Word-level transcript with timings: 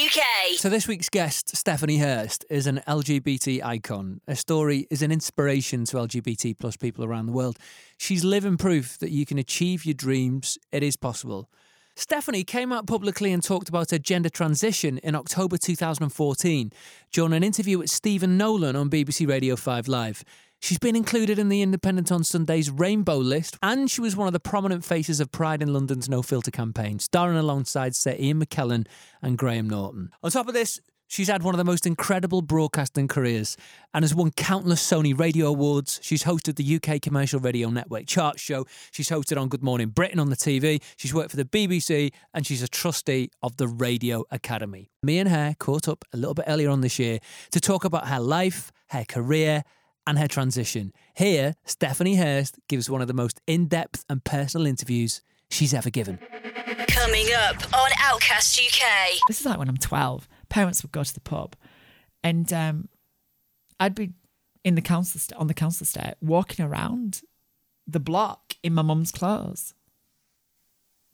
UK. 0.00 0.56
So 0.56 0.70
this 0.70 0.88
week's 0.88 1.10
guest, 1.10 1.54
Stephanie 1.54 1.98
Hirst, 1.98 2.46
is 2.48 2.66
an 2.66 2.80
LGBT 2.88 3.62
icon. 3.62 4.22
Her 4.26 4.34
story 4.34 4.86
is 4.90 5.02
an 5.02 5.12
inspiration 5.12 5.84
to 5.86 5.98
LGBT 5.98 6.58
plus 6.58 6.76
people 6.78 7.04
around 7.04 7.26
the 7.26 7.32
world. 7.32 7.58
She's 7.98 8.24
living 8.24 8.56
proof 8.56 8.96
that 8.98 9.10
you 9.10 9.26
can 9.26 9.36
achieve 9.36 9.84
your 9.84 9.94
dreams. 9.94 10.56
It 10.72 10.82
is 10.82 10.96
possible. 10.96 11.50
Stephanie 11.96 12.44
came 12.44 12.72
out 12.72 12.86
publicly 12.86 13.30
and 13.30 13.42
talked 13.42 13.68
about 13.68 13.90
her 13.90 13.98
gender 13.98 14.30
transition 14.30 14.96
in 14.98 15.14
October 15.14 15.58
2014 15.58 16.72
during 17.12 17.32
an 17.34 17.44
interview 17.44 17.78
with 17.78 17.90
Stephen 17.90 18.38
Nolan 18.38 18.76
on 18.76 18.88
BBC 18.88 19.28
Radio 19.28 19.54
5 19.54 19.86
Live. 19.86 20.24
She's 20.62 20.78
been 20.78 20.94
included 20.94 21.38
in 21.38 21.48
the 21.48 21.62
Independent 21.62 22.12
on 22.12 22.22
Sunday's 22.22 22.70
Rainbow 22.70 23.16
list, 23.16 23.56
and 23.62 23.90
she 23.90 24.02
was 24.02 24.14
one 24.14 24.26
of 24.26 24.34
the 24.34 24.40
prominent 24.40 24.84
faces 24.84 25.18
of 25.18 25.32
Pride 25.32 25.62
in 25.62 25.72
London's 25.72 26.08
No 26.08 26.20
Filter 26.20 26.50
campaign, 26.50 26.98
starring 26.98 27.38
alongside 27.38 27.96
Sir 27.96 28.14
Ian 28.18 28.44
McKellen 28.44 28.86
and 29.22 29.38
Graham 29.38 29.70
Norton. 29.70 30.10
On 30.22 30.30
top 30.30 30.48
of 30.48 30.54
this, 30.54 30.80
She's 31.10 31.26
had 31.26 31.42
one 31.42 31.54
of 31.54 31.58
the 31.58 31.64
most 31.64 31.88
incredible 31.88 32.40
broadcasting 32.40 33.08
careers 33.08 33.56
and 33.92 34.04
has 34.04 34.14
won 34.14 34.30
countless 34.30 34.80
Sony 34.80 35.18
Radio 35.18 35.48
Awards. 35.48 35.98
She's 36.04 36.22
hosted 36.22 36.54
the 36.54 36.76
UK 36.76 37.02
Commercial 37.02 37.40
Radio 37.40 37.68
Network 37.68 38.06
chart 38.06 38.38
show. 38.38 38.64
She's 38.92 39.08
hosted 39.08 39.36
on 39.36 39.48
Good 39.48 39.64
Morning 39.64 39.88
Britain 39.88 40.20
on 40.20 40.30
the 40.30 40.36
TV. 40.36 40.80
She's 40.96 41.12
worked 41.12 41.32
for 41.32 41.36
the 41.36 41.44
BBC 41.44 42.12
and 42.32 42.46
she's 42.46 42.62
a 42.62 42.68
trustee 42.68 43.28
of 43.42 43.56
the 43.56 43.66
Radio 43.66 44.22
Academy. 44.30 44.88
Me 45.02 45.18
and 45.18 45.28
her 45.28 45.56
caught 45.58 45.88
up 45.88 46.04
a 46.12 46.16
little 46.16 46.34
bit 46.34 46.44
earlier 46.46 46.70
on 46.70 46.80
this 46.80 47.00
year 47.00 47.18
to 47.50 47.58
talk 47.58 47.84
about 47.84 48.06
her 48.06 48.20
life, 48.20 48.70
her 48.90 49.04
career, 49.04 49.64
and 50.06 50.18
her 50.18 50.28
transition. 50.28 50.92
Here, 51.14 51.54
Stephanie 51.64 52.16
Hirst 52.16 52.58
gives 52.68 52.88
one 52.88 53.00
of 53.00 53.08
the 53.08 53.14
most 53.14 53.40
in 53.46 53.66
depth 53.66 54.04
and 54.08 54.24
personal 54.24 54.66
interviews 54.66 55.22
she's 55.50 55.74
ever 55.74 55.90
given. 55.90 56.18
Coming 56.88 57.26
up 57.34 57.56
on 57.74 57.90
Outcast 57.98 58.60
UK. 58.60 59.18
This 59.28 59.40
is 59.40 59.46
like 59.46 59.58
when 59.58 59.68
I'm 59.68 59.76
12. 59.76 60.28
Parents 60.48 60.82
would 60.82 60.92
go 60.92 61.04
to 61.04 61.14
the 61.14 61.20
pub, 61.20 61.56
and 62.22 62.52
um, 62.52 62.88
I'd 63.78 63.94
be 63.94 64.12
in 64.64 64.74
the 64.74 64.82
council 64.82 65.20
st- 65.20 65.38
on 65.40 65.46
the 65.46 65.54
council 65.54 65.84
estate 65.84 66.14
walking 66.20 66.64
around 66.64 67.22
the 67.86 68.00
block 68.00 68.54
in 68.62 68.74
my 68.74 68.82
mum's 68.82 69.10
clothes 69.10 69.74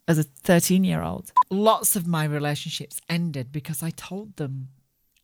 as 0.08 0.18
a 0.18 0.22
13 0.22 0.84
year 0.84 1.02
old. 1.02 1.32
Lots 1.50 1.96
of 1.96 2.06
my 2.06 2.24
relationships 2.24 3.00
ended 3.08 3.52
because 3.52 3.82
I 3.82 3.90
told 3.90 4.36
them 4.36 4.68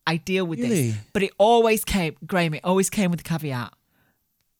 I 0.05 0.17
deal 0.17 0.45
with 0.45 0.59
Really? 0.59 0.91
this, 0.91 0.97
but 1.13 1.23
it 1.23 1.31
always 1.37 1.85
came, 1.85 2.15
Graeme. 2.25 2.53
It 2.55 2.61
always 2.63 2.89
came 2.89 3.09
with 3.11 3.21
a 3.21 3.23
caveat. 3.23 3.73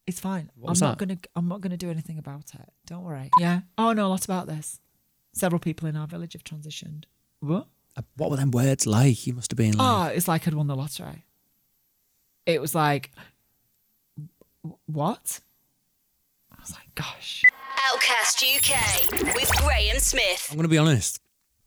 It's 0.07 0.19
fine. 0.19 0.49
I'm 0.57 0.77
not 0.79 0.79
that? 0.79 0.97
gonna. 0.97 1.17
I'm 1.35 1.47
not 1.47 1.61
gonna 1.61 1.77
do 1.77 1.89
anything 1.89 2.17
about 2.17 2.53
it. 2.53 2.69
Don't 2.85 3.03
worry. 3.03 3.29
Yeah. 3.39 3.61
Oh, 3.77 3.89
I 3.89 3.93
know 3.93 4.07
a 4.07 4.09
lot 4.09 4.23
about 4.25 4.47
this. 4.47 4.79
Several 5.33 5.59
people 5.59 5.87
in 5.89 5.95
our 5.95 6.07
village 6.07 6.33
have 6.33 6.43
transitioned. 6.43 7.05
What? 7.39 7.67
Uh, 7.97 8.01
What 8.17 8.31
were 8.31 8.37
them 8.37 8.51
words 8.51 8.85
like? 8.87 9.25
You 9.27 9.33
must 9.33 9.51
have 9.51 9.57
been 9.57 9.77
like, 9.77 9.87
Oh, 9.87 10.13
it's 10.15 10.27
like 10.27 10.47
I'd 10.47 10.53
won 10.53 10.67
the 10.67 10.75
lottery. 10.75 11.25
It 12.45 12.59
was 12.61 12.73
like, 12.75 13.11
what? 14.85 15.39
I 16.51 16.55
was 16.59 16.71
like, 16.71 16.93
gosh. 16.95 17.43
Outcast 17.91 18.43
UK 18.43 19.11
with 19.35 19.51
Graeme 19.61 19.99
Smith. 19.99 20.47
I'm 20.51 20.57
going 20.57 20.63
to 20.63 20.69
be 20.69 20.77
honest. 20.77 21.19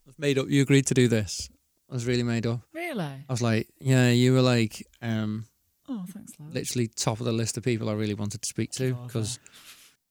I 0.06 0.08
was 0.08 0.18
made 0.18 0.38
up. 0.38 0.48
You 0.48 0.62
agreed 0.62 0.86
to 0.86 0.94
do 0.94 1.08
this. 1.08 1.48
I 1.91 1.95
was 1.95 2.06
really 2.06 2.23
made 2.23 2.47
up. 2.47 2.61
Really? 2.75 3.01
I 3.05 3.25
was 3.29 3.42
like, 3.42 3.69
yeah, 3.81 4.11
you 4.11 4.33
were 4.33 4.42
like, 4.42 4.87
um, 5.03 5.45
Oh, 5.89 6.05
thanks, 6.09 6.33
love. 6.41 6.53
literally 6.53 6.89
top 6.89 7.20
of 7.20 7.27
the 7.27 7.33
list 7.33 7.56
of 7.56 7.62
people 7.62 7.89
I 7.89 7.92
really 7.92 8.15
wanted 8.15 8.42
to 8.42 8.48
speak 8.48 8.73
to 8.73 8.95
because 9.06 9.39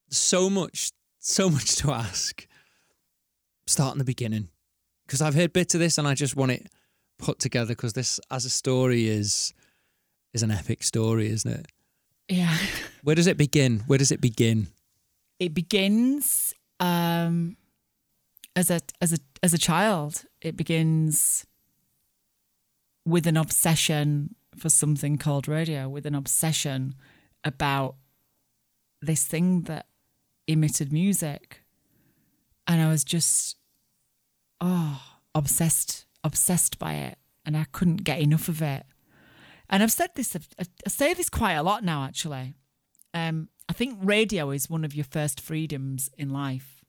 so 0.10 0.50
much, 0.50 0.92
so 1.20 1.50
much 1.50 1.76
to 1.78 1.92
ask. 1.92 2.48
Start 3.68 3.94
in 3.94 3.98
the 4.00 4.06
beginning 4.06 4.50
because 5.06 5.22
I've 5.22 5.34
heard 5.36 5.52
bits 5.52 5.74
of 5.74 5.80
this 5.82 5.98
and 5.98 6.08
I 6.08 6.14
just 6.14 6.36
want 6.36 6.52
it 6.52 6.68
put 7.18 7.40
together 7.40 7.70
because 7.76 7.94
this, 7.94 8.20
as 8.32 8.46
a 8.46 8.50
story, 8.50 9.08
is 9.08 9.54
is 10.34 10.44
an 10.44 10.52
epic 10.52 10.84
story, 10.84 11.28
isn't 11.30 11.52
it? 11.52 11.66
Yeah. 12.30 12.56
Where 13.04 13.16
does 13.16 13.28
it 13.28 13.38
begin? 13.38 13.80
Where 13.88 13.98
does 13.98 14.12
it 14.12 14.22
begin? 14.22 14.68
It 15.40 15.54
begins 15.54 16.54
um, 16.80 17.58
as 18.56 18.70
a 18.70 18.80
as 19.02 19.12
a 19.14 19.18
as 19.44 19.54
a 19.54 19.58
child. 19.58 20.24
It 20.42 20.56
begins 20.56 21.46
with 23.06 23.28
an 23.28 23.38
obsession 23.38 24.36
for 24.58 24.70
something 24.70 25.18
called 25.18 25.48
radio, 25.48 25.88
with 25.88 26.06
an 26.06 26.16
obsession 26.16 26.96
about 27.44 27.96
this 29.02 29.26
thing 29.26 29.62
that 29.64 29.88
emitted 30.48 30.92
music. 30.92 31.62
And 32.68 32.82
I 32.82 32.90
was 32.90 33.04
just, 33.04 33.58
oh, 34.60 35.02
obsessed, 35.36 36.06
obsessed 36.24 36.80
by 36.80 36.94
it. 36.96 37.18
And 37.46 37.56
I 37.56 37.66
couldn't 37.72 38.04
get 38.04 38.20
enough 38.22 38.48
of 38.48 38.62
it. 38.62 38.86
And 39.70 39.84
I've 39.84 39.92
said 39.92 40.10
this, 40.16 40.36
I 40.60 40.90
say 40.90 41.14
this 41.14 41.30
quite 41.30 41.54
a 41.54 41.64
lot 41.64 41.84
now, 41.84 42.06
actually. 42.06 42.56
Um, 43.14 43.50
I 43.70 43.74
think 43.74 44.00
radio 44.02 44.50
is 44.52 44.70
one 44.70 44.84
of 44.84 44.96
your 44.96 45.06
first 45.06 45.40
freedoms 45.40 46.10
in 46.18 46.30
life. 46.32 46.84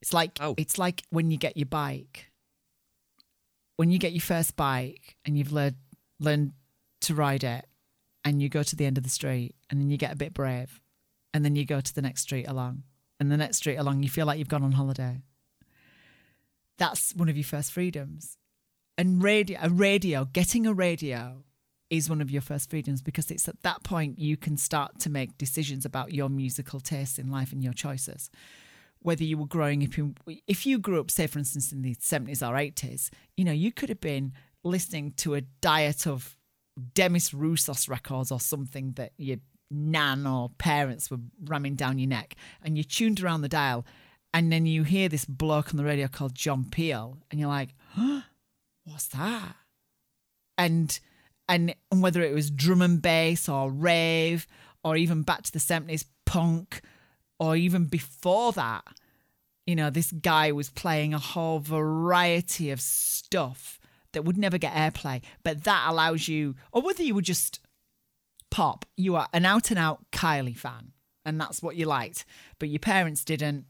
It's 0.00 0.12
like 0.12 0.38
Oh. 0.40 0.54
it's 0.58 0.76
like 0.76 1.04
when 1.10 1.30
you 1.30 1.38
get 1.38 1.56
your 1.56 1.66
bike. 1.66 2.30
When 3.76 3.90
you 3.90 3.98
get 3.98 4.12
your 4.12 4.20
first 4.20 4.56
bike 4.56 5.16
and 5.24 5.36
you've 5.36 5.52
learned 5.52 5.76
learned 6.20 6.52
to 7.02 7.14
ride 7.14 7.44
it, 7.44 7.66
and 8.24 8.40
you 8.40 8.48
go 8.48 8.62
to 8.62 8.76
the 8.76 8.86
end 8.86 8.96
of 8.96 9.04
the 9.04 9.10
street, 9.10 9.54
and 9.68 9.80
then 9.80 9.90
you 9.90 9.98
get 9.98 10.12
a 10.12 10.16
bit 10.16 10.32
brave, 10.32 10.80
and 11.34 11.44
then 11.44 11.56
you 11.56 11.64
go 11.64 11.80
to 11.80 11.94
the 11.94 12.02
next 12.02 12.22
street 12.22 12.46
along, 12.46 12.82
and 13.20 13.30
the 13.30 13.36
next 13.36 13.58
street 13.58 13.76
along, 13.76 14.02
you 14.02 14.08
feel 14.08 14.26
like 14.26 14.38
you've 14.38 14.48
gone 14.48 14.62
on 14.62 14.72
holiday. 14.72 15.22
That's 16.78 17.14
one 17.14 17.28
of 17.28 17.36
your 17.36 17.44
first 17.44 17.72
freedoms. 17.72 18.38
And 18.96 19.22
radio, 19.22 19.58
a 19.60 19.68
radio, 19.68 20.24
getting 20.24 20.66
a 20.66 20.72
radio 20.72 21.44
is 21.90 22.08
one 22.08 22.20
of 22.20 22.30
your 22.30 22.42
first 22.42 22.70
freedoms 22.70 23.02
because 23.02 23.30
it's 23.30 23.48
at 23.48 23.62
that 23.62 23.82
point 23.82 24.18
you 24.18 24.36
can 24.36 24.56
start 24.56 24.98
to 25.00 25.10
make 25.10 25.36
decisions 25.36 25.84
about 25.84 26.12
your 26.12 26.28
musical 26.28 26.80
tastes 26.80 27.18
in 27.18 27.30
life 27.30 27.52
and 27.52 27.62
your 27.62 27.72
choices. 27.72 28.30
Whether 29.04 29.22
you 29.24 29.36
were 29.36 29.46
growing 29.46 29.84
up 29.84 29.98
in, 29.98 30.16
if 30.46 30.64
you 30.64 30.78
grew 30.78 30.98
up, 30.98 31.10
say, 31.10 31.26
for 31.26 31.38
instance, 31.38 31.72
in 31.72 31.82
the 31.82 31.94
70s 31.94 32.40
or 32.40 32.54
80s, 32.54 33.10
you 33.36 33.44
know, 33.44 33.52
you 33.52 33.70
could 33.70 33.90
have 33.90 34.00
been 34.00 34.32
listening 34.64 35.12
to 35.18 35.34
a 35.34 35.42
diet 35.42 36.06
of 36.06 36.38
Demis 36.94 37.30
Roussos 37.30 37.88
records 37.88 38.32
or 38.32 38.40
something 38.40 38.92
that 38.92 39.12
your 39.18 39.36
nan 39.70 40.26
or 40.26 40.48
parents 40.56 41.10
were 41.10 41.18
ramming 41.44 41.74
down 41.74 41.98
your 41.98 42.08
neck, 42.08 42.34
and 42.62 42.78
you 42.78 42.82
tuned 42.82 43.22
around 43.22 43.42
the 43.42 43.48
dial, 43.48 43.84
and 44.32 44.50
then 44.50 44.64
you 44.64 44.84
hear 44.84 45.10
this 45.10 45.26
bloke 45.26 45.70
on 45.70 45.76
the 45.76 45.84
radio 45.84 46.08
called 46.08 46.34
John 46.34 46.64
Peel, 46.70 47.18
and 47.30 47.38
you're 47.38 47.48
like, 47.48 47.74
huh, 47.90 48.22
what's 48.84 49.08
that? 49.08 49.54
And 50.56 50.98
and 51.46 51.74
and 51.90 52.02
whether 52.02 52.22
it 52.22 52.34
was 52.34 52.50
drum 52.50 52.80
and 52.80 53.02
bass 53.02 53.50
or 53.50 53.70
rave 53.70 54.46
or 54.82 54.96
even 54.96 55.22
back 55.22 55.42
to 55.42 55.52
the 55.52 55.58
70s 55.58 56.04
punk 56.26 56.80
or 57.44 57.56
even 57.56 57.84
before 57.84 58.52
that, 58.52 58.84
you 59.66 59.74
know, 59.74 59.90
this 59.90 60.12
guy 60.12 60.52
was 60.52 60.70
playing 60.70 61.14
a 61.14 61.18
whole 61.18 61.58
variety 61.58 62.70
of 62.70 62.80
stuff 62.80 63.78
that 64.12 64.24
would 64.24 64.38
never 64.38 64.58
get 64.58 64.72
airplay, 64.72 65.22
but 65.42 65.64
that 65.64 65.86
allows 65.88 66.28
you, 66.28 66.54
or 66.72 66.82
whether 66.82 67.02
you 67.02 67.14
were 67.14 67.22
just 67.22 67.60
pop, 68.50 68.84
you 68.96 69.16
are 69.16 69.28
an 69.32 69.44
out 69.44 69.70
and 69.70 69.78
out 69.78 70.04
Kylie 70.12 70.56
fan, 70.56 70.92
and 71.24 71.40
that's 71.40 71.62
what 71.62 71.76
you 71.76 71.86
liked, 71.86 72.24
but 72.58 72.68
your 72.68 72.78
parents 72.78 73.24
didn't. 73.24 73.66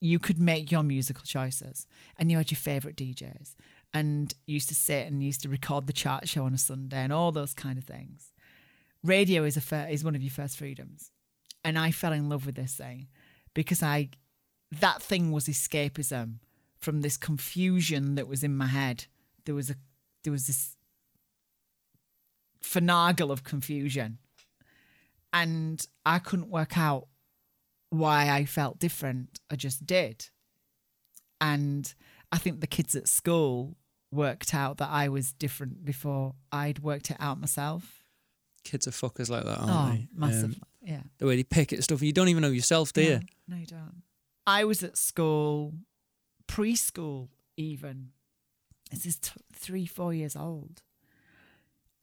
You 0.00 0.18
could 0.18 0.38
make 0.38 0.70
your 0.70 0.82
musical 0.82 1.24
choices, 1.24 1.86
and 2.18 2.30
you 2.30 2.36
had 2.36 2.50
your 2.50 2.58
favorite 2.58 2.96
DJs, 2.96 3.54
and 3.92 4.32
used 4.46 4.68
to 4.68 4.74
sit 4.74 5.06
and 5.06 5.22
used 5.22 5.42
to 5.42 5.48
record 5.48 5.86
the 5.86 5.92
chart 5.92 6.28
show 6.28 6.44
on 6.44 6.54
a 6.54 6.58
Sunday, 6.58 6.98
and 6.98 7.12
all 7.12 7.32
those 7.32 7.54
kind 7.54 7.78
of 7.78 7.84
things. 7.84 8.32
Radio 9.02 9.44
is 9.44 9.56
a 9.56 9.60
fir- 9.60 9.88
is 9.90 10.04
one 10.04 10.14
of 10.14 10.22
your 10.22 10.30
first 10.30 10.58
freedoms, 10.58 11.10
and 11.66 11.76
I 11.76 11.90
fell 11.90 12.12
in 12.12 12.28
love 12.28 12.46
with 12.46 12.54
this 12.54 12.74
thing 12.74 13.08
because 13.52 13.82
I 13.82 14.10
that 14.70 15.02
thing 15.02 15.32
was 15.32 15.46
escapism 15.46 16.36
from 16.78 17.00
this 17.00 17.16
confusion 17.16 18.14
that 18.14 18.28
was 18.28 18.44
in 18.44 18.56
my 18.56 18.68
head. 18.68 19.06
There 19.44 19.54
was 19.54 19.68
a 19.68 19.74
there 20.22 20.32
was 20.32 20.46
this 20.46 20.76
finagle 22.62 23.32
of 23.32 23.42
confusion. 23.42 24.18
And 25.32 25.84
I 26.06 26.20
couldn't 26.20 26.50
work 26.50 26.78
out 26.78 27.08
why 27.90 28.30
I 28.30 28.44
felt 28.44 28.78
different. 28.78 29.40
I 29.50 29.56
just 29.56 29.84
did. 29.84 30.28
And 31.40 31.92
I 32.30 32.38
think 32.38 32.60
the 32.60 32.66
kids 32.68 32.94
at 32.94 33.08
school 33.08 33.76
worked 34.12 34.54
out 34.54 34.78
that 34.78 34.88
I 34.90 35.08
was 35.08 35.32
different 35.32 35.84
before 35.84 36.34
I'd 36.52 36.78
worked 36.78 37.10
it 37.10 37.16
out 37.18 37.40
myself. 37.40 38.04
Kids 38.64 38.86
are 38.86 38.92
fuckers 38.92 39.28
like 39.28 39.44
that, 39.44 39.58
aren't 39.58 39.70
oh, 39.70 39.96
they? 39.96 40.08
massive. 40.14 40.54
Um, 40.54 40.60
yeah. 40.86 41.02
the 41.18 41.26
way 41.26 41.36
they 41.36 41.42
pick 41.42 41.72
at 41.72 41.82
stuff, 41.84 42.00
you 42.00 42.12
don't 42.12 42.28
even 42.28 42.42
know 42.42 42.48
yourself, 42.48 42.92
do 42.92 43.02
you? 43.02 43.14
No, 43.14 43.20
no, 43.48 43.56
you 43.56 43.66
don't. 43.66 44.02
I 44.46 44.64
was 44.64 44.82
at 44.82 44.96
school, 44.96 45.74
preschool 46.46 47.28
even. 47.56 48.10
This 48.90 49.04
is 49.04 49.18
t- 49.18 49.32
three, 49.52 49.84
four 49.84 50.14
years 50.14 50.36
old. 50.36 50.82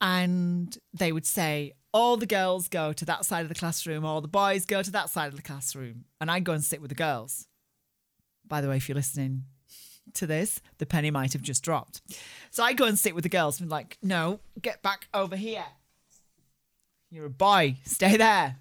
And 0.02 0.78
they 0.94 1.14
would 1.14 1.26
say, 1.26 1.72
all 1.94 2.18
the 2.18 2.26
girls 2.26 2.68
go 2.68 2.92
to 2.92 3.06
that 3.06 3.24
side 3.26 3.44
of 3.44 3.50
the 3.50 3.56
classroom, 3.56 4.04
all 4.04 4.20
the 4.20 4.28
boys 4.28 4.66
go 4.66 4.84
to 4.84 4.92
that 4.92 5.10
side 5.10 5.30
of 5.30 5.38
the 5.38 5.42
classroom. 5.42 6.04
And 6.20 6.30
I'd 6.30 6.44
go 6.44 6.52
and 6.52 6.64
sit 6.64 6.82
with 6.82 6.90
the 6.90 6.96
girls. 6.96 7.48
By 8.46 8.60
the 8.60 8.68
way, 8.68 8.76
if 8.76 8.90
you're 8.90 8.98
listening, 8.98 9.44
to 10.16 10.28
this, 10.28 10.60
the 10.78 10.86
penny 10.86 11.12
might 11.12 11.34
have 11.34 11.42
just 11.42 11.64
dropped. 11.64 12.02
So 12.52 12.64
I 12.64 12.74
go 12.74 12.86
and 12.86 13.00
sit 13.00 13.16
with 13.16 13.24
the 13.24 13.30
girls 13.30 13.60
and 13.60 13.70
be 13.70 13.72
like, 13.72 13.98
no, 14.02 14.42
get 14.62 14.82
back 14.82 15.08
over 15.14 15.36
here. 15.36 15.66
You're 17.10 17.28
a 17.28 17.30
boy, 17.30 17.78
stay 17.86 18.18
there. 18.18 18.58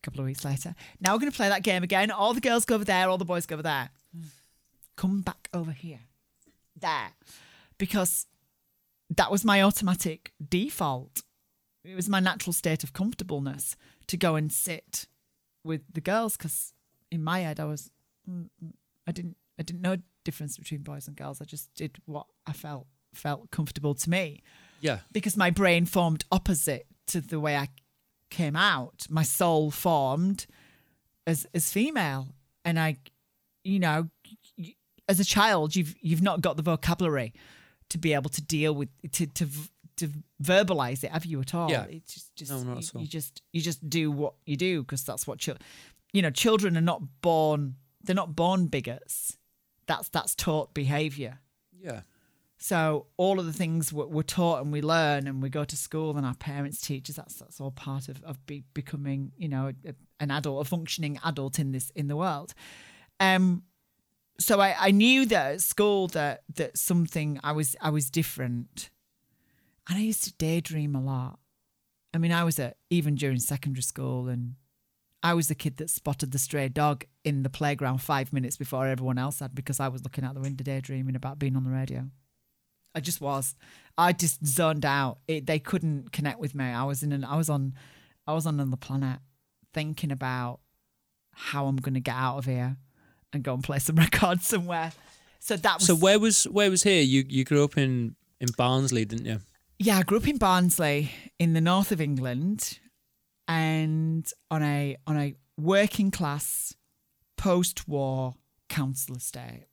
A 0.00 0.04
couple 0.04 0.20
of 0.20 0.26
weeks 0.26 0.44
later, 0.44 0.74
now 1.00 1.12
we're 1.12 1.18
going 1.20 1.32
to 1.32 1.36
play 1.36 1.48
that 1.48 1.62
game 1.62 1.82
again. 1.82 2.10
All 2.10 2.32
the 2.34 2.40
girls 2.40 2.64
go 2.64 2.76
over 2.76 2.84
there, 2.84 3.08
all 3.08 3.18
the 3.18 3.24
boys 3.24 3.46
go 3.46 3.54
over 3.56 3.62
there. 3.62 3.90
Come 4.96 5.22
back 5.22 5.48
over 5.52 5.72
here. 5.72 6.00
There. 6.80 7.10
Because 7.78 8.26
that 9.10 9.30
was 9.30 9.44
my 9.44 9.62
automatic 9.62 10.32
default. 10.48 11.22
It 11.84 11.94
was 11.94 12.08
my 12.08 12.20
natural 12.20 12.52
state 12.52 12.84
of 12.84 12.92
comfortableness 12.92 13.76
to 14.08 14.16
go 14.16 14.34
and 14.36 14.52
sit 14.52 15.06
with 15.64 15.82
the 15.92 16.00
girls 16.00 16.36
because 16.36 16.72
in 17.10 17.22
my 17.24 17.40
head 17.40 17.58
I 17.60 17.64
was 17.64 17.90
mm, 18.28 18.48
mm, 18.64 18.72
I 19.06 19.12
didn't 19.12 19.36
I 19.58 19.62
didn't 19.62 19.82
know 19.82 19.96
difference 20.24 20.56
between 20.58 20.82
boys 20.82 21.06
and 21.08 21.16
girls. 21.16 21.40
I 21.40 21.44
just 21.44 21.72
did 21.74 21.98
what 22.06 22.26
I 22.46 22.52
felt 22.52 22.86
felt 23.14 23.50
comfortable 23.50 23.94
to 23.94 24.10
me 24.10 24.42
Yeah. 24.80 24.98
because 25.12 25.36
my 25.36 25.50
brain 25.50 25.86
formed 25.86 26.24
opposite 26.30 26.86
to 27.08 27.20
the 27.20 27.40
way 27.40 27.56
I 27.56 27.68
came 28.30 28.56
out. 28.56 29.06
My 29.10 29.22
soul 29.22 29.70
formed 29.70 30.46
as 31.26 31.46
as 31.54 31.72
female, 31.72 32.28
and 32.64 32.78
I, 32.78 32.96
you 33.64 33.78
know, 33.78 34.08
as 35.08 35.20
a 35.20 35.24
child, 35.24 35.74
you've 35.76 35.94
you've 36.00 36.22
not 36.22 36.40
got 36.40 36.56
the 36.56 36.62
vocabulary 36.62 37.32
to 37.90 37.98
be 37.98 38.12
able 38.12 38.30
to 38.30 38.42
deal 38.42 38.74
with 38.74 38.88
to 39.12 39.26
to 39.26 39.48
to 39.96 40.10
verbalize 40.42 41.02
it. 41.04 41.10
Have 41.10 41.24
you 41.24 41.40
at 41.40 41.54
all? 41.54 41.70
Yeah. 41.70 41.84
It's 41.88 42.14
just, 42.14 42.36
just 42.36 42.50
No, 42.52 42.58
not 42.62 42.72
you, 42.74 42.78
at 42.78 42.94
all. 42.94 43.02
you 43.02 43.08
just 43.08 43.42
you 43.52 43.60
just 43.60 43.88
do 43.88 44.10
what 44.10 44.34
you 44.46 44.56
do 44.56 44.82
because 44.82 45.02
that's 45.04 45.26
what 45.26 45.38
children. 45.38 45.66
You 46.12 46.22
know, 46.22 46.30
children 46.30 46.76
are 46.76 46.80
not 46.82 47.02
born. 47.20 47.74
They're 48.02 48.14
not 48.14 48.36
born 48.36 48.66
bigots. 48.66 49.36
That's 49.86 50.08
that's 50.08 50.34
taught 50.34 50.72
behavior. 50.74 51.38
Yeah. 51.80 52.02
So 52.60 53.06
all 53.16 53.38
of 53.38 53.46
the 53.46 53.52
things 53.52 53.92
we're, 53.92 54.22
taught 54.24 54.62
and 54.62 54.72
we 54.72 54.82
learn 54.82 55.28
and 55.28 55.40
we 55.40 55.48
go 55.48 55.64
to 55.64 55.76
school 55.76 56.16
and 56.16 56.26
our 56.26 56.34
parents 56.34 56.80
teach 56.80 57.08
us 57.08 57.14
that's 57.14 57.36
that's 57.36 57.60
all 57.60 57.70
part 57.70 58.08
of 58.08 58.22
of 58.24 58.44
be, 58.46 58.64
becoming 58.74 59.30
you 59.38 59.48
know 59.48 59.72
a, 59.86 59.94
an 60.18 60.32
adult, 60.32 60.66
a 60.66 60.68
functioning 60.68 61.20
adult 61.24 61.60
in 61.60 61.70
this 61.70 61.90
in 61.90 62.08
the 62.08 62.16
world. 62.16 62.54
Um, 63.20 63.62
so 64.40 64.60
I, 64.60 64.74
I 64.78 64.90
knew 64.90 65.24
that 65.26 65.52
at 65.52 65.60
school 65.60 66.08
that 66.08 66.42
that 66.56 66.76
something 66.76 67.38
I 67.44 67.52
was 67.52 67.76
I 67.80 67.90
was 67.90 68.10
different, 68.10 68.90
and 69.88 69.96
I 69.96 70.02
used 70.02 70.24
to 70.24 70.32
daydream 70.32 70.96
a 70.96 71.00
lot. 71.00 71.38
I 72.12 72.18
mean, 72.18 72.32
I 72.32 72.42
was 72.42 72.58
at 72.58 72.76
even 72.90 73.14
during 73.14 73.38
secondary 73.38 73.82
school 73.82 74.28
and. 74.28 74.56
I 75.20 75.34
was 75.34 75.48
the 75.48 75.56
kid 75.56 75.78
that 75.78 75.90
spotted 75.90 76.30
the 76.30 76.38
stray 76.38 76.68
dog 76.68 77.04
in 77.24 77.42
the 77.42 77.50
playground 77.50 77.98
five 77.98 78.32
minutes 78.32 78.56
before 78.56 78.86
everyone 78.86 79.18
else 79.18 79.40
had 79.40 79.52
because 79.52 79.80
I 79.80 79.88
was 79.88 80.04
looking 80.04 80.22
out 80.22 80.34
the 80.34 80.40
window 80.40 80.62
daydreaming 80.62 81.16
about 81.16 81.40
being 81.40 81.56
on 81.56 81.64
the 81.64 81.70
radio. 81.70 82.08
I 82.94 83.00
just 83.00 83.20
was. 83.20 83.54
I 83.96 84.12
just 84.12 84.44
zoned 84.46 84.84
out. 84.84 85.18
It, 85.26 85.46
they 85.46 85.58
couldn't 85.58 86.12
connect 86.12 86.38
with 86.38 86.54
me. 86.54 86.64
I 86.64 86.84
was 86.84 87.02
in 87.02 87.12
an. 87.12 87.24
I 87.24 87.36
was 87.36 87.48
on. 87.48 87.74
I 88.26 88.34
was 88.34 88.46
on 88.46 88.60
another 88.60 88.76
planet, 88.76 89.20
thinking 89.72 90.12
about 90.12 90.60
how 91.32 91.66
I'm 91.66 91.76
going 91.76 91.94
to 91.94 92.00
get 92.00 92.14
out 92.14 92.38
of 92.38 92.44
here 92.44 92.76
and 93.32 93.42
go 93.42 93.54
and 93.54 93.62
play 93.62 93.78
some 93.78 93.96
records 94.04 94.46
somewhere. 94.46 94.92
So 95.40 95.56
that 95.56 95.78
was. 95.78 95.86
So 95.86 95.94
where 95.94 96.18
was 96.18 96.44
where 96.44 96.70
was 96.70 96.82
here? 96.82 97.02
You 97.02 97.24
you 97.28 97.44
grew 97.44 97.64
up 97.64 97.76
in 97.76 98.16
in 98.40 98.48
Barnsley, 98.56 99.04
didn't 99.04 99.26
you? 99.26 99.40
yeah, 99.78 99.98
I 99.98 100.02
grew 100.02 100.18
up 100.18 100.26
in 100.26 100.38
Barnsley 100.38 101.12
in 101.38 101.52
the 101.52 101.60
north 101.60 101.92
of 101.92 102.00
England, 102.00 102.78
and 103.46 104.28
on 104.50 104.62
a 104.62 104.96
on 105.06 105.16
a 105.16 105.34
working 105.56 106.10
class 106.10 106.74
post-war 107.36 108.34
council 108.68 109.16
estate. 109.16 109.66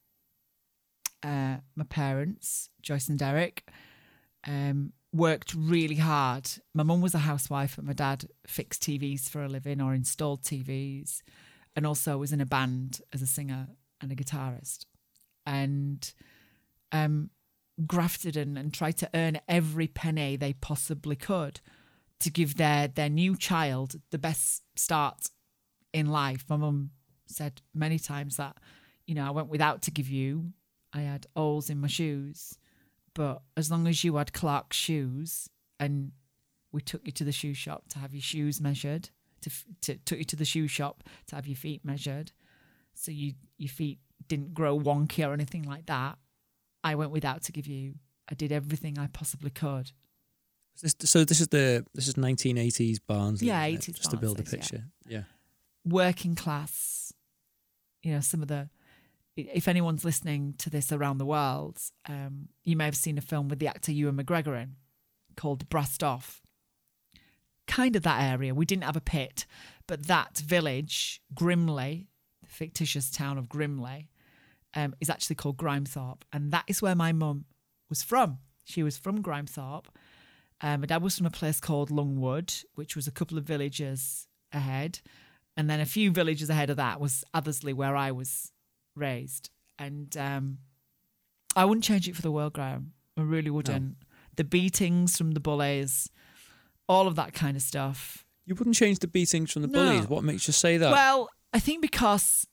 Uh, 1.24 1.58
my 1.76 1.86
parents, 1.86 2.70
Joyce 2.82 3.10
and 3.10 3.18
Derek, 3.18 3.68
um, 4.48 4.94
worked 5.12 5.54
really 5.56 5.96
hard. 5.96 6.50
My 6.74 6.84
mum 6.84 7.02
was 7.02 7.16
a 7.16 7.20
housewife, 7.20 7.78
and 7.78 7.88
my 7.88 7.94
dad 7.94 8.26
fixed 8.46 8.84
TVs 8.84 9.30
for 9.30 9.44
a 9.44 9.50
living 9.50 9.82
or 9.82 9.94
installed 9.94 10.44
TVs, 10.44 11.22
and 11.76 11.86
also 11.86 12.18
was 12.18 12.32
in 12.32 12.42
a 12.42 12.46
band 12.46 13.02
as 13.14 13.22
a 13.22 13.28
singer 13.28 13.68
and 14.02 14.12
a 14.12 14.16
guitarist, 14.16 14.86
and 15.46 16.14
um, 16.92 17.30
grafted 17.86 18.38
and, 18.38 18.58
and 18.58 18.74
tried 18.74 18.98
to 18.98 19.10
earn 19.14 19.40
every 19.48 19.88
penny 19.88 20.36
they 20.36 20.54
possibly 20.54 21.16
could 21.16 21.60
to 22.20 22.30
give 22.30 22.56
their 22.56 22.88
their 22.88 23.10
new 23.10 23.36
child 23.36 23.96
the 24.12 24.18
best 24.18 24.64
start 24.76 25.30
in 25.94 26.08
life. 26.08 26.46
My 26.50 26.58
mum 26.58 26.92
said 27.28 27.62
many 27.74 28.00
times 28.00 28.38
that, 28.38 28.58
you 29.06 29.16
know, 29.16 29.26
I 29.26 29.32
went 29.32 29.50
without 29.50 29.82
to 29.84 29.92
give 29.92 30.10
you. 30.10 30.54
I 30.96 31.02
had 31.02 31.28
holes 31.36 31.70
in 31.70 31.80
my 31.82 31.88
shoes, 31.88 32.58
but 33.14 33.42
as 33.58 33.70
long 33.70 33.86
as 33.86 34.04
you 34.04 34.16
had 34.16 34.32
Clark's 34.32 34.78
shoes 34.78 35.50
and 35.80 36.14
we 36.72 36.82
took 36.82 37.06
you 37.06 37.12
to 37.12 37.24
the 37.26 37.32
shoe 37.34 37.54
shop 37.54 37.90
to 37.90 38.00
have 38.00 38.14
your 38.14 38.22
shoes 38.22 38.62
measured, 38.62 39.10
to, 39.42 39.50
to 39.82 39.98
took 39.98 40.18
you 40.20 40.24
to 40.24 40.36
the 40.38 40.46
shoe 40.46 40.68
shop 40.68 41.04
to 41.28 41.36
have 41.36 41.48
your 41.48 41.58
feet 41.58 41.84
measured, 41.84 42.32
so 42.94 43.12
you 43.12 43.34
your 43.58 43.70
feet 43.70 44.00
didn't 44.28 44.54
grow 44.54 44.80
wonky 44.80 45.28
or 45.28 45.34
anything 45.34 45.64
like 45.64 45.86
that. 45.88 46.18
I 46.84 46.96
went 46.96 47.12
without 47.12 47.44
to 47.44 47.52
give 47.52 47.68
you. 47.68 47.96
I 48.30 48.36
did 48.36 48.52
everything 48.52 48.98
I 48.98 49.08
possibly 49.08 49.52
could. 49.52 49.92
So 50.76 51.24
this 51.24 51.40
is 51.40 51.50
the 51.50 51.86
this 51.94 52.08
is 52.08 52.16
1980s 52.16 53.00
Barnsley. 53.06 53.48
Yeah, 53.48 53.66
80s 53.68 53.96
Just 53.96 54.12
to 54.12 54.18
build 54.18 54.40
a 54.40 54.44
Barnsley, 54.44 54.58
yeah. 54.58 54.62
picture. 54.62 54.84
Yeah. 55.08 55.24
working 55.86 56.36
class. 56.36 57.14
You 58.02 58.14
know, 58.14 58.20
some 58.22 58.42
of 58.42 58.48
the. 58.48 58.70
If 59.36 59.68
anyone's 59.68 60.06
listening 60.06 60.56
to 60.60 60.70
this 60.70 60.92
around 60.92 61.18
the 61.18 61.26
world, 61.26 61.80
um, 62.08 62.50
you 62.64 62.78
may 62.78 62.86
have 62.86 62.96
seen 62.96 63.18
a 63.18 63.22
film 63.22 63.50
with 63.50 63.60
the 63.60 63.68
actor 63.68 63.92
Ewan 63.92 64.18
McGregor 64.18 64.62
in 64.62 64.76
called 65.36 65.68
Brassed 65.70 66.04
Off. 66.04 66.42
Kind 67.68 67.96
of 67.96 68.04
that 68.04 68.22
area. 68.22 68.56
We 68.56 68.66
didn't 68.66 68.86
have 68.86 68.96
a 68.96 69.02
pit, 69.02 69.46
but 69.88 70.08
that 70.08 70.38
village, 70.38 71.22
Grimley, 71.34 72.08
the 72.42 72.48
fictitious 72.48 73.12
town 73.12 73.38
of 73.38 73.50
Grimley, 73.50 74.08
um, 74.74 74.94
is 75.02 75.10
actually 75.10 75.36
called 75.36 75.58
Grimethorpe, 75.58 76.22
and 76.32 76.52
that 76.52 76.66
is 76.68 76.82
where 76.82 76.96
my 76.96 77.12
mum 77.12 77.46
was 77.90 78.04
from. 78.04 78.40
She 78.64 78.84
was 78.84 78.98
from 78.98 79.22
Grimethorpe. 79.22 79.88
Um, 80.62 80.82
my 80.82 80.88
dad 80.88 81.02
was 81.02 81.18
from 81.18 81.26
a 81.26 81.32
place 81.32 81.60
called 81.60 81.90
Lundwood, 81.90 82.64
which 82.76 82.96
was 82.96 83.08
a 83.08 83.12
couple 83.12 83.38
of 83.38 83.44
villages 83.44 84.28
ahead. 84.54 85.00
And 85.58 85.70
then 85.70 85.80
a 85.80 85.86
few 85.86 86.12
villages 86.12 86.50
ahead 86.50 86.70
of 86.70 86.78
that 86.78 87.00
was 87.00 87.24
Athersley, 87.34 87.74
where 87.74 87.96
I 87.96 88.12
was 88.12 88.52
raised. 88.96 89.50
And 89.78 90.16
um, 90.18 90.60
I 91.56 91.66
wouldn't 91.66 91.84
change 91.84 92.08
it 92.08 92.16
for 92.16 92.22
the 92.22 92.32
world, 92.32 92.54
Graeme. 92.54 92.94
I 93.18 93.22
really 93.22 93.50
wouldn't. 93.50 93.98
The 94.36 94.44
beatings 94.44 95.18
from 95.18 95.32
the 95.32 95.40
bullies, 95.40 96.10
all 96.90 97.08
of 97.08 97.16
that 97.16 97.34
kind 97.34 97.56
of 97.56 97.64
stuff. 97.64 98.26
You 98.46 98.56
wouldn't 98.56 98.76
change 98.76 99.00
the 99.00 99.08
beatings 99.08 99.52
from 99.52 99.62
the 99.64 99.68
No. 99.70 99.84
bullies. 99.84 100.08
What 100.08 100.24
makes 100.24 100.48
you 100.48 100.54
say 100.54 100.78
that? 100.78 100.92
Well, 100.92 101.30
I 101.54 101.60
think 101.60 101.82
because 101.82 102.46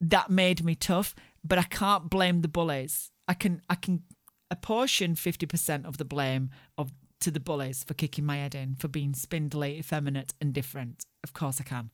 that 0.00 0.30
made 0.30 0.64
me 0.64 0.74
tough, 0.74 1.14
but 1.44 1.58
I 1.58 1.62
can't 1.62 2.10
blame 2.10 2.42
the 2.42 2.48
bullies. 2.48 3.10
I 3.28 3.34
can 3.34 3.62
I 3.70 3.76
can 3.76 4.02
apportion 4.50 5.14
fifty 5.14 5.46
percent 5.46 5.86
of 5.86 5.96
the 5.96 6.04
blame 6.04 6.50
of 6.76 6.92
to 7.20 7.30
the 7.30 7.40
bullies 7.40 7.84
for 7.84 7.94
kicking 7.94 8.26
my 8.26 8.36
head 8.38 8.54
in, 8.54 8.74
for 8.74 8.88
being 8.88 9.14
spindly, 9.14 9.78
effeminate, 9.78 10.34
and 10.40 10.52
different. 10.52 11.06
Of 11.22 11.32
course 11.32 11.60
I 11.60 11.64
can. 11.64 11.90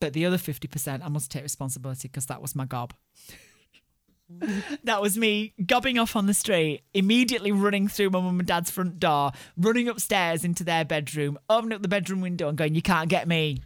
But 0.00 0.12
the 0.12 0.26
other 0.26 0.38
fifty 0.38 0.68
percent 0.68 1.04
I 1.04 1.08
must 1.08 1.30
take 1.30 1.42
responsibility 1.42 2.08
because 2.08 2.26
that 2.26 2.42
was 2.42 2.54
my 2.54 2.64
gob. 2.64 2.94
that 4.84 5.00
was 5.00 5.16
me 5.16 5.54
gobbing 5.64 5.98
off 5.98 6.14
on 6.14 6.26
the 6.26 6.34
street, 6.34 6.82
immediately 6.92 7.50
running 7.50 7.88
through 7.88 8.10
my 8.10 8.20
mum 8.20 8.38
and 8.38 8.46
dad's 8.46 8.70
front 8.70 9.00
door, 9.00 9.32
running 9.56 9.88
upstairs 9.88 10.44
into 10.44 10.62
their 10.62 10.84
bedroom, 10.84 11.38
opening 11.48 11.76
up 11.76 11.82
the 11.82 11.88
bedroom 11.88 12.20
window 12.20 12.48
and 12.48 12.58
going, 12.58 12.74
You 12.74 12.82
can't 12.82 13.08
get 13.08 13.26
me 13.26 13.62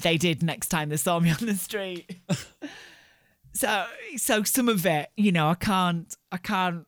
they 0.00 0.16
did 0.16 0.42
next 0.42 0.68
time 0.68 0.88
they 0.88 0.96
saw 0.96 1.18
me 1.18 1.30
on 1.30 1.46
the 1.46 1.54
street. 1.54 2.16
so 3.52 3.86
so 4.16 4.42
some 4.42 4.68
of 4.68 4.84
it, 4.86 5.10
you 5.16 5.32
know, 5.32 5.48
I 5.48 5.54
can't 5.54 6.14
I 6.30 6.36
can't 6.36 6.86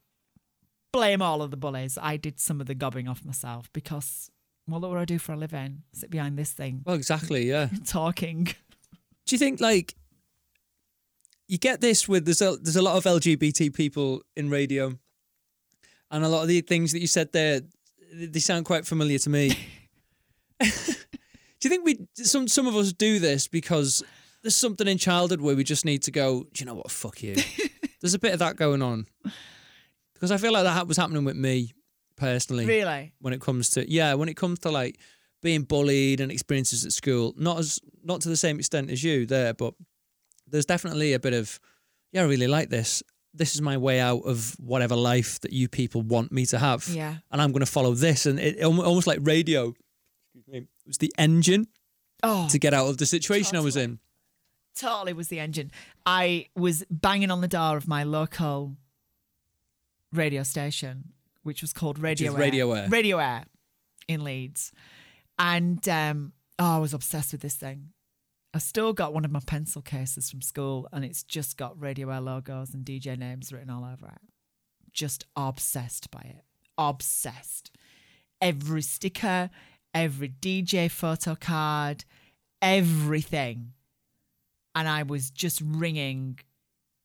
blame 0.93 1.23
all 1.23 1.43
of 1.43 1.51
the 1.51 1.57
bullies. 1.57 1.99
I 2.01 2.17
did 2.17 2.39
some 2.39 2.61
of 2.61 2.67
the 2.67 2.75
gobbing 2.75 3.09
off 3.09 3.25
myself 3.25 3.71
because 3.73 4.31
well 4.67 4.81
what 4.81 4.91
would 4.91 5.01
I 5.01 5.05
do 5.05 5.19
for 5.19 5.33
a 5.33 5.37
living? 5.37 5.83
Sit 5.93 6.11
behind 6.11 6.39
this 6.39 6.53
thing 6.53 6.83
well, 6.85 6.97
exactly. 6.97 7.49
Yeah. 7.49 7.69
talking. 7.87 8.49
Do 9.27 9.35
you 9.35 9.39
think 9.39 9.61
like 9.61 9.95
you 11.49 11.59
get 11.59 11.81
this 11.81 12.09
with 12.09 12.25
there's 12.25 12.43
a 12.43 12.57
there's 12.61 12.77
a 12.77 12.83
lot 12.83 12.97
of 12.97 13.05
LGBT 13.05 13.75
people 13.75 14.23
in 14.37 14.51
radio, 14.51 14.99
and 16.11 16.25
a 16.25 16.29
lot 16.29 16.43
of 16.43 16.49
the 16.49 16.61
things 16.61 16.93
that 16.93 17.01
you 17.01 17.07
said 17.07 17.33
there 17.33 17.61
they 18.15 18.41
sound 18.41 18.65
quite 18.67 18.87
familiar 18.87 19.19
to 19.19 19.31
me. 19.31 19.49
do 20.61 20.67
you 21.63 21.71
think 21.71 21.85
we 21.85 21.99
some 22.15 22.49
some 22.49 22.67
of 22.67 22.77
us 22.77 22.93
do 22.93 23.19
this 23.19 23.49
because 23.49 24.03
there's 24.43 24.57
something 24.57 24.89
in 24.89 24.99
childhood 24.99 25.41
where 25.41 25.57
we 25.57 25.65
just 25.65 25.85
need 25.85 26.03
to 26.03 26.11
go? 26.11 26.45
Do 26.53 26.61
you 26.63 26.67
know 26.67 26.75
what? 26.75 26.91
Fuck 26.91 27.23
you. 27.23 27.37
there's 28.01 28.15
a 28.15 28.19
bit 28.19 28.33
of 28.33 28.39
that 28.41 28.57
going 28.57 28.83
on 28.83 29.07
because 30.15 30.31
I 30.31 30.37
feel 30.37 30.53
like 30.53 30.65
that 30.65 30.87
was 30.89 30.97
happening 30.97 31.25
with 31.25 31.37
me 31.37 31.73
personally 32.17 32.67
Really? 32.67 33.13
when 33.21 33.33
it 33.33 33.41
comes 33.41 33.71
to 33.71 33.91
yeah 33.91 34.15
when 34.15 34.29
it 34.29 34.37
comes 34.37 34.61
to 34.61 34.71
like 34.71 34.99
being 35.43 35.63
bullied 35.63 36.21
and 36.21 36.31
experiences 36.33 36.85
at 36.85 36.93
school 36.93 37.35
not 37.37 37.59
as 37.59 37.81
not 38.05 38.21
to 38.21 38.29
the 38.29 38.37
same 38.37 38.59
extent 38.59 38.91
as 38.91 39.03
you 39.03 39.27
there 39.27 39.53
but 39.55 39.75
there's 40.47 40.67
definitely 40.67 41.13
a 41.13 41.19
bit 41.19 41.35
of 41.35 41.59
yeah 42.13 42.23
i 42.23 42.25
really 42.25 42.47
like 42.47 42.69
this 42.71 43.03
this 43.35 43.55
is 43.55 43.63
my 43.63 43.77
way 43.77 43.99
out 43.99 44.23
of 44.25 44.55
whatever 44.61 44.95
life 44.95 45.41
that 45.41 45.53
you 45.53 45.69
people 45.69 46.03
want 46.03 46.31
me 46.31 46.45
to 46.45 46.59
have. 46.59 46.87
Yeah. 46.89 47.15
And 47.31 47.41
I'm 47.41 47.51
going 47.51 47.65
to 47.65 47.71
follow 47.73 47.95
this. 47.95 48.27
And 48.27 48.39
it 48.39 48.63
almost 48.63 49.07
like 49.07 49.21
radio 49.23 49.69
excuse 50.35 50.47
me, 50.49 50.59
it 50.59 50.67
was 50.87 50.99
the 50.99 51.13
engine 51.17 51.67
Oh, 52.23 52.47
to 52.51 52.59
get 52.59 52.73
out 52.75 52.89
of 52.89 52.99
the 52.99 53.07
situation 53.07 53.57
I 53.57 53.61
was 53.61 53.77
in. 53.77 53.99
totally 54.77 55.13
was 55.13 55.29
the 55.29 55.41
engine. 55.41 55.73
I 56.07 56.47
was 56.55 56.85
banging 56.91 57.31
on 57.31 57.41
the 57.41 57.49
door 57.49 57.77
of 57.77 57.89
my 57.89 58.05
local 58.05 58.77
radio 60.13 60.43
station, 60.43 61.13
which 61.43 61.63
was 61.63 61.73
called 61.73 61.99
Radio 61.99 62.33
Aire. 62.33 62.39
Radio 62.39 62.73
Aire. 62.75 62.89
Radio 62.89 63.19
Aire 63.19 63.45
in 64.09 64.23
Leeds. 64.25 64.73
And 65.39 65.87
um, 65.89 66.33
oh, 66.59 66.77
I 66.77 66.79
was 66.79 66.95
obsessed 66.95 67.33
with 67.33 67.41
this 67.41 67.55
thing. 67.55 67.89
I 68.55 68.59
still 68.59 68.93
got 68.93 69.15
one 69.15 69.25
of 69.25 69.31
my 69.31 69.41
pencil 69.47 69.81
cases 69.81 70.31
from 70.31 70.43
school, 70.43 70.87
and 70.93 71.05
it's 71.05 71.23
just 71.23 71.57
got 71.57 71.81
Radio 71.81 72.11
Aire 72.11 72.21
logos 72.21 72.75
and 72.75 72.85
DJ 72.85 73.19
names 73.19 73.53
written 73.53 73.71
all 73.71 73.85
over 73.85 74.07
it. 74.07 74.21
Just 74.93 75.25
obsessed 75.37 76.11
by 76.11 76.21
it. 76.21 76.45
Obsessed. 76.77 77.71
Every 78.43 78.83
sticker, 78.83 79.49
every 79.95 80.29
DJ 80.29 80.91
photo 80.91 81.35
card, 81.35 82.05
everything. 82.61 83.73
And 84.75 84.87
I 84.89 85.03
was 85.03 85.31
just 85.31 85.63
ringing 85.65 86.39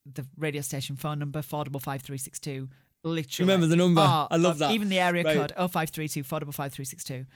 the 0.05 0.25
radio 0.37 0.61
station 0.61 0.95
phone 0.95 1.19
number, 1.19 1.41
455 1.41 2.69
Literally. 3.03 3.47
Remember 3.47 3.67
the 3.67 3.75
number? 3.75 4.01
Oh, 4.01 4.27
I 4.29 4.37
love 4.37 4.57
that. 4.57 4.71
Even 4.71 4.89
the 4.89 4.99
area 4.99 5.23
Right. 5.23 5.35
code, 5.35 5.53
0532 5.55 6.23
455 6.23 7.29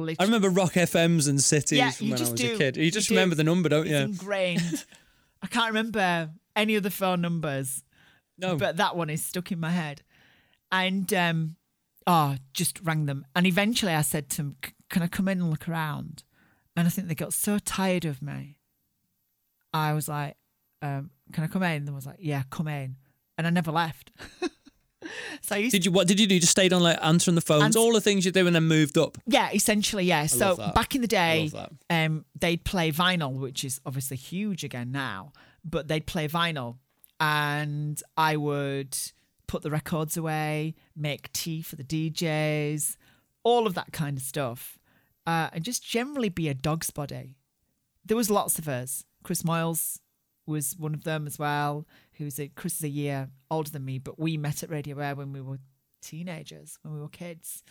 Literally. 0.00 0.16
I 0.18 0.24
remember 0.24 0.50
Rock 0.50 0.72
FMs 0.74 1.28
and 1.28 1.40
cities 1.42 1.78
Yeah, 1.78 1.90
from 1.90 2.10
when 2.10 2.18
I 2.18 2.20
was 2.22 2.32
do. 2.32 2.54
a 2.54 2.58
kid. 2.58 2.76
You 2.76 2.84
You 2.84 2.90
just 2.90 3.08
do. 3.08 3.14
remember 3.14 3.34
the 3.36 3.44
number, 3.44 3.68
don't 3.68 3.86
It's 3.86 3.90
you? 3.92 3.96
ingrained. 3.98 4.84
I 5.42 5.46
can't 5.46 5.68
remember 5.68 6.30
any 6.56 6.76
other 6.76 6.90
phone 6.90 7.20
numbers, 7.20 7.84
No. 8.38 8.56
but 8.56 8.76
that 8.78 8.96
one 8.96 9.08
is 9.10 9.24
stuck 9.24 9.52
in 9.52 9.60
my 9.60 9.70
head. 9.70 10.02
And 10.72 11.12
um, 11.14 11.56
oh, 12.06 12.36
just 12.52 12.80
rang 12.82 13.06
them. 13.06 13.24
And 13.36 13.46
eventually 13.46 13.92
I 13.92 14.02
said 14.02 14.28
to 14.30 14.36
them, 14.38 14.56
Can 14.90 15.02
I 15.02 15.06
come 15.06 15.28
in 15.28 15.40
and 15.40 15.50
look 15.50 15.68
around? 15.68 16.24
And 16.76 16.86
I 16.88 16.90
think 16.90 17.06
they 17.08 17.14
got 17.14 17.32
so 17.32 17.58
tired 17.60 18.04
of 18.04 18.20
me. 18.20 18.58
I 19.72 19.92
was 19.92 20.08
like, 20.08 20.36
um, 20.82 21.10
Can 21.32 21.44
I 21.44 21.46
come 21.46 21.62
in? 21.62 21.72
And 21.72 21.88
they 21.88 21.92
was 21.92 22.06
like, 22.06 22.16
Yeah, 22.18 22.42
come 22.50 22.66
in. 22.68 22.96
And 23.38 23.46
I 23.46 23.50
never 23.50 23.70
left. 23.70 24.10
so 25.40 25.54
I 25.54 25.58
used 25.58 25.72
Did 25.72 25.84
you 25.84 25.92
what 25.92 26.08
did 26.08 26.20
you 26.20 26.26
do? 26.26 26.38
Just 26.38 26.52
stayed 26.52 26.72
on 26.72 26.82
like 26.82 26.98
answering 27.02 27.34
the 27.34 27.40
phones, 27.40 27.76
all 27.76 27.92
the 27.92 28.00
things 28.00 28.24
you 28.24 28.32
do, 28.32 28.46
and 28.46 28.54
then 28.54 28.64
moved 28.64 28.98
up. 28.98 29.18
Yeah, 29.26 29.50
essentially, 29.52 30.04
yeah. 30.04 30.26
so 30.26 30.54
that. 30.54 30.74
back 30.74 30.94
in 30.94 31.00
the 31.00 31.06
day, 31.06 31.50
um, 31.90 32.24
they'd 32.38 32.64
play 32.64 32.92
vinyl, 32.92 33.34
which 33.34 33.64
is 33.64 33.80
obviously 33.84 34.16
huge 34.16 34.64
again 34.64 34.92
now, 34.92 35.32
but 35.64 35.88
they'd 35.88 36.06
play 36.06 36.28
vinyl, 36.28 36.76
and 37.20 38.02
I 38.16 38.36
would 38.36 38.96
put 39.46 39.62
the 39.62 39.70
records 39.70 40.16
away, 40.16 40.74
make 40.96 41.32
tea 41.32 41.62
for 41.62 41.76
the 41.76 41.84
DJs, 41.84 42.96
all 43.42 43.66
of 43.66 43.74
that 43.74 43.92
kind 43.92 44.16
of 44.16 44.22
stuff, 44.22 44.78
uh, 45.26 45.48
and 45.52 45.64
just 45.64 45.84
generally 45.86 46.28
be 46.28 46.48
a 46.48 46.54
dog's 46.54 46.90
body. 46.90 47.36
There 48.04 48.16
was 48.16 48.30
lots 48.30 48.58
of 48.58 48.68
us. 48.68 49.04
Chris 49.22 49.44
Miles 49.44 50.00
was 50.46 50.76
one 50.78 50.94
of 50.94 51.04
them 51.04 51.26
as 51.26 51.38
well. 51.38 51.86
Who's 52.18 52.38
a 52.38 52.48
Chris 52.48 52.76
is 52.76 52.84
a 52.84 52.88
year 52.88 53.28
older 53.50 53.70
than 53.70 53.84
me, 53.84 53.98
but 53.98 54.18
we 54.18 54.36
met 54.36 54.62
at 54.62 54.70
Radio 54.70 54.98
Aire 55.00 55.14
when 55.14 55.32
we 55.32 55.40
were 55.40 55.58
teenagers, 56.02 56.78
when 56.82 56.94
we 56.94 57.00
were 57.00 57.08
kids. 57.08 57.62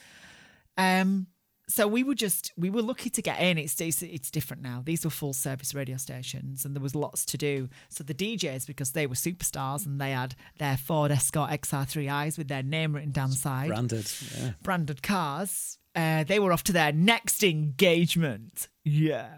Um, 0.78 1.28
so 1.68 1.88
we 1.88 2.04
were 2.04 2.16
just 2.16 2.52
we 2.58 2.70
were 2.70 2.82
lucky 2.82 3.10
to 3.10 3.22
get 3.22 3.40
in. 3.40 3.58
It's, 3.58 3.80
it's 3.80 4.30
different 4.30 4.62
now. 4.62 4.82
These 4.84 5.06
were 5.06 5.12
full 5.12 5.34
service 5.34 5.74
radio 5.74 5.98
stations, 5.98 6.66
and 6.66 6.76
there 6.76 6.84
was 6.84 6.94
lots 6.96 7.26
to 7.28 7.38
do. 7.38 7.70
So 7.90 8.04
the 8.04 8.14
DJs, 8.14 8.68
because 8.68 8.92
they 8.92 9.08
were 9.08 9.16
superstars 9.16 9.86
and 9.86 10.00
they 10.00 10.12
had 10.12 10.36
their 10.60 10.76
Ford 10.78 11.12
Escort 11.12 11.52
XR3Is 11.52 12.38
with 12.38 12.50
their 12.50 12.64
name 12.64 12.94
written 12.94 13.12
down 13.12 13.30
the 13.30 13.38
side, 13.38 13.70
Branded. 13.70 14.12
Yeah. 14.38 14.52
branded 14.62 15.02
cars. 15.04 15.78
Uh, 15.96 16.24
they 16.24 16.40
were 16.40 16.52
off 16.52 16.64
to 16.64 16.74
their 16.74 16.92
next 16.92 17.44
engagement. 17.44 18.68
Yeah. 18.84 19.38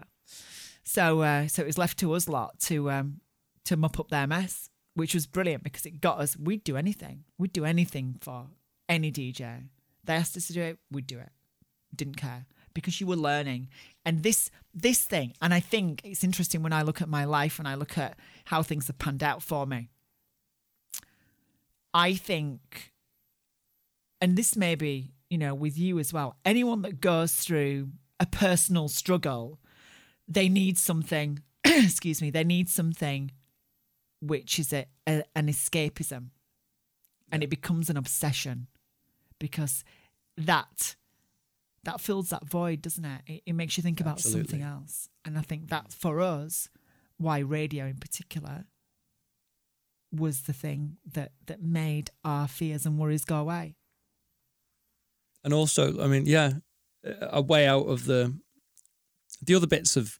So 0.82 1.20
uh, 1.20 1.46
so 1.48 1.62
it 1.62 1.66
was 1.66 1.78
left 1.78 1.98
to 1.98 2.12
us 2.14 2.28
lot 2.28 2.58
to 2.60 2.90
um, 2.90 3.20
to 3.66 3.76
mop 3.76 4.00
up 4.00 4.08
their 4.08 4.26
mess, 4.26 4.70
which 4.96 5.12
was 5.12 5.26
brilliant 5.26 5.62
because 5.62 5.84
it 5.84 6.00
got 6.00 6.18
us. 6.18 6.36
We'd 6.38 6.64
do 6.64 6.76
anything. 6.76 7.24
We'd 7.36 7.52
do 7.52 7.66
anything 7.66 8.16
for 8.20 8.46
any 8.88 9.12
DJ. 9.12 9.68
They 10.02 10.14
asked 10.14 10.36
us 10.38 10.46
to 10.46 10.54
do 10.54 10.62
it. 10.62 10.78
We'd 10.90 11.06
do 11.06 11.18
it. 11.18 11.28
Didn't 11.94 12.16
care 12.16 12.46
because 12.72 12.98
you 12.98 13.06
were 13.06 13.16
learning. 13.16 13.68
And 14.06 14.22
this 14.22 14.50
this 14.72 15.04
thing, 15.04 15.34
and 15.42 15.52
I 15.52 15.60
think 15.60 16.00
it's 16.02 16.24
interesting 16.24 16.62
when 16.62 16.72
I 16.72 16.80
look 16.80 17.02
at 17.02 17.10
my 17.10 17.26
life 17.26 17.58
and 17.58 17.68
I 17.68 17.74
look 17.74 17.98
at 17.98 18.18
how 18.46 18.62
things 18.62 18.86
have 18.86 18.98
panned 18.98 19.22
out 19.22 19.42
for 19.42 19.66
me. 19.66 19.90
I 21.92 22.14
think 22.14 22.92
and 24.22 24.34
this 24.34 24.56
may 24.56 24.76
be, 24.76 25.12
you 25.28 25.36
know, 25.36 25.54
with 25.54 25.78
you 25.78 25.98
as 25.98 26.10
well. 26.10 26.36
Anyone 26.42 26.80
that 26.82 27.02
goes 27.02 27.34
through 27.34 27.90
a 28.18 28.24
personal 28.24 28.88
struggle, 28.88 29.58
they 30.26 30.48
need 30.48 30.78
something, 30.78 31.40
excuse 31.66 32.22
me, 32.22 32.30
they 32.30 32.44
need 32.44 32.70
something 32.70 33.30
which 34.20 34.58
is 34.58 34.72
a, 34.72 34.86
a 35.06 35.22
an 35.34 35.48
escapism. 35.48 36.28
And 37.32 37.42
it 37.42 37.50
becomes 37.50 37.90
an 37.90 37.96
obsession 37.96 38.68
because 39.38 39.84
that 40.36 40.96
that 41.84 42.00
fills 42.00 42.30
that 42.30 42.44
void, 42.44 42.82
doesn't 42.82 43.04
it? 43.04 43.22
It, 43.26 43.42
it 43.46 43.52
makes 43.52 43.76
you 43.76 43.82
think 43.82 44.00
about 44.00 44.14
Absolutely. 44.14 44.50
something 44.50 44.62
else. 44.66 45.08
And 45.24 45.38
I 45.38 45.42
think 45.42 45.68
that 45.68 45.92
for 45.92 46.20
us 46.20 46.68
why 47.18 47.38
radio 47.38 47.86
in 47.86 47.96
particular 47.96 48.64
was 50.12 50.42
the 50.42 50.52
thing 50.52 50.96
that 51.14 51.32
that 51.46 51.62
made 51.62 52.10
our 52.24 52.46
fears 52.48 52.86
and 52.86 52.98
worries 52.98 53.24
go 53.24 53.36
away. 53.36 53.74
and 55.44 55.52
also 55.54 56.02
i 56.02 56.06
mean 56.06 56.26
yeah 56.26 56.52
a 57.20 57.40
way 57.40 57.66
out 57.66 57.86
of 57.86 58.04
the 58.06 58.32
the 59.42 59.54
other 59.54 59.66
bits 59.66 59.96
of 59.96 60.16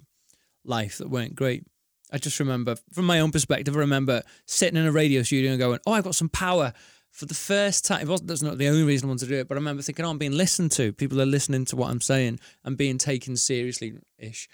life 0.64 0.98
that 0.98 1.08
weren't 1.08 1.34
great 1.34 1.64
i 2.12 2.18
just 2.18 2.38
remember 2.40 2.76
from 2.92 3.04
my 3.04 3.20
own 3.20 3.30
perspective 3.30 3.76
i 3.76 3.80
remember 3.80 4.22
sitting 4.46 4.78
in 4.78 4.86
a 4.86 4.92
radio 4.92 5.22
studio 5.22 5.50
and 5.50 5.58
going 5.58 5.78
oh 5.86 5.92
i've 5.92 6.04
got 6.04 6.14
some 6.14 6.28
power 6.28 6.72
for 7.10 7.26
the 7.26 7.34
first 7.34 7.84
time 7.84 8.00
it 8.00 8.08
wasn't 8.08 8.28
that's 8.28 8.42
not 8.42 8.58
the 8.58 8.68
only 8.68 8.82
reason 8.82 9.06
i 9.06 9.08
wanted 9.08 9.24
to 9.26 9.30
do 9.30 9.40
it 9.40 9.48
but 9.48 9.54
i 9.54 9.58
remember 9.58 9.82
thinking 9.82 10.04
oh 10.04 10.10
i'm 10.10 10.18
being 10.18 10.32
listened 10.32 10.70
to 10.70 10.92
people 10.92 11.20
are 11.20 11.26
listening 11.26 11.64
to 11.64 11.76
what 11.76 11.90
i'm 11.90 12.00
saying 12.00 12.38
and 12.64 12.76
being 12.76 12.98
taken 12.98 13.36
seriously 13.36 13.94
ish 14.18 14.48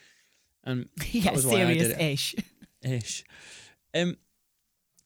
and 0.64 0.88
yeah, 1.10 1.24
that 1.24 1.34
was 1.34 1.46
why 1.46 1.62
I 1.62 1.74
did 1.74 1.90
it. 1.90 1.98
serious-ish. 1.98 2.34
ish. 2.82 3.24
Um, 3.94 4.16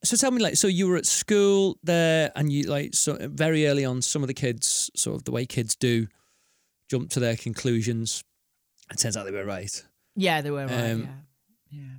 so 0.04 0.16
tell 0.16 0.30
me, 0.30 0.42
like, 0.42 0.56
so 0.56 0.68
you 0.68 0.86
were 0.86 0.96
at 0.96 1.06
school 1.06 1.78
there, 1.82 2.30
and 2.36 2.52
you 2.52 2.64
like 2.64 2.94
so 2.94 3.16
very 3.20 3.66
early 3.66 3.84
on, 3.84 4.02
some 4.02 4.22
of 4.22 4.28
the 4.28 4.34
kids, 4.34 4.90
sort 4.94 5.16
of 5.16 5.24
the 5.24 5.32
way 5.32 5.46
kids 5.46 5.74
do, 5.74 6.06
jump 6.88 7.10
to 7.10 7.20
their 7.20 7.36
conclusions. 7.36 8.22
It 8.90 8.98
turns 8.98 9.16
out 9.16 9.24
they 9.24 9.32
were 9.32 9.44
right. 9.44 9.84
Yeah, 10.14 10.42
they 10.42 10.50
were 10.50 10.66
right. 10.66 10.90
Um, 10.90 11.08
yeah, 11.70 11.78
yeah. 11.80 11.94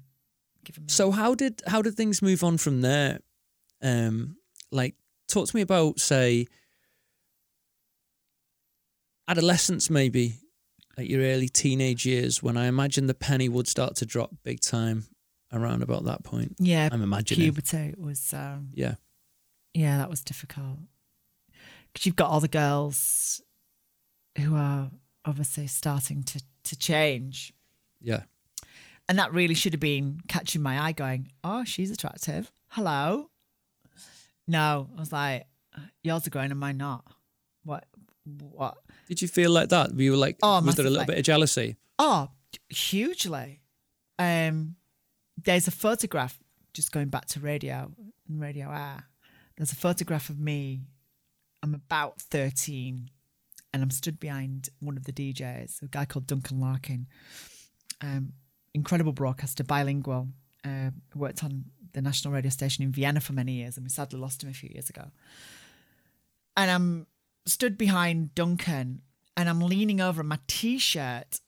Give 0.67 0.77
'em 0.77 0.89
So 0.89 1.12
how 1.12 1.33
did 1.33 1.62
how 1.67 1.81
did 1.81 1.95
things 1.95 2.21
move 2.21 2.43
on 2.43 2.57
from 2.57 2.81
there? 2.81 3.19
Um, 3.81 4.36
like, 4.71 4.95
talk 5.29 5.47
to 5.47 5.55
me 5.55 5.62
about 5.62 6.00
say 6.01 6.47
adolescence, 9.27 9.89
maybe 9.89 10.36
like 10.97 11.07
your 11.09 11.21
early 11.21 11.47
teenage 11.47 12.05
years, 12.05 12.41
when 12.41 12.57
I 12.57 12.65
imagine 12.67 13.07
the 13.07 13.13
penny 13.13 13.47
would 13.50 13.67
start 13.67 13.95
to 13.97 14.05
drop 14.05 14.31
big 14.43 14.59
time 14.62 15.05
around 15.53 15.83
about 15.83 16.03
that 16.05 16.24
point. 16.24 16.55
yeah, 16.59 16.89
I'm 16.91 17.01
imagining. 17.03 17.45
puberty 17.45 17.93
was 17.97 18.33
um, 18.33 18.71
Yeah. 18.74 18.95
yeah, 19.74 19.97
that 19.97 20.09
was 20.09 20.21
difficult 20.21 20.79
because 21.93 22.05
you've 22.05 22.15
got 22.15 22.29
all 22.29 22.39
the 22.41 22.47
girls 22.47 23.41
who 24.39 24.55
are 24.55 24.91
obviously 25.24 25.67
starting 25.67 26.24
to 26.24 26.41
to 26.63 26.75
change, 26.75 27.53
Yeah. 28.01 28.24
And 29.09 29.17
that 29.19 29.33
really 29.33 29.53
should 29.53 29.73
have 29.73 29.79
been 29.79 30.19
catching 30.27 30.61
my 30.61 30.79
eye, 30.81 30.91
going, 30.91 31.31
"Oh, 31.43 31.63
she's 31.63 31.91
attractive." 31.91 32.51
Hello. 32.69 33.29
No, 34.47 34.89
I 34.95 34.99
was 34.99 35.11
like, 35.11 35.47
"Yours 36.03 36.27
are 36.27 36.29
growing 36.29 36.51
and 36.51 36.59
mine 36.59 36.77
not." 36.77 37.05
What? 37.63 37.85
What? 38.25 38.77
Did 39.07 39.21
you 39.21 39.27
feel 39.27 39.51
like 39.51 39.69
that? 39.69 39.97
You 39.97 40.11
were 40.11 40.17
like, 40.17 40.37
Oh, 40.43 40.61
was 40.61 40.75
there 40.75 40.85
a 40.85 40.89
little 40.89 41.05
bit 41.05 41.17
of 41.17 41.23
jealousy? 41.23 41.77
Oh, 41.97 42.29
hugely. 42.69 43.61
Um, 44.19 44.75
there's 45.41 45.67
a 45.67 45.71
photograph, 45.71 46.37
just 46.73 46.91
going 46.91 47.07
back 47.07 47.25
to 47.27 47.39
radio 47.39 47.91
and 48.27 48.41
radio 48.41 48.67
aire. 48.69 49.05
There's 49.55 49.71
a 49.71 49.75
photograph 49.77 50.29
of 50.29 50.39
me. 50.39 50.81
I'm 51.63 51.73
about 51.73 52.21
13 52.21 53.09
and 53.73 53.83
I'm 53.83 53.91
stood 53.91 54.19
behind 54.19 54.69
one 54.79 54.97
of 54.97 55.05
the 55.05 55.13
DJs, 55.13 55.81
a 55.81 55.87
guy 55.87 56.05
called 56.05 56.27
Duncan 56.27 56.59
Larkin. 56.59 57.07
Um, 58.01 58.33
incredible 58.77 59.12
broadcaster, 59.12 59.63
bilingual. 59.63 60.29
Uh, 60.63 60.91
worked 61.15 61.43
on 61.43 61.65
the 61.93 62.01
national 62.01 62.34
radio 62.34 62.50
station 62.50 62.84
in 62.84 62.91
Vienna 62.91 63.22
for 63.22 63.34
many 63.34 63.53
years 63.53 63.77
and 63.77 63.86
we 63.86 63.89
sadly 63.89 64.19
lost 64.19 64.43
him 64.43 64.50
a 64.50 64.53
few 64.53 64.69
years 64.74 64.89
ago. 64.89 65.05
And 66.55 66.69
I'm 66.69 67.07
stood 67.46 67.77
behind 67.77 68.36
Duncan 68.36 69.01
and 69.38 69.48
I'm 69.48 69.62
leaning 69.62 70.01
over 70.01 70.24
my 70.24 70.39
t-shirt 70.48 71.39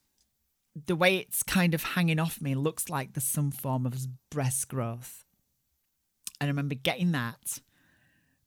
the 0.86 0.95
way 0.95 1.17
it's 1.17 1.43
kind 1.43 1.74
of 1.74 1.83
hanging 1.83 2.19
off 2.19 2.41
me 2.41 2.55
looks 2.55 2.89
like 2.89 3.13
there's 3.13 3.24
some 3.24 3.51
form 3.51 3.86
of 3.86 4.07
breast 4.29 4.69
growth. 4.69 5.25
And 6.39 6.48
I 6.48 6.51
remember 6.51 6.75
getting 6.75 7.12
that 7.12 7.59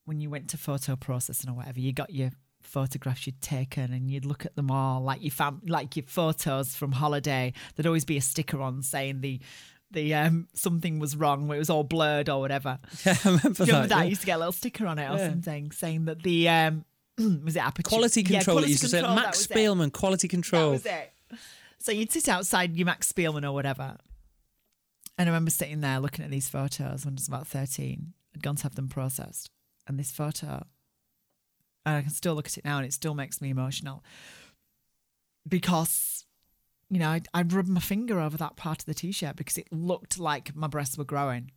when 0.04 0.20
you 0.20 0.30
went 0.30 0.48
to 0.50 0.56
photo 0.56 0.96
processing 0.96 1.50
or 1.50 1.54
whatever, 1.54 1.80
you 1.80 1.92
got 1.92 2.14
your 2.14 2.30
photographs 2.72 3.26
you'd 3.26 3.40
taken 3.42 3.92
and 3.92 4.10
you'd 4.10 4.24
look 4.24 4.46
at 4.46 4.56
them 4.56 4.70
all 4.70 5.00
like 5.02 5.22
your 5.22 5.30
fam 5.30 5.60
like 5.66 5.94
your 5.96 6.04
photos 6.06 6.74
from 6.74 6.92
holiday. 6.92 7.52
There'd 7.76 7.86
always 7.86 8.04
be 8.06 8.16
a 8.16 8.20
sticker 8.22 8.60
on 8.60 8.82
saying 8.82 9.20
the 9.20 9.40
the 9.90 10.14
um 10.14 10.48
something 10.54 10.98
was 10.98 11.14
wrong 11.14 11.50
it 11.52 11.58
was 11.58 11.68
all 11.68 11.84
blurred 11.84 12.28
or 12.30 12.40
whatever. 12.40 12.78
Yeah, 13.04 13.14
I 13.24 13.28
remember 13.28 13.48
remember 13.64 13.64
that. 13.66 13.88
that? 13.90 13.98
I 13.98 14.02
yeah. 14.04 14.08
used 14.08 14.20
to 14.22 14.26
get 14.26 14.36
a 14.36 14.38
little 14.38 14.52
sticker 14.52 14.86
on 14.86 14.98
it 14.98 15.08
or 15.10 15.18
Yeah. 15.18 15.28
something 15.28 15.70
saying 15.72 16.06
that 16.06 16.22
the 16.22 16.48
um 16.48 16.84
was 17.44 17.56
it 17.56 17.64
aperture 17.64 17.88
Quality 17.88 18.22
Yeah, 18.22 18.38
control, 18.38 18.56
it 18.58 18.60
quality 18.60 18.70
used 18.72 18.82
to 18.84 18.88
say. 18.88 19.02
Max 19.02 19.38
was 19.38 19.50
it. 19.50 19.54
Spielmann, 19.54 19.92
quality 19.92 20.26
That 20.28 20.30
control. 20.30 20.70
was 20.70 20.86
it. 20.86 21.12
So 21.78 21.92
you'd 21.92 22.10
sit 22.12 22.28
outside 22.28 22.76
your 22.76 22.86
Max 22.86 23.12
Spielmann 23.12 23.44
or 23.44 23.52
whatever. 23.52 23.96
And 25.18 25.28
I 25.28 25.30
remember 25.32 25.50
sitting 25.50 25.80
there 25.82 26.00
looking 26.00 26.24
at 26.24 26.30
these 26.30 26.48
photos 26.48 27.04
when 27.04 27.14
I 27.14 27.16
was 27.16 27.28
about 27.28 27.46
13. 27.46 28.12
I'd 28.34 28.42
gone 28.42 28.56
to 28.56 28.62
have 28.62 28.76
them 28.76 28.88
processed. 28.88 29.50
And 29.86 29.98
this 29.98 30.10
photo, 30.10 30.64
and 31.84 31.96
I 31.96 32.02
can 32.02 32.10
still 32.10 32.34
look 32.34 32.46
at 32.46 32.56
it 32.58 32.64
now 32.64 32.76
and 32.78 32.86
it 32.86 32.92
still 32.92 33.14
makes 33.14 33.40
me 33.40 33.50
emotional. 33.50 34.02
Because, 35.48 36.24
you 36.88 36.98
know, 36.98 37.10
I'd, 37.10 37.26
I'd 37.34 37.52
rub 37.52 37.66
my 37.66 37.80
finger 37.80 38.20
over 38.20 38.36
that 38.36 38.56
part 38.56 38.80
of 38.80 38.86
the 38.86 38.94
t 38.94 39.10
shirt 39.12 39.36
because 39.36 39.58
it 39.58 39.66
looked 39.72 40.18
like 40.18 40.54
my 40.54 40.68
breasts 40.68 40.96
were 40.96 41.04
growing. 41.04 41.50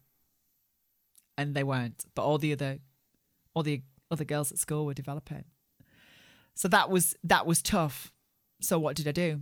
And 1.38 1.54
they 1.54 1.64
weren't. 1.64 2.06
But 2.16 2.24
all 2.24 2.38
the 2.38 2.54
other 2.54 2.80
all 3.54 3.64
the 3.64 3.82
other 4.10 4.24
girls 4.26 4.52
at 4.52 4.58
school 4.58 4.86
were 4.86 4.94
developing. 4.94 5.44
So 6.56 6.68
that 6.70 6.90
was 6.90 7.16
that 7.24 7.46
was 7.46 7.62
tough. 7.62 8.12
So 8.62 8.80
what 8.80 8.96
did 8.96 9.08
I 9.08 9.12
do? 9.12 9.42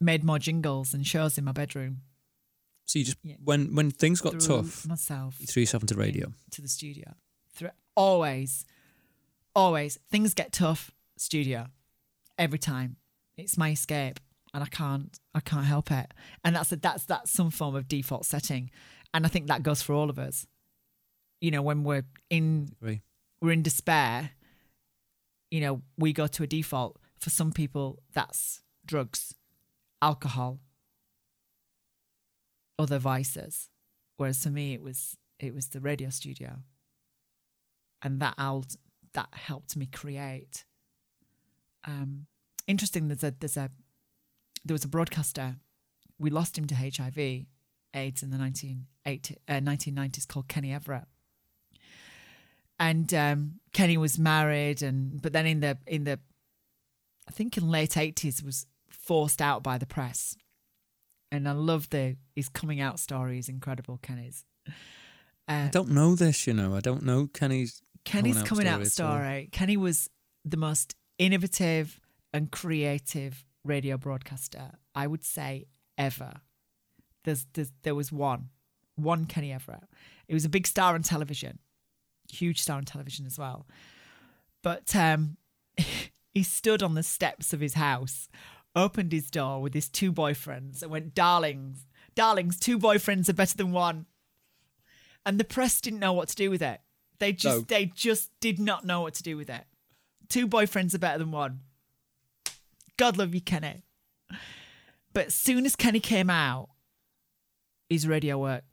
Made 0.00 0.24
more 0.24 0.38
jingles 0.40 0.92
and 0.92 1.06
shows 1.06 1.38
in 1.38 1.44
my 1.44 1.52
bedroom. 1.52 2.02
So 2.84 2.98
you 2.98 3.04
just 3.04 3.18
Yeah. 3.22 3.36
when 3.42 3.74
when 3.74 3.90
things 3.92 4.20
got 4.20 4.42
Threw 4.42 4.56
tough, 4.62 4.86
myself 4.86 5.36
you 5.40 5.46
threw 5.46 5.60
yourself 5.62 5.84
into 5.84 5.94
radio. 5.94 6.32
to 6.50 6.60
the 6.62 6.68
studio. 6.68 7.14
Through 7.54 7.70
always, 7.96 8.66
always 9.56 9.98
things 10.10 10.34
get 10.34 10.52
tough. 10.52 10.92
Studio, 11.18 11.68
every 12.38 12.58
time. 12.58 12.96
It's 13.38 13.56
my 13.56 13.70
escape, 13.70 14.20
and 14.54 14.62
I 14.62 14.66
can't 14.66 15.18
I 15.34 15.40
can't 15.40 15.64
help 15.64 15.90
it. 15.90 16.12
And 16.44 16.54
that's 16.54 16.70
a, 16.72 16.76
that's 16.76 17.04
that's 17.06 17.30
some 17.30 17.50
form 17.50 17.74
of 17.74 17.88
default 17.88 18.26
setting, 18.26 18.70
and 19.12 19.24
I 19.24 19.28
think 19.28 19.48
that 19.48 19.62
goes 19.62 19.82
for 19.82 19.94
all 19.94 20.10
of 20.10 20.18
us. 20.18 20.46
You 21.40 21.50
know, 21.50 21.62
when 21.62 21.84
we're 21.84 22.04
in 22.30 22.70
we're 23.40 23.52
in 23.52 23.62
despair, 23.62 24.30
you 25.50 25.60
know, 25.60 25.82
we 25.98 26.12
go 26.12 26.26
to 26.26 26.42
a 26.42 26.46
default. 26.46 26.98
For 27.18 27.30
some 27.30 27.50
people, 27.50 28.02
that's 28.12 28.62
drugs, 28.84 29.34
alcohol, 30.02 30.60
other 32.78 32.98
vices. 32.98 33.70
Whereas 34.18 34.42
for 34.42 34.50
me, 34.50 34.74
it 34.74 34.82
was 34.82 35.16
it 35.38 35.54
was 35.54 35.68
the 35.68 35.80
radio 35.80 36.10
studio, 36.10 36.58
and 38.02 38.20
that 38.20 38.34
out 38.38 38.76
that 39.16 39.28
helped 39.32 39.76
me 39.76 39.86
create. 39.86 40.64
Um, 41.84 42.26
interesting. 42.66 43.08
There's 43.08 43.24
a 43.24 43.34
there's 43.38 43.56
a 43.56 43.70
there 44.64 44.74
was 44.74 44.84
a 44.84 44.88
broadcaster. 44.88 45.56
We 46.18 46.30
lost 46.30 46.56
him 46.56 46.66
to 46.66 46.74
HIV 46.74 47.18
AIDS 47.94 48.22
in 48.22 48.30
the 48.30 48.38
1980, 48.38 49.36
uh, 49.48 49.52
1990s 49.54 50.26
called 50.26 50.48
Kenny 50.48 50.72
Everett 50.72 51.08
and 52.78 53.12
um, 53.14 53.60
Kenny 53.72 53.96
was 53.96 54.18
married, 54.18 54.82
and 54.82 55.20
but 55.20 55.32
then 55.32 55.46
in 55.46 55.60
the 55.60 55.78
in 55.86 56.04
the, 56.04 56.18
I 57.28 57.30
think 57.30 57.56
in 57.56 57.68
late 57.68 57.96
eighties 57.96 58.42
was 58.42 58.66
forced 58.90 59.40
out 59.40 59.62
by 59.62 59.78
the 59.78 59.86
press, 59.86 60.36
and 61.32 61.48
I 61.48 61.52
love 61.52 61.90
the 61.90 62.16
his 62.34 62.48
coming 62.48 62.80
out 62.80 63.00
story 63.00 63.38
is 63.38 63.48
incredible. 63.48 63.98
Kenny's, 64.02 64.44
I 65.48 65.64
uh, 65.64 65.68
don't 65.70 65.90
know 65.90 66.14
this, 66.14 66.46
you 66.46 66.52
know. 66.52 66.74
I 66.74 66.80
don't 66.80 67.02
know 67.02 67.28
Kenny's. 67.32 67.82
Kenny's 68.06 68.42
coming 68.42 68.66
out 68.66 68.86
story 68.86 69.10
at 69.10 69.20
story. 69.20 69.48
Kenny 69.52 69.76
was 69.76 70.08
the 70.44 70.56
most 70.56 70.94
innovative 71.18 72.00
and 72.32 72.50
creative 72.50 73.44
radio 73.64 73.96
broadcaster 73.96 74.70
I 74.94 75.06
would 75.06 75.24
say 75.24 75.66
ever. 75.98 76.40
There's, 77.24 77.46
there's 77.52 77.72
there 77.82 77.94
was 77.94 78.12
one, 78.12 78.50
one 78.94 79.26
Kenny 79.26 79.52
Everett. 79.52 79.84
It 80.28 80.34
was 80.34 80.44
a 80.44 80.48
big 80.48 80.66
star 80.66 80.94
on 80.94 81.02
television, 81.02 81.58
huge 82.32 82.62
star 82.62 82.78
on 82.78 82.84
television 82.84 83.26
as 83.26 83.38
well. 83.38 83.66
But 84.62 84.94
um, 84.94 85.36
he 86.34 86.42
stood 86.42 86.82
on 86.82 86.94
the 86.94 87.02
steps 87.02 87.52
of 87.52 87.60
his 87.60 87.74
house, 87.74 88.28
opened 88.74 89.12
his 89.12 89.30
door 89.30 89.60
with 89.60 89.74
his 89.74 89.88
two 89.88 90.12
boyfriends, 90.12 90.82
and 90.82 90.90
went, 90.90 91.14
"Darlings, 91.14 91.86
darlings, 92.14 92.58
two 92.58 92.78
boyfriends 92.78 93.28
are 93.28 93.34
better 93.34 93.56
than 93.56 93.72
one." 93.72 94.06
And 95.24 95.40
the 95.40 95.44
press 95.44 95.80
didn't 95.80 95.98
know 95.98 96.12
what 96.12 96.28
to 96.28 96.36
do 96.36 96.50
with 96.50 96.62
it. 96.62 96.80
They 97.18 97.32
just 97.32 97.58
No. 97.58 97.60
they 97.62 97.86
just 97.86 98.30
did 98.40 98.58
not 98.58 98.84
know 98.84 99.00
what 99.00 99.14
to 99.14 99.22
do 99.22 99.36
with 99.36 99.48
it. 99.50 99.64
Two 100.28 100.46
boyfriends 100.46 100.94
are 100.94 100.98
better 100.98 101.18
than 101.18 101.30
one. 101.30 101.60
God 102.96 103.16
love 103.16 103.34
you, 103.34 103.40
Kenny. 103.40 103.84
But 105.12 105.26
as 105.26 105.34
soon 105.34 105.64
as 105.66 105.76
Kenny 105.76 106.00
came 106.00 106.28
out, 106.30 106.68
his 107.88 108.06
radio 108.06 108.38
work, 108.38 108.64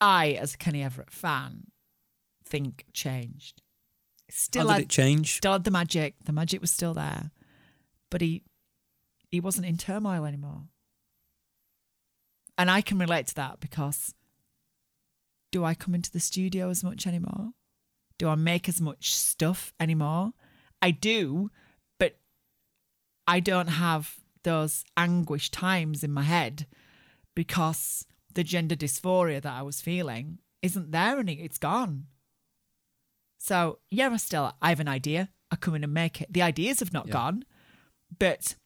I, 0.00 0.32
as 0.32 0.54
a 0.54 0.58
Kenny 0.58 0.82
Everett 0.82 1.10
fan, 1.10 1.68
think 2.44 2.84
changed. 2.92 3.62
Still 4.30 4.64
oh, 4.64 4.68
How 4.68 4.72
had, 4.74 4.78
did 4.80 4.84
it 4.84 4.90
change? 4.90 5.36
still 5.36 5.52
had 5.52 5.64
the 5.64 5.70
magic. 5.70 6.16
The 6.24 6.32
magic 6.32 6.60
was 6.60 6.70
still 6.70 6.94
there, 6.94 7.30
but 8.10 8.20
he 8.20 8.42
he 9.30 9.40
wasn't 9.40 9.66
in 9.66 9.76
turmoil 9.76 10.24
anymore. 10.24 10.64
And 12.56 12.70
I 12.70 12.80
can 12.80 12.98
relate 12.98 13.28
to 13.28 13.34
that 13.36 13.60
because 13.60 14.14
do 15.50 15.64
I 15.64 15.74
come 15.74 15.94
into 15.94 16.10
the 16.10 16.20
studio 16.20 16.70
as 16.70 16.84
much 16.84 17.06
anymore? 17.06 17.50
Do 18.18 18.28
I 18.28 18.34
make 18.34 18.68
as 18.68 18.80
much 18.80 19.14
stuff 19.14 19.72
anymore? 19.78 20.32
I 20.82 20.90
do, 20.90 21.50
but 21.98 22.18
I 23.26 23.40
don't 23.40 23.68
have 23.68 24.16
those 24.42 24.84
anguish 24.96 25.50
times 25.50 26.02
in 26.04 26.12
my 26.12 26.22
head 26.22 26.66
because 27.34 28.04
the 28.34 28.44
gender 28.44 28.76
dysphoria 28.76 29.40
that 29.42 29.52
I 29.52 29.62
was 29.62 29.80
feeling 29.80 30.38
isn't 30.62 30.90
there 30.90 31.18
any 31.18 31.34
it's 31.34 31.58
gone. 31.58 32.06
So 33.38 33.78
yeah, 33.90 34.10
I 34.10 34.16
still 34.16 34.54
I 34.60 34.70
have 34.70 34.80
an 34.80 34.88
idea. 34.88 35.30
I 35.50 35.56
come 35.56 35.74
in 35.74 35.84
and 35.84 35.94
make 35.94 36.20
it. 36.20 36.32
The 36.32 36.42
ideas 36.42 36.80
have 36.80 36.92
not 36.92 37.06
Yeah. 37.06 37.12
gone, 37.14 37.44
but 38.18 38.56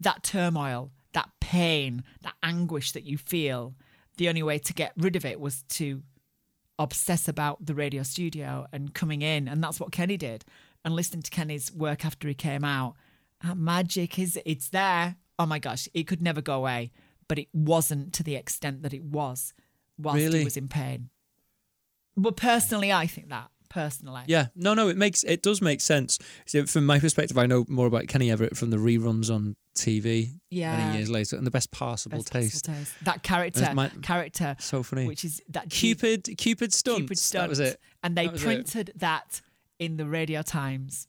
that 0.00 0.22
turmoil, 0.22 0.92
that 1.12 1.30
pain, 1.40 2.04
that 2.22 2.34
anguish 2.42 2.92
that 2.92 3.04
you 3.04 3.18
feel, 3.18 3.74
the 4.18 4.28
only 4.28 4.42
way 4.42 4.58
to 4.58 4.74
get 4.74 4.92
rid 4.96 5.16
of 5.16 5.24
it 5.24 5.40
was 5.40 5.62
to 5.70 6.02
obsess 6.78 7.26
about 7.26 7.64
the 7.64 7.74
radio 7.74 8.02
studio 8.02 8.66
and 8.72 8.94
coming 8.94 9.22
in. 9.22 9.48
And 9.48 9.62
that's 9.64 9.80
what 9.80 9.90
Kenny 9.90 10.16
did. 10.16 10.44
And 10.84 10.94
listening 10.94 11.22
to 11.22 11.30
Kenny's 11.30 11.72
work 11.72 12.04
after 12.04 12.28
he 12.28 12.34
came 12.34 12.64
out, 12.64 12.94
that 13.42 13.56
magic 13.56 14.18
is 14.18 14.38
it's 14.44 14.68
there. 14.68 15.16
Oh 15.38 15.46
my 15.46 15.58
gosh, 15.58 15.88
it 15.94 16.06
could 16.06 16.22
never 16.22 16.40
go 16.40 16.54
away. 16.54 16.92
But 17.26 17.38
it 17.38 17.48
wasn't 17.52 18.12
to 18.14 18.22
the 18.22 18.36
extent 18.36 18.82
that 18.82 18.94
it 18.94 19.04
was 19.04 19.54
whilst 19.98 20.18
Really? 20.18 20.38
he 20.38 20.44
was 20.44 20.56
in 20.56 20.68
pain. 20.68 21.10
But 22.16 22.36
personally, 22.36 22.92
I 22.92 23.06
think 23.06 23.28
that. 23.30 23.50
Personally. 23.68 24.22
Yeah, 24.26 24.46
no, 24.56 24.72
no, 24.74 24.88
it 24.88 24.96
makes 24.96 25.24
it 25.24 25.42
does 25.42 25.60
make 25.60 25.80
sense. 25.80 26.18
So 26.46 26.64
from 26.66 26.86
my 26.86 26.98
perspective, 26.98 27.36
I 27.36 27.46
know 27.46 27.64
more 27.68 27.86
about 27.86 28.06
Kenny 28.08 28.30
Everett 28.30 28.56
from 28.56 28.70
the 28.70 28.78
reruns 28.78 29.32
on 29.32 29.56
TV 29.76 30.30
Yeah. 30.50 30.76
many 30.76 30.96
years 30.98 31.10
later, 31.10 31.36
and 31.36 31.46
the 31.46 31.50
best 31.50 31.70
passable 31.70 32.18
Best 32.18 32.32
taste. 32.32 32.64
possible 32.66 32.78
taste. 32.84 33.04
That 33.04 33.22
character, 33.22 33.70
my- 33.74 33.90
character, 34.02 34.56
So 34.58 34.82
funny. 34.82 35.06
which 35.06 35.24
is 35.24 35.42
that 35.50 35.68
Cupid, 35.70 36.28
Cupid 36.38 36.72
stunts. 36.72 36.98
Cupid 37.00 37.18
stunt. 37.18 37.42
That 37.44 37.48
was 37.50 37.60
it. 37.60 37.80
And 38.02 38.16
they 38.16 38.24
That 38.24 38.32
was 38.32 38.42
it. 38.42 38.46
printed 38.46 38.92
that 38.96 39.40
in 39.78 39.96
the 39.98 40.06
Radio 40.06 40.42
Times. 40.42 41.06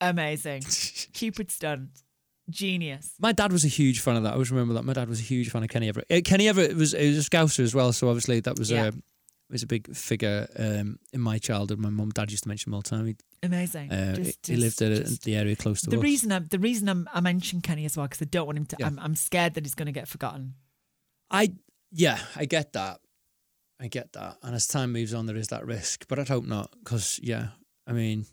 Amazing. 0.00 0.62
Cupid 1.12 1.50
stunt. 1.50 1.88
Genius. 2.50 3.14
My 3.20 3.32
dad 3.32 3.52
was 3.52 3.64
a 3.64 3.68
huge 3.68 4.00
fan 4.00 4.16
of 4.16 4.24
that. 4.24 4.30
I 4.30 4.32
always 4.32 4.50
remember 4.50 4.74
that. 4.74 4.82
My 4.84 4.92
dad 4.92 5.08
was 5.08 5.20
a 5.20 5.22
huge 5.22 5.48
fan 5.50 5.62
of 5.62 5.68
Kenny 5.68 5.88
Everett. 5.88 6.06
Uh, 6.10 6.20
Kenny 6.24 6.48
Everett 6.48 6.76
was, 6.76 6.92
was 6.92 7.26
a 7.26 7.30
Scouser 7.30 7.60
as 7.60 7.74
well, 7.74 7.92
so 7.92 8.08
obviously 8.08 8.40
that 8.40 8.58
was 8.58 8.70
Yeah. 8.70 8.88
a 8.88 8.92
was 9.52 9.62
a 9.62 9.66
big 9.66 9.94
figure 9.94 10.48
um, 10.58 10.98
in 11.12 11.20
my 11.20 11.38
childhood. 11.38 11.78
My 11.78 11.90
mum 11.90 12.10
dad 12.10 12.30
used 12.30 12.44
to 12.44 12.48
mention 12.48 12.70
him 12.70 12.74
all 12.74 12.80
the 12.82 12.88
time. 12.90 13.06
He, 13.06 13.16
Amazing. 13.42 13.90
uh, 13.92 14.14
Just- 14.16 14.46
he 14.46 14.56
lived 14.56 14.78
just- 14.78 15.00
at 15.00 15.06
just- 15.06 15.22
the 15.24 15.36
area 15.36 15.54
close 15.56 15.82
to 15.82 15.90
the 15.90 15.98
us. 15.98 16.02
reason 16.02 16.32
I, 16.32 16.38
the 16.40 16.58
reason 16.58 16.88
I'm, 16.88 17.08
I 17.12 17.20
mention 17.20 17.60
Kenny 17.60 17.84
as 17.84 17.96
well 17.96 18.06
because 18.06 18.22
I 18.22 18.26
don't 18.26 18.46
want 18.46 18.58
him 18.58 18.66
to. 18.66 18.76
Yeah. 18.80 18.86
I'm, 18.86 18.98
I'm 18.98 19.14
scared 19.14 19.54
that 19.54 19.64
he's 19.64 19.74
going 19.74 19.86
to 19.86 19.92
get 19.92 20.08
forgotten. 20.08 20.54
I 21.30 21.52
yeah, 21.90 22.18
I 22.36 22.44
get 22.46 22.72
that. 22.72 23.00
I 23.80 23.88
get 23.88 24.12
that. 24.12 24.36
And 24.42 24.54
as 24.54 24.66
time 24.66 24.92
moves 24.92 25.12
on, 25.12 25.26
there 25.26 25.36
is 25.36 25.48
that 25.48 25.66
risk, 25.66 26.06
but 26.08 26.18
I'd 26.18 26.28
hope 26.28 26.44
not. 26.44 26.72
Because 26.78 27.18
yeah, 27.22 27.48
I 27.86 27.92
mean, 27.92 28.26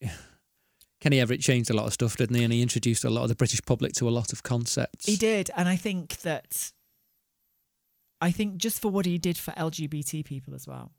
yeah. 0.00 0.12
Kenny 1.00 1.20
Everett 1.20 1.40
changed 1.40 1.70
a 1.70 1.74
lot 1.74 1.86
of 1.86 1.92
stuff, 1.92 2.16
didn't 2.16 2.36
he? 2.36 2.42
And 2.42 2.52
he 2.52 2.62
introduced 2.62 3.04
a 3.04 3.10
lot 3.10 3.22
of 3.22 3.28
the 3.28 3.36
British 3.36 3.60
public 3.64 3.92
to 3.94 4.08
a 4.08 4.10
lot 4.10 4.32
of 4.32 4.42
concepts. 4.42 5.06
He 5.06 5.16
did, 5.16 5.50
and 5.56 5.68
I 5.68 5.76
think 5.76 6.18
that. 6.22 6.72
I 8.20 8.30
think 8.30 8.56
just 8.56 8.80
for 8.80 8.90
what 8.90 9.06
he 9.06 9.18
did 9.18 9.36
for 9.36 9.52
LGBT 9.52 10.24
people 10.24 10.54
as 10.54 10.66
well. 10.66 10.92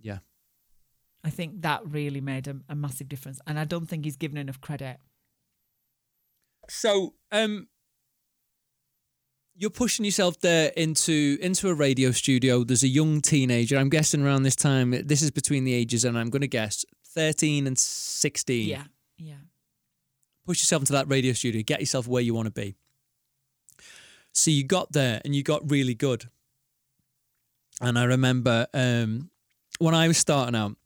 Yeah. 0.00 0.18
I 1.22 1.30
think 1.30 1.62
that 1.62 1.82
really 1.84 2.20
made 2.20 2.48
a, 2.48 2.56
a 2.68 2.74
massive 2.74 3.08
difference, 3.08 3.40
and 3.46 3.58
I 3.58 3.64
don't 3.64 3.86
think 3.86 4.04
he's 4.04 4.16
given 4.16 4.38
enough 4.38 4.60
credit. 4.60 4.98
So, 6.68 7.14
um, 7.30 7.68
you're 9.54 9.68
pushing 9.68 10.06
yourself 10.06 10.40
there 10.40 10.72
into 10.76 11.36
into 11.42 11.68
a 11.68 11.74
radio 11.74 12.10
studio. 12.12 12.64
There's 12.64 12.82
a 12.82 12.88
young 12.88 13.20
teenager. 13.20 13.76
I'm 13.76 13.90
guessing 13.90 14.24
around 14.24 14.44
this 14.44 14.56
time. 14.56 14.92
This 15.06 15.20
is 15.20 15.30
between 15.30 15.64
the 15.64 15.74
ages, 15.74 16.04
and 16.06 16.18
I'm 16.18 16.30
going 16.30 16.40
to 16.40 16.48
guess 16.48 16.86
13 17.08 17.66
and 17.66 17.78
16. 17.78 18.68
Yeah, 18.68 18.84
yeah. 19.18 19.34
Push 20.46 20.60
yourself 20.60 20.82
into 20.82 20.92
that 20.94 21.08
radio 21.08 21.34
studio. 21.34 21.62
Get 21.62 21.80
yourself 21.80 22.08
where 22.08 22.22
you 22.22 22.32
want 22.32 22.46
to 22.46 22.52
be. 22.52 22.74
So 24.32 24.50
you 24.50 24.64
got 24.64 24.92
there, 24.92 25.20
and 25.24 25.34
you 25.34 25.42
got 25.42 25.70
really 25.70 25.94
good. 25.94 26.30
And 27.80 27.98
I 27.98 28.04
remember 28.04 28.66
um, 28.74 29.30
when 29.78 29.94
I 29.94 30.06
was 30.08 30.18
starting 30.18 30.54
out, 30.54 30.76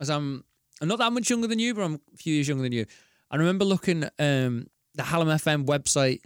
as 0.00 0.10
I'm 0.10 0.44
I'm 0.80 0.88
not 0.88 0.98
that 0.98 1.12
much 1.12 1.28
younger 1.30 1.46
than 1.48 1.58
you, 1.58 1.74
but 1.74 1.82
I'm 1.82 1.94
a 2.14 2.16
few 2.16 2.34
years 2.34 2.48
younger 2.48 2.62
than 2.62 2.72
you. 2.72 2.86
I 3.30 3.36
remember 3.36 3.64
looking 3.64 4.04
um, 4.18 4.66
the 4.94 5.02
Hallam 5.02 5.28
FM 5.28 5.64
website 5.66 6.20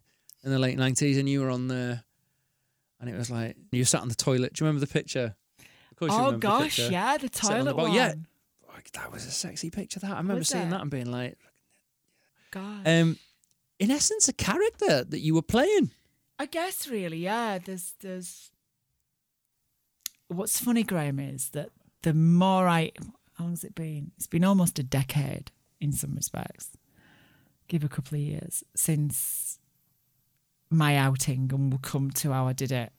in 0.44 0.50
the 0.50 0.58
late 0.58 0.76
nineties, 0.76 1.16
and 1.18 1.28
you 1.28 1.40
were 1.40 1.50
on 1.50 1.68
there, 1.68 2.02
and 3.00 3.08
it 3.08 3.16
was 3.16 3.30
like 3.30 3.56
you 3.72 3.84
sat 3.84 4.02
on 4.02 4.08
the 4.08 4.14
toilet. 4.14 4.52
Do 4.54 4.62
you 4.64 4.66
remember 4.68 4.84
the 4.86 4.92
picture? 4.92 5.34
Of 5.92 5.96
course 5.96 6.12
you 6.12 6.18
Oh 6.18 6.24
remember 6.26 6.46
the 6.46 6.52
gosh, 6.52 6.76
picture. 6.76 6.92
yeah, 6.92 7.16
the 7.16 7.22
the 7.22 7.28
toilet 7.30 7.76
boat. 7.76 7.88
one. 7.88 7.94
Yeah. 7.94 8.14
Like, 8.72 8.92
that 8.92 9.12
was 9.12 9.26
a 9.26 9.30
sexy 9.30 9.68
picture. 9.70 10.00
That 10.00 10.12
I 10.12 10.16
remember 10.18 10.36
Was 10.40 10.48
seeing 10.48 10.68
it? 10.68 10.70
that 10.70 10.80
and 10.80 10.90
being 10.90 11.10
like, 11.10 11.36
God. 12.50 12.86
um, 12.86 13.18
in 13.78 13.90
essence, 13.90 14.28
a 14.28 14.32
character 14.32 15.04
that 15.04 15.20
you 15.20 15.34
were 15.34 15.42
playing. 15.42 15.90
I 16.38 16.46
guess 16.46 16.88
really, 16.88 17.18
yeah. 17.18 17.58
There's 17.58 17.94
there's 18.00 18.50
what's 20.30 20.60
funny, 20.60 20.82
Graeme, 20.82 21.20
is 21.20 21.50
that 21.50 21.70
the 22.02 22.14
more 22.14 22.68
I 22.68 22.92
how 23.34 23.44
long's 23.44 23.64
it 23.64 23.74
been? 23.74 24.12
It's 24.16 24.26
been 24.26 24.44
almost 24.44 24.78
a 24.78 24.82
decade 24.82 25.50
in 25.80 25.92
some 25.92 26.14
respects. 26.14 26.70
Give 27.68 27.84
a 27.84 27.88
couple 27.88 28.16
of 28.16 28.22
years 28.22 28.64
since 28.74 29.58
my 30.70 30.96
outing 30.96 31.50
and 31.52 31.72
we'll 31.72 31.78
come 31.78 32.10
to 32.10 32.32
how 32.32 32.46
I 32.46 32.52
did 32.52 32.72
it. 32.72 32.92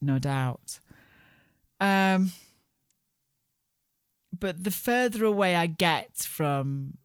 No 0.00 0.18
doubt. 0.18 0.80
Um 1.80 2.32
but 4.38 4.64
the 4.64 4.70
further 4.70 5.24
away 5.24 5.54
I 5.56 5.66
get 5.66 6.16
from 6.16 6.98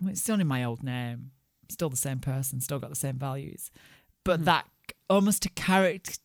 well, 0.00 0.10
it's 0.10 0.20
still 0.20 0.40
in 0.40 0.46
my 0.46 0.64
old 0.64 0.82
name. 0.82 1.32
Still 1.68 1.90
the 1.90 1.96
same 1.96 2.20
person, 2.20 2.60
still 2.60 2.78
got 2.78 2.90
the 2.90 2.96
same 2.96 3.18
values 3.18 3.70
but 4.28 4.44
that 4.44 4.66
almost 5.08 5.46
a 5.46 5.48
charac- 5.48 6.18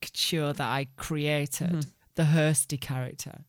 caricature 0.00 0.52
that 0.52 0.68
I 0.68 0.88
created, 0.96 1.70
mm-hmm. 1.70 1.90
the 2.14 2.24
Hirsty 2.24 2.80
character. 2.80 3.44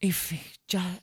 If 0.00 0.32
just, 0.68 1.00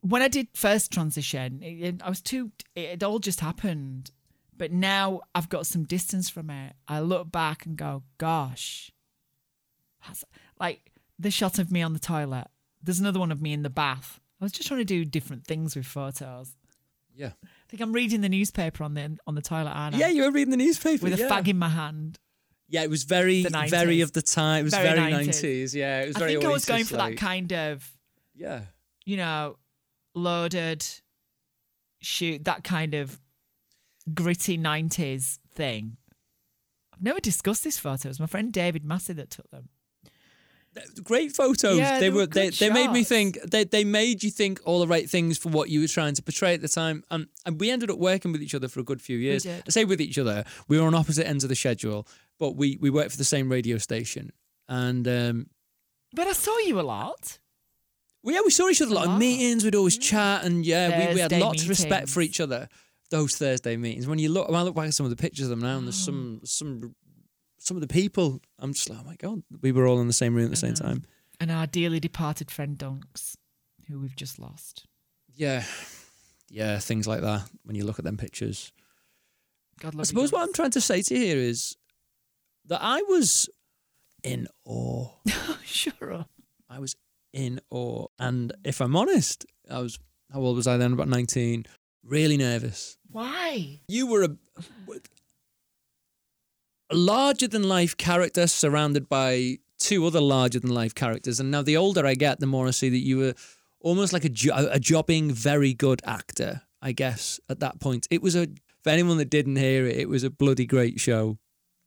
when 0.00 0.22
I 0.22 0.28
did 0.28 0.48
first 0.54 0.92
transition, 0.92 1.60
it, 1.62 2.02
I 2.02 2.08
was 2.08 2.20
too. 2.20 2.52
It, 2.74 2.80
it 2.80 3.02
all 3.02 3.18
just 3.18 3.40
happened, 3.40 4.10
but 4.56 4.70
now 4.70 5.22
I've 5.34 5.48
got 5.48 5.66
some 5.66 5.84
distance 5.84 6.30
from 6.30 6.50
it. 6.50 6.74
I 6.86 7.00
look 7.00 7.32
back 7.32 7.66
and 7.66 7.76
go, 7.76 8.04
"Gosh," 8.18 8.92
that's, 10.06 10.24
like 10.60 10.92
the 11.18 11.30
shot 11.30 11.58
of 11.58 11.72
me 11.72 11.82
on 11.82 11.94
the 11.94 11.98
toilet. 11.98 12.46
There's 12.82 13.00
another 13.00 13.18
one 13.18 13.32
of 13.32 13.42
me 13.42 13.52
in 13.52 13.62
the 13.62 13.70
bath. 13.70 14.20
I 14.40 14.44
was 14.44 14.52
just 14.52 14.68
trying 14.68 14.80
to 14.80 14.84
do 14.84 15.04
different 15.04 15.44
things 15.46 15.74
with 15.74 15.86
photos. 15.86 16.54
Yeah. 17.16 17.30
I 17.42 17.68
think 17.68 17.80
I'm 17.80 17.92
reading 17.92 18.20
the 18.20 18.28
newspaper 18.28 18.84
on 18.84 18.94
the 18.94 19.18
on 19.26 19.34
the 19.34 19.42
toilet, 19.42 19.70
aren't 19.70 19.96
I? 19.96 19.98
Yeah, 19.98 20.08
you 20.08 20.22
were 20.22 20.30
reading 20.30 20.50
the 20.50 20.58
newspaper 20.58 21.04
with 21.04 21.18
a 21.18 21.24
fag 21.24 21.48
in 21.48 21.58
my 21.58 21.70
hand. 21.70 22.18
Yeah, 22.68 22.82
it 22.82 22.90
was 22.90 23.04
very, 23.04 23.44
very 23.68 24.00
of 24.00 24.12
the 24.12 24.22
time. 24.22 24.60
It 24.60 24.64
was 24.64 24.74
Very 24.74 24.88
very 24.98 25.12
90s. 25.12 25.26
nineties. 25.26 25.74
Yeah, 25.74 26.02
it 26.02 26.08
was 26.08 26.16
I 26.16 26.18
very. 26.20 26.32
think 26.32 26.44
I 26.44 26.48
was 26.48 26.64
going 26.64 26.78
Oasis, 26.80 26.90
for 26.90 26.96
like- 26.96 27.14
that 27.14 27.20
kind 27.20 27.52
of, 27.52 27.92
Yeah. 28.34 28.62
you 29.04 29.16
know, 29.16 29.58
loaded 30.14 30.84
shoot, 32.00 32.44
that 32.44 32.64
kind 32.64 32.94
of 32.94 33.20
gritty 34.14 34.58
90s 34.58 35.38
thing. 35.54 35.96
I've 36.92 37.02
never 37.02 37.20
discussed 37.20 37.62
these 37.64 37.78
photos. 37.78 38.18
My 38.20 38.26
friend 38.26 38.52
David 38.52 38.84
Massey 38.84 39.12
that 39.14 39.30
took 39.30 39.50
them. 39.50 39.68
Great 41.02 41.32
photos. 41.32 41.78
Yeah, 41.78 41.94
they 41.98 42.08
they 42.08 42.10
were 42.10 42.26
they, 42.26 42.50
they 42.50 42.70
made 42.70 42.90
me 42.90 43.04
think 43.04 43.38
they 43.42 43.64
they 43.64 43.84
made 43.84 44.22
you 44.22 44.30
think 44.30 44.60
all 44.64 44.80
the 44.80 44.86
right 44.86 45.08
things 45.08 45.38
for 45.38 45.48
what 45.48 45.68
you 45.68 45.80
were 45.80 45.88
trying 45.88 46.14
to 46.14 46.22
portray 46.22 46.54
at 46.54 46.60
the 46.62 46.68
time. 46.68 47.02
And 47.10 47.26
and 47.44 47.60
we 47.60 47.70
ended 47.70 47.90
up 47.90 47.98
working 47.98 48.32
with 48.32 48.42
each 48.42 48.54
other 48.54 48.68
for 48.68 48.80
a 48.80 48.84
good 48.84 49.00
few 49.00 49.18
years. 49.18 49.46
I 49.46 49.70
say 49.70 49.84
with 49.84 50.00
each 50.00 50.18
other, 50.18 50.44
we 50.68 50.78
were 50.80 50.86
on 50.86 50.94
opposite 50.94 51.26
ends 51.26 51.44
of 51.44 51.48
the 51.48 51.56
schedule, 51.56 52.06
but 52.38 52.56
we 52.56 52.78
we 52.80 52.90
worked 52.90 53.10
for 53.12 53.18
the 53.18 53.24
same 53.24 53.50
radio 53.50 53.78
station. 53.78 54.32
And 54.68 55.06
um 55.08 55.46
But 56.14 56.26
I 56.28 56.32
saw 56.32 56.56
you 56.58 56.80
a 56.80 56.82
lot. 56.82 57.38
well, 58.22 58.34
yeah, 58.34 58.42
we 58.44 58.50
saw 58.50 58.68
each 58.68 58.82
other 58.82 58.92
a 58.92 58.94
lot 58.94 59.06
in 59.08 59.18
meetings. 59.18 59.64
We'd 59.64 59.74
always 59.74 59.98
chat, 59.98 60.44
and 60.44 60.64
yeah, 60.66 61.08
we, 61.08 61.14
we 61.14 61.20
had 61.20 61.32
lots 61.32 61.62
of 61.62 61.68
respect 61.68 62.08
for 62.08 62.20
each 62.20 62.40
other. 62.40 62.68
Those 63.10 63.36
Thursday 63.36 63.76
meetings. 63.76 64.06
When 64.08 64.18
you 64.18 64.30
look, 64.30 64.48
when 64.48 64.58
I 64.58 64.62
look 64.64 64.74
back 64.74 64.88
at 64.88 64.94
some 64.94 65.06
of 65.06 65.10
the 65.10 65.16
pictures 65.16 65.44
of 65.44 65.50
them 65.50 65.60
now, 65.60 65.78
and 65.78 65.86
there's 65.86 65.94
some 66.04 66.40
some 66.42 66.96
some 67.66 67.76
of 67.76 67.80
the 67.80 67.88
people. 67.88 68.40
I'm 68.58 68.72
just 68.72 68.88
like, 68.88 69.00
oh 69.00 69.04
my 69.04 69.16
god, 69.16 69.42
we 69.60 69.72
were 69.72 69.86
all 69.86 70.00
in 70.00 70.06
the 70.06 70.12
same 70.12 70.34
room 70.34 70.46
at 70.46 70.50
the 70.50 70.56
same 70.56 70.74
time. 70.74 71.04
And 71.40 71.50
our 71.50 71.66
dearly 71.66 72.00
departed 72.00 72.50
friend 72.50 72.78
Donks, 72.78 73.36
who 73.88 74.00
we've 74.00 74.16
just 74.16 74.38
lost. 74.38 74.86
Yeah, 75.34 75.64
yeah, 76.48 76.78
things 76.78 77.06
like 77.06 77.20
that. 77.22 77.50
When 77.64 77.76
you 77.76 77.84
look 77.84 77.98
at 77.98 78.04
them 78.04 78.16
pictures, 78.16 78.72
God 79.80 79.94
I 79.94 79.98
love 79.98 80.00
you, 80.00 80.04
suppose 80.06 80.32
what 80.32 80.42
I'm 80.42 80.52
trying 80.52 80.70
to 80.70 80.80
say 80.80 81.02
to 81.02 81.14
you 81.14 81.20
here 81.20 81.36
is 81.36 81.76
that 82.66 82.80
I 82.82 83.02
was 83.02 83.48
in 84.22 84.46
awe. 84.64 85.08
sure. 85.64 86.24
I 86.70 86.78
was 86.78 86.96
in 87.32 87.60
awe, 87.70 88.06
and 88.18 88.52
if 88.64 88.80
I'm 88.80 88.96
honest, 88.96 89.44
I 89.70 89.80
was 89.80 89.98
how 90.32 90.40
old 90.40 90.56
was 90.56 90.66
I 90.66 90.76
then? 90.76 90.92
About 90.92 91.08
19. 91.08 91.66
Really 92.04 92.36
nervous. 92.36 92.96
Why? 93.10 93.80
You 93.88 94.06
were 94.06 94.24
a 94.24 94.36
larger 96.92 97.48
than 97.48 97.62
life 97.64 97.96
character 97.96 98.46
surrounded 98.46 99.08
by 99.08 99.58
two 99.78 100.06
other 100.06 100.20
larger 100.20 100.60
than 100.60 100.70
life 100.72 100.94
characters. 100.94 101.40
And 101.40 101.50
now, 101.50 101.62
the 101.62 101.76
older 101.76 102.06
I 102.06 102.14
get, 102.14 102.40
the 102.40 102.46
more 102.46 102.66
I 102.66 102.70
see 102.70 102.88
that 102.88 102.98
you 102.98 103.18
were 103.18 103.34
almost 103.80 104.12
like 104.12 104.24
a, 104.24 104.28
jo- 104.28 104.68
a 104.70 104.80
jobbing, 104.80 105.30
very 105.30 105.74
good 105.74 106.00
actor, 106.04 106.62
I 106.80 106.92
guess, 106.92 107.38
at 107.48 107.60
that 107.60 107.80
point. 107.80 108.06
It 108.10 108.22
was 108.22 108.34
a, 108.36 108.48
for 108.82 108.90
anyone 108.90 109.18
that 109.18 109.30
didn't 109.30 109.56
hear 109.56 109.86
it, 109.86 109.96
it 109.96 110.08
was 110.08 110.24
a 110.24 110.30
bloody 110.30 110.66
great 110.66 111.00
show. 111.00 111.38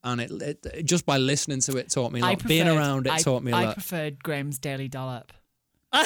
And 0.03 0.21
it, 0.21 0.31
it 0.65 0.85
just 0.85 1.05
by 1.05 1.17
listening 1.17 1.59
to 1.62 1.75
it 1.75 1.91
taught 1.91 2.13
me 2.13 2.21
a 2.21 2.23
lot. 2.23 2.47
Being 2.47 2.69
around 2.69 3.05
it 3.07 3.12
I, 3.12 3.17
taught 3.17 3.43
me 3.43 3.51
a 3.51 3.55
I 3.55 3.63
lot. 3.65 3.69
I 3.71 3.73
preferred 3.73 4.23
Graeme's 4.23 4.57
Daily 4.57 4.88
Dollop. 4.88 5.33
I 5.91 6.05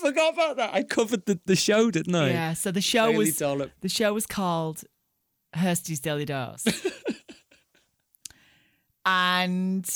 forgot 0.00 0.32
about 0.32 0.56
that. 0.56 0.72
I 0.72 0.82
covered 0.82 1.26
the, 1.26 1.38
the 1.44 1.56
show, 1.56 1.90
didn't 1.90 2.14
I? 2.14 2.30
Yeah, 2.30 2.52
so 2.54 2.70
the 2.70 2.80
show 2.80 3.08
Daily 3.08 3.18
was 3.18 3.36
Dollop. 3.36 3.70
the 3.82 3.88
show 3.90 4.14
was 4.14 4.26
called 4.26 4.84
Hirsty's 5.54 6.00
Daily 6.00 6.24
Dose. 6.24 6.64
and 9.06 9.88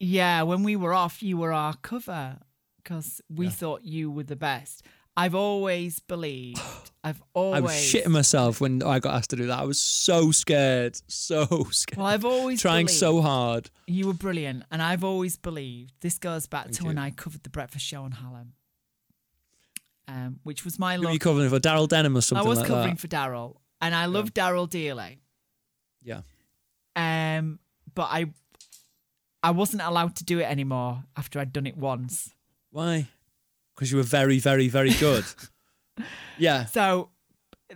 yeah, 0.00 0.42
when 0.42 0.62
we 0.62 0.76
were 0.76 0.92
off, 0.94 1.22
you 1.22 1.36
were 1.36 1.52
our 1.52 1.74
cover 1.82 2.38
because 2.82 3.20
we 3.28 3.46
Yeah. 3.46 3.52
thought 3.52 3.84
you 3.84 4.10
were 4.10 4.22
the 4.24 4.36
best. 4.36 4.82
I've 5.16 5.34
always 5.34 5.98
believed. 5.98 6.60
I've 7.04 7.22
always. 7.34 7.56
I 7.56 7.60
was 7.60 7.72
shitting 7.72 8.10
myself 8.10 8.60
when 8.60 8.82
I 8.82 8.98
got 9.00 9.14
asked 9.14 9.30
to 9.30 9.36
do 9.36 9.46
that. 9.46 9.58
I 9.60 9.64
was 9.64 9.80
so 9.80 10.30
scared, 10.30 11.00
so 11.08 11.46
scared. 11.70 11.98
Well, 11.98 12.06
I've 12.06 12.24
always 12.24 12.60
trying 12.60 12.86
so 12.88 13.20
hard. 13.20 13.70
You 13.86 14.06
were 14.08 14.12
brilliant, 14.14 14.64
and 14.70 14.80
I've 14.82 15.02
always 15.04 15.36
believed. 15.36 15.92
This 16.00 16.18
goes 16.18 16.46
back 16.46 16.64
Thank 16.66 16.76
to 16.76 16.82
you. 16.82 16.86
when 16.88 16.98
I 16.98 17.10
covered 17.10 17.42
the 17.42 17.50
breakfast 17.50 17.84
show 17.84 18.02
on 18.02 18.12
Hallam, 18.12 18.52
um, 20.06 20.40
which 20.42 20.64
was 20.64 20.78
my 20.78 20.94
Who 20.94 21.00
were 21.00 21.04
love. 21.06 21.14
you 21.14 21.18
covering 21.18 21.50
for 21.50 21.58
Daryl 21.60 21.88
Denham 21.88 22.16
or 22.16 22.20
something 22.20 22.46
I 22.46 22.48
was 22.48 22.58
like 22.60 22.68
covering 22.68 22.94
that? 22.94 23.00
for 23.00 23.08
Daryl, 23.08 23.56
and 23.80 23.94
I 23.94 24.06
love 24.06 24.32
Daryl 24.34 24.68
dearly. 24.68 25.20
Yeah. 26.02 26.22
Um, 26.96 27.58
but 27.98 28.10
I, 28.12 28.26
I 29.42 29.50
wasn't 29.50 29.82
allowed 29.82 30.14
to 30.16 30.24
do 30.24 30.38
it 30.38 30.44
anymore 30.44 31.02
after 31.16 31.40
I'd 31.40 31.52
done 31.52 31.66
it 31.66 31.76
once. 31.76 32.32
Why? 32.70 33.08
Because 33.74 33.90
you 33.90 33.96
were 33.96 34.04
very, 34.04 34.38
very, 34.38 34.68
very 34.68 34.94
good. 34.94 35.24
yeah. 36.38 36.66
So, 36.66 37.10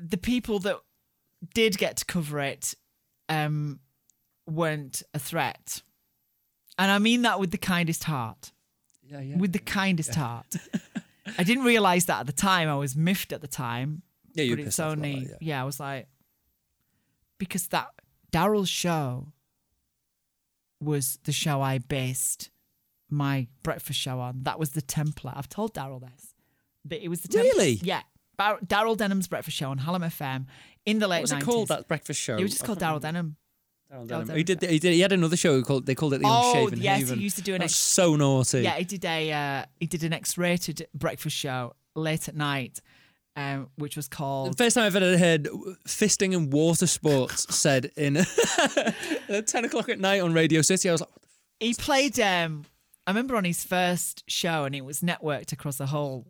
the 0.01 0.17
people 0.17 0.61
that 0.61 0.77
did 1.55 1.77
get 1.77 1.97
to 1.97 2.05
cover 2.05 2.39
it, 2.39 2.75
um, 3.29 3.81
weren't 4.47 5.03
a 5.13 5.19
threat, 5.19 5.83
and 6.79 6.89
I 6.89 7.01
mean 7.01 7.23
that 7.23 7.41
with 7.41 7.51
the 7.51 7.59
kindest 7.59 8.05
heart. 8.05 8.53
Yeah, 9.03 9.23
yeah. 9.23 9.37
with 9.39 9.53
the 9.53 9.59
kindest 9.59 10.15
heart. 10.15 10.55
I 11.37 11.43
didn't 11.43 11.65
realize 11.65 12.05
that 12.05 12.21
at 12.21 12.27
the 12.27 12.33
time. 12.33 12.69
I 12.69 12.77
was 12.77 12.95
miffed 12.95 13.33
at 13.33 13.41
the 13.41 13.49
time. 13.49 14.03
yeah, 14.35 14.45
you 14.45 14.53
but 14.53 14.61
it's 14.61 14.67
pissed 14.69 14.81
off 14.81 14.93
about 14.93 15.05
only 15.05 15.25
that, 15.25 15.43
yeah. 15.43 15.61
I 15.61 15.65
was 15.65 15.81
like 15.81 16.07
because 17.39 17.67
that 17.69 17.89
Daryl's 18.33 18.69
show 18.69 19.27
was 20.83 21.19
the 21.25 21.33
show 21.33 21.61
I 21.63 21.79
based 21.79 22.51
my 23.11 23.47
breakfast 23.63 23.99
show 24.01 24.21
on. 24.21 24.43
That 24.45 24.59
was 24.59 24.71
the 24.71 24.83
template. 24.83 25.35
I've 25.37 25.49
told 25.49 25.75
Daryl 25.75 26.01
this. 26.01 26.35
But 26.85 26.99
it 27.01 27.09
was 27.09 27.21
the 27.21 27.29
template. 27.29 27.43
Really? 27.43 27.73
Yeah. 27.83 28.03
Bar- 28.37 28.59
Daryl 28.65 28.97
Denham's 28.97 29.29
breakfast 29.29 29.57
show 29.57 29.71
on 29.71 29.79
Hallam 29.79 30.03
FM 30.03 30.47
in 30.87 30.99
the 30.99 31.07
What 31.07 31.11
late 31.11 31.21
was 31.23 31.33
it 31.33 31.37
90s. 31.37 31.43
called? 31.45 31.69
That 31.69 31.89
breakfast 31.89 32.21
show. 32.21 32.37
It 32.37 32.43
was 32.43 32.53
just 32.53 32.65
I 32.65 32.67
called 32.67 32.81
Daryl 32.81 33.01
Denham. 33.01 33.37
Daryl 33.93 34.07
Daryl 34.07 34.09
Denham. 34.27 34.37
He 34.37 34.43
did. 34.43 34.63
He 34.63 34.79
did. 34.79 34.93
He 34.95 35.01
had 35.01 35.13
another 35.13 35.37
show 35.37 35.61
called. 35.63 35.85
They 35.87 35.95
called 35.95 36.15
it 36.15 36.23
the 36.23 36.27
Oh, 36.27 36.53
Unshaven 36.65 36.81
yes, 36.81 36.99
Haven. 37.01 37.19
he 37.19 37.25
used 37.25 37.37
to 37.37 37.43
do 37.43 37.55
an 37.55 37.63
ex- 37.63 37.77
so 37.77 38.17
naughty. 38.17 38.63
Yeah, 38.63 38.77
he 38.77 38.85
did 38.85 39.05
a 39.05 39.33
uh, 39.33 39.65
he 39.79 39.87
did 39.87 40.03
an 40.03 40.13
X-rated 40.15 40.89
breakfast 40.95 41.37
show 41.37 41.75
late 41.95 42.27
at 42.29 42.35
night, 42.35 42.81
um, 43.37 43.69
which 43.77 43.97
was 43.97 44.09
The 44.09 44.17
called 44.17 44.59
first 44.59 44.75
time 44.75 44.85
I've 44.85 44.97
ever 44.97 45.17
heard 45.17 45.49
fisting 45.87 46.37
and 46.37 46.53
water 46.53 46.87
sports 46.87 47.55
said 47.55 47.91
in 47.97 48.17
at 49.29 49.47
10 49.47 49.65
o'clock 49.65 49.89
at 49.89 49.99
night 49.99 50.21
on 50.21 50.33
Radio 50.33 50.63
City. 50.63 50.89
I 50.89 50.93
was 50.93 51.01
like, 51.01 51.11
he 51.61 51.75
played 51.75 52.19
um 52.21 52.65
I 53.07 53.11
remember 53.11 53.37
on 53.37 53.45
his 53.45 53.65
first 53.65 54.23
show 54.29 54.65
and 54.65 54.75
it 54.75 54.85
was 54.85 55.01
networked 55.01 55.53
across 55.53 55.81
a 55.81 55.87
whole 55.87 56.27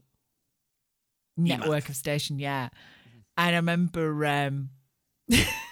network 1.36 1.88
of 1.88 1.96
station, 1.96 2.38
yeah. 2.38 2.68
And 3.36 3.54
I 3.54 3.56
remember 3.56 4.24
um 4.26 4.70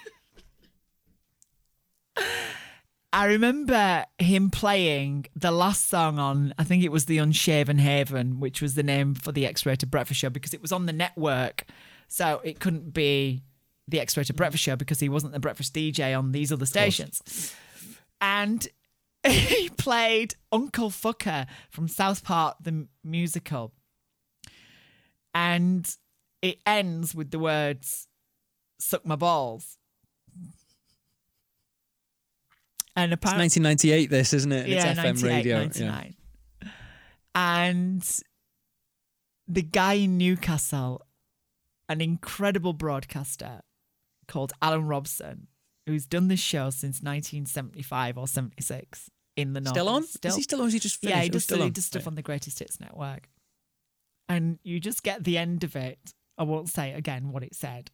I 3.12 3.26
remember 3.26 4.04
him 4.18 4.50
playing 4.50 5.26
the 5.34 5.50
last 5.50 5.88
song 5.88 6.18
on 6.18 6.54
I 6.58 6.64
think 6.64 6.84
it 6.84 6.92
was 6.92 7.06
the 7.06 7.18
Unshaven 7.18 7.78
Haven, 7.78 8.38
which 8.38 8.62
was 8.62 8.74
the 8.74 8.84
name 8.84 9.14
for 9.14 9.32
the 9.32 9.46
X-rated 9.46 9.90
breakfast 9.90 10.20
show 10.20 10.30
because 10.30 10.54
it 10.54 10.62
was 10.62 10.70
on 10.70 10.86
the 10.86 10.92
network. 10.92 11.64
So 12.06 12.40
it 12.44 12.60
couldn't 12.60 12.92
be 12.92 13.42
the 13.88 14.00
X-rated 14.00 14.36
breakfast 14.36 14.62
show 14.62 14.76
because 14.76 15.00
he 15.00 15.08
wasn't 15.08 15.32
the 15.32 15.40
breakfast 15.40 15.74
DJ 15.74 16.16
on 16.16 16.30
these 16.30 16.52
other 16.52 16.66
stations. 16.66 17.54
And 18.20 18.68
he 19.26 19.68
played 19.70 20.34
Uncle 20.52 20.90
Fucker 20.90 21.46
from 21.68 21.88
South 21.88 22.22
Park 22.22 22.58
the 22.62 22.86
musical. 23.02 23.72
And 25.34 25.92
it 26.42 26.58
ends 26.64 27.14
with 27.14 27.32
the 27.32 27.38
words 27.40 28.06
suck 28.78 29.04
my 29.04 29.16
balls. 29.16 29.78
And 33.04 33.12
it's 33.12 33.24
1998, 33.24 34.10
this, 34.10 34.32
isn't 34.32 34.52
it? 34.52 34.60
And 34.64 34.68
yeah, 34.68 34.90
it's 34.92 35.00
FM 35.22 35.28
radio. 35.28 35.58
99. 35.58 36.14
And 37.34 38.20
the 39.48 39.62
guy 39.62 39.94
in 39.94 40.18
Newcastle, 40.18 41.02
an 41.88 42.00
incredible 42.00 42.72
broadcaster 42.72 43.62
called 44.28 44.52
Alan 44.62 44.86
Robson, 44.86 45.46
who's 45.86 46.06
done 46.06 46.28
this 46.28 46.40
show 46.40 46.70
since 46.70 47.00
1975 47.02 48.18
or 48.18 48.28
76 48.28 49.10
in 49.36 49.52
the 49.54 49.60
Yeah. 49.62 49.70
Still 49.70 49.88
on? 49.88 50.04
Still, 50.04 50.28
Is 50.30 50.36
he 50.36 50.42
still 50.42 50.60
on? 50.60 50.66
Is 50.68 50.72
he 50.74 50.78
just 50.80 51.00
finished? 51.00 51.16
yeah, 51.16 51.22
he 51.22 51.28
Oh, 51.28 51.32
does, 51.32 51.44
still 51.44 51.56
still, 51.56 51.64
he 51.66 51.70
does 51.70 51.84
stuff 51.84 52.00
Right. 52.02 52.06
on 52.08 52.14
the 52.16 52.22
Greatest 52.22 52.58
Hits 52.58 52.78
Network. 52.80 53.28
And 54.28 54.58
you 54.62 54.78
just 54.78 55.02
get 55.02 55.24
the 55.24 55.38
end 55.38 55.64
of 55.64 55.74
it. 55.74 56.14
I 56.38 56.44
won't 56.44 56.68
say 56.68 56.92
again 56.92 57.30
what 57.32 57.42
it 57.42 57.54
said. 57.54 57.90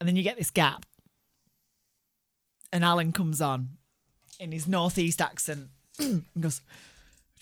And 0.00 0.08
then 0.08 0.16
you 0.16 0.22
get 0.22 0.38
this 0.38 0.50
gap. 0.50 0.86
And 2.72 2.84
Alan 2.84 3.12
comes 3.12 3.40
on 3.40 3.70
in 4.38 4.52
his 4.52 4.66
northeast 4.68 5.20
accent 5.20 5.68
and 5.98 6.24
goes, 6.38 6.60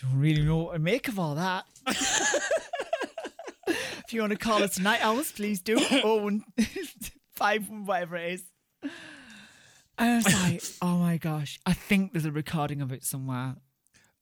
I 0.02 0.06
don't 0.06 0.18
really 0.18 0.42
know 0.42 0.58
what 0.58 0.72
to 0.74 0.78
make 0.78 1.08
of 1.08 1.18
all 1.18 1.34
that. 1.34 1.64
if 3.66 4.12
you 4.12 4.20
want 4.20 4.32
to 4.32 4.38
call 4.38 4.62
us 4.62 4.74
tonight 4.76 5.00
hours, 5.02 5.32
please 5.32 5.60
do. 5.60 5.78
Oh, 6.04 6.22
one, 6.22 6.44
five, 7.34 7.68
whatever 7.68 8.16
it 8.16 8.32
is. 8.34 8.44
I 9.98 10.16
was 10.16 10.26
like, 10.26 10.62
oh 10.80 10.98
my 10.98 11.16
gosh. 11.16 11.58
I 11.66 11.72
think 11.72 12.12
there's 12.12 12.24
a 12.24 12.32
recording 12.32 12.80
of 12.80 12.92
it 12.92 13.04
somewhere. 13.04 13.56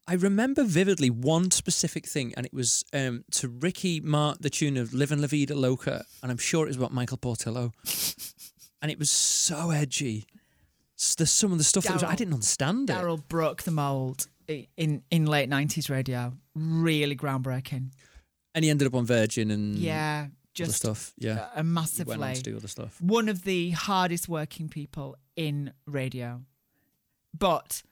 I 0.09 0.15
remember 0.15 0.63
vividly 0.63 1.11
one 1.11 1.51
specific 1.51 2.07
thing, 2.07 2.33
and 2.37 2.47
it 2.47 2.55
was 2.55 2.85
um, 2.93 3.25
to 3.33 3.49
Ricky 3.49 4.01
Mart, 4.01 4.41
the 4.41 4.51
tune 4.51 4.77
of 4.77 4.95
Live 4.95 5.11
and 5.11 5.21
La 5.21 5.27
Vida 5.27 5.55
Loca, 5.57 6.05
and 6.23 6.31
I'm 6.31 6.39
sure 6.39 6.65
it 6.65 6.69
was 6.69 6.77
about 6.77 6.93
Michael 6.93 7.17
Portillo. 7.17 7.73
and 8.81 8.91
it 8.91 8.99
was 9.01 9.11
so 9.11 9.71
edgy. 9.71 10.27
There's 11.19 11.31
some 11.31 11.53
of 11.53 11.59
the 11.59 11.65
stuff 11.65 11.85
that 11.85 11.93
was, 11.93 12.03
I 12.03 12.15
didn't 12.15 12.35
understand 12.35 12.89
it. 12.91 12.95
Daryl 12.95 13.23
broke 13.29 13.63
the 13.65 13.71
mold 13.71 14.29
in 14.49 15.03
in 15.11 15.27
late 15.27 15.49
nineties 15.49 15.91
radio. 15.91 16.33
Really 16.55 17.17
groundbreaking. 17.17 17.91
And 18.55 18.65
he 18.65 18.71
ended 18.71 18.87
up 18.89 18.95
on 18.95 19.05
Virgin 19.05 19.51
and 19.51 19.77
Yeah, 19.77 20.29
just 20.55 20.77
stuff. 20.77 21.13
Yeah. 21.19 21.49
a 21.55 21.63
He 21.63 22.03
went 22.05 22.23
on 22.23 22.35
to 22.35 22.43
do 22.43 22.57
other 22.57 22.69
stuff. 22.69 22.99
one 23.01 23.29
of 23.29 23.45
the 23.45 23.71
hardest 23.73 24.29
working 24.29 24.69
people 24.71 25.17
in 25.37 25.73
radio. 25.87 26.41
But 27.39 27.83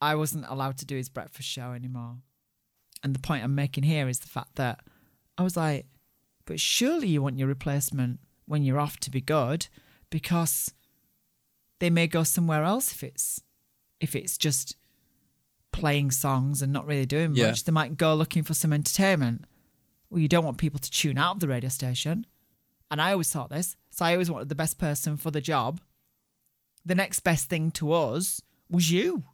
I 0.00 0.14
wasn't 0.14 0.44
allowed 0.48 0.78
to 0.78 0.84
do 0.84 0.96
his 0.96 1.08
breakfast 1.08 1.48
show 1.48 1.72
anymore. 1.72 2.18
And 3.02 3.14
the 3.14 3.18
point 3.18 3.42
I'm 3.42 3.54
making 3.56 3.82
here 3.84 4.08
is 4.08 4.20
the 4.20 4.28
fact 4.28 4.54
that 4.54 4.80
I 5.36 5.42
was 5.42 5.56
like, 5.56 5.86
but 6.44 6.60
surely 6.60 7.08
you 7.08 7.20
want 7.22 7.38
your 7.38 7.48
replacement 7.48 8.20
when 8.46 8.62
you're 8.62 8.78
off 8.78 8.98
to 8.98 9.10
be 9.10 9.20
good 9.20 9.66
because 10.10 10.72
they 11.80 11.90
may 11.90 12.06
go 12.06 12.22
somewhere 12.22 12.64
else 12.64 12.92
if 12.92 13.02
it's 13.02 13.40
if 14.00 14.14
it's 14.14 14.36
just 14.38 14.76
playing 15.72 16.10
songs 16.10 16.62
and 16.62 16.72
not 16.72 16.86
really 16.86 17.06
doing 17.06 17.34
much. 17.48 17.64
They 17.64 17.72
might 17.72 17.96
go 17.96 18.14
looking 18.14 18.42
for 18.44 18.54
some 18.54 18.72
entertainment. 18.72 19.44
Well, 20.08 20.20
you 20.20 20.28
don't 20.28 20.44
want 20.44 20.58
people 20.58 20.78
to 20.78 20.90
tune 20.90 21.18
out 21.18 21.34
of 21.34 21.40
the 21.40 21.48
radio 21.48 21.68
station. 21.68 22.26
And 22.90 23.00
I 23.02 23.12
always 23.12 23.30
thought 23.30 23.50
this. 23.50 23.76
So 23.90 24.04
I 24.04 24.12
always 24.12 24.30
wanted 24.30 24.48
the 24.48 24.54
best 24.54 24.78
person 24.78 25.16
for 25.16 25.30
the 25.30 25.40
job. 25.40 25.80
The 26.84 26.94
next 26.94 27.20
best 27.20 27.48
thing 27.48 27.70
to 27.72 27.92
us 27.92 28.40
was 28.70 28.90
you. 28.90 29.24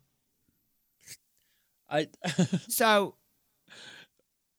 I 1.91 2.09
So 2.69 3.17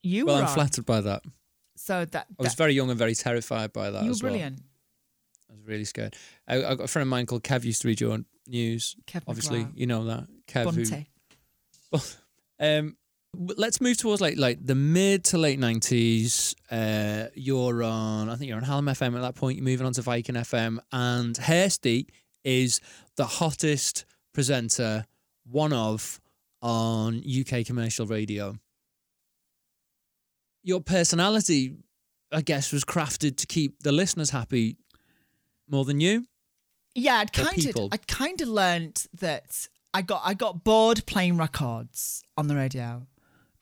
you 0.03 0.25
well, 0.25 0.37
were 0.37 0.43
I'm 0.43 0.53
flattered 0.53 0.85
by 0.85 1.01
that. 1.01 1.23
So 1.77 2.05
that, 2.05 2.27
I 2.39 2.43
was 2.43 2.53
very 2.53 2.73
young 2.73 2.89
and 2.89 2.99
very 2.99 3.15
terrified 3.15 3.73
by 3.73 3.89
that 3.89 4.03
you 4.03 4.09
were 4.09 4.11
as 4.11 4.21
well. 4.23 4.51
I 5.51 5.55
was 5.55 5.67
really 5.67 5.83
scared. 5.85 6.15
I, 6.47 6.57
I 6.63 6.75
got 6.75 6.85
a 6.85 6.87
friend 6.87 7.03
of 7.03 7.09
mine 7.09 7.25
called 7.25 7.43
Kev 7.43 7.63
used 7.65 7.81
to 7.81 7.89
read 7.89 7.99
your 7.99 8.19
news. 8.47 8.95
Kev 9.05 9.23
Obviously, 9.27 9.65
McGrath. 9.65 9.71
you 9.75 9.85
know 9.87 10.05
that 10.05 10.27
Kev. 10.47 10.73
who- 10.73 10.85
Bunty. 10.85 11.07
Um, 12.59 12.95
let's 13.33 13.81
move 13.81 13.97
towards 13.97 14.21
like 14.21 14.37
like 14.37 14.63
the 14.63 14.75
mid 14.75 15.23
to 15.25 15.39
late 15.39 15.57
nineties. 15.57 16.55
Uh, 16.69 17.25
you're 17.33 17.81
on, 17.81 18.29
I 18.29 18.35
think 18.35 18.49
you're 18.49 18.57
on 18.57 18.63
Hallam 18.63 18.85
FM 18.85 19.15
at 19.15 19.21
that 19.21 19.33
point. 19.33 19.57
You're 19.57 19.65
moving 19.65 19.87
on 19.87 19.93
to 19.93 20.03
Viking 20.03 20.35
FM, 20.35 20.77
and 20.91 21.35
Hirsty 21.35 22.05
is 22.43 22.79
the 23.17 23.25
hottest 23.25 24.05
presenter, 24.31 25.05
one 25.49 25.73
of 25.73 26.21
on 26.61 27.23
UK 27.27 27.65
commercial 27.65 28.05
radio. 28.05 28.55
Your 30.63 30.79
personality, 30.81 31.73
I 32.31 32.41
guess, 32.41 32.71
was 32.71 32.85
crafted 32.85 33.37
to 33.37 33.47
keep 33.47 33.81
the 33.81 33.91
listeners 33.91 34.29
happy 34.29 34.77
more 35.71 35.85
than 35.85 35.99
you. 35.99 36.25
Yeah, 36.93 37.15
I'd 37.15 37.33
kind 37.33 37.65
of. 37.65 37.89
I 37.91 37.97
kind 37.97 38.41
of 38.41 38.47
learnt 38.47 39.07
that 39.19 39.67
I 39.93 40.01
got 40.01 40.21
I 40.25 40.33
got 40.33 40.63
bored 40.63 41.05
playing 41.05 41.37
records 41.37 42.23
on 42.37 42.47
the 42.47 42.55
radio. 42.55 43.07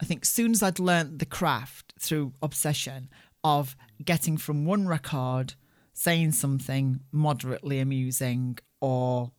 I 0.01 0.05
think 0.05 0.25
soon 0.25 0.51
as 0.51 0.63
I'd 0.63 0.79
learnt 0.79 1.19
the 1.19 1.25
craft 1.25 1.93
through 1.99 2.33
obsession 2.41 3.09
of 3.43 3.75
getting 4.03 4.37
from 4.37 4.65
one 4.65 4.87
record, 4.87 5.55
saying 5.93 6.31
something 6.31 7.01
moderately 7.11 7.79
amusing 7.79 8.57
or 8.81 9.31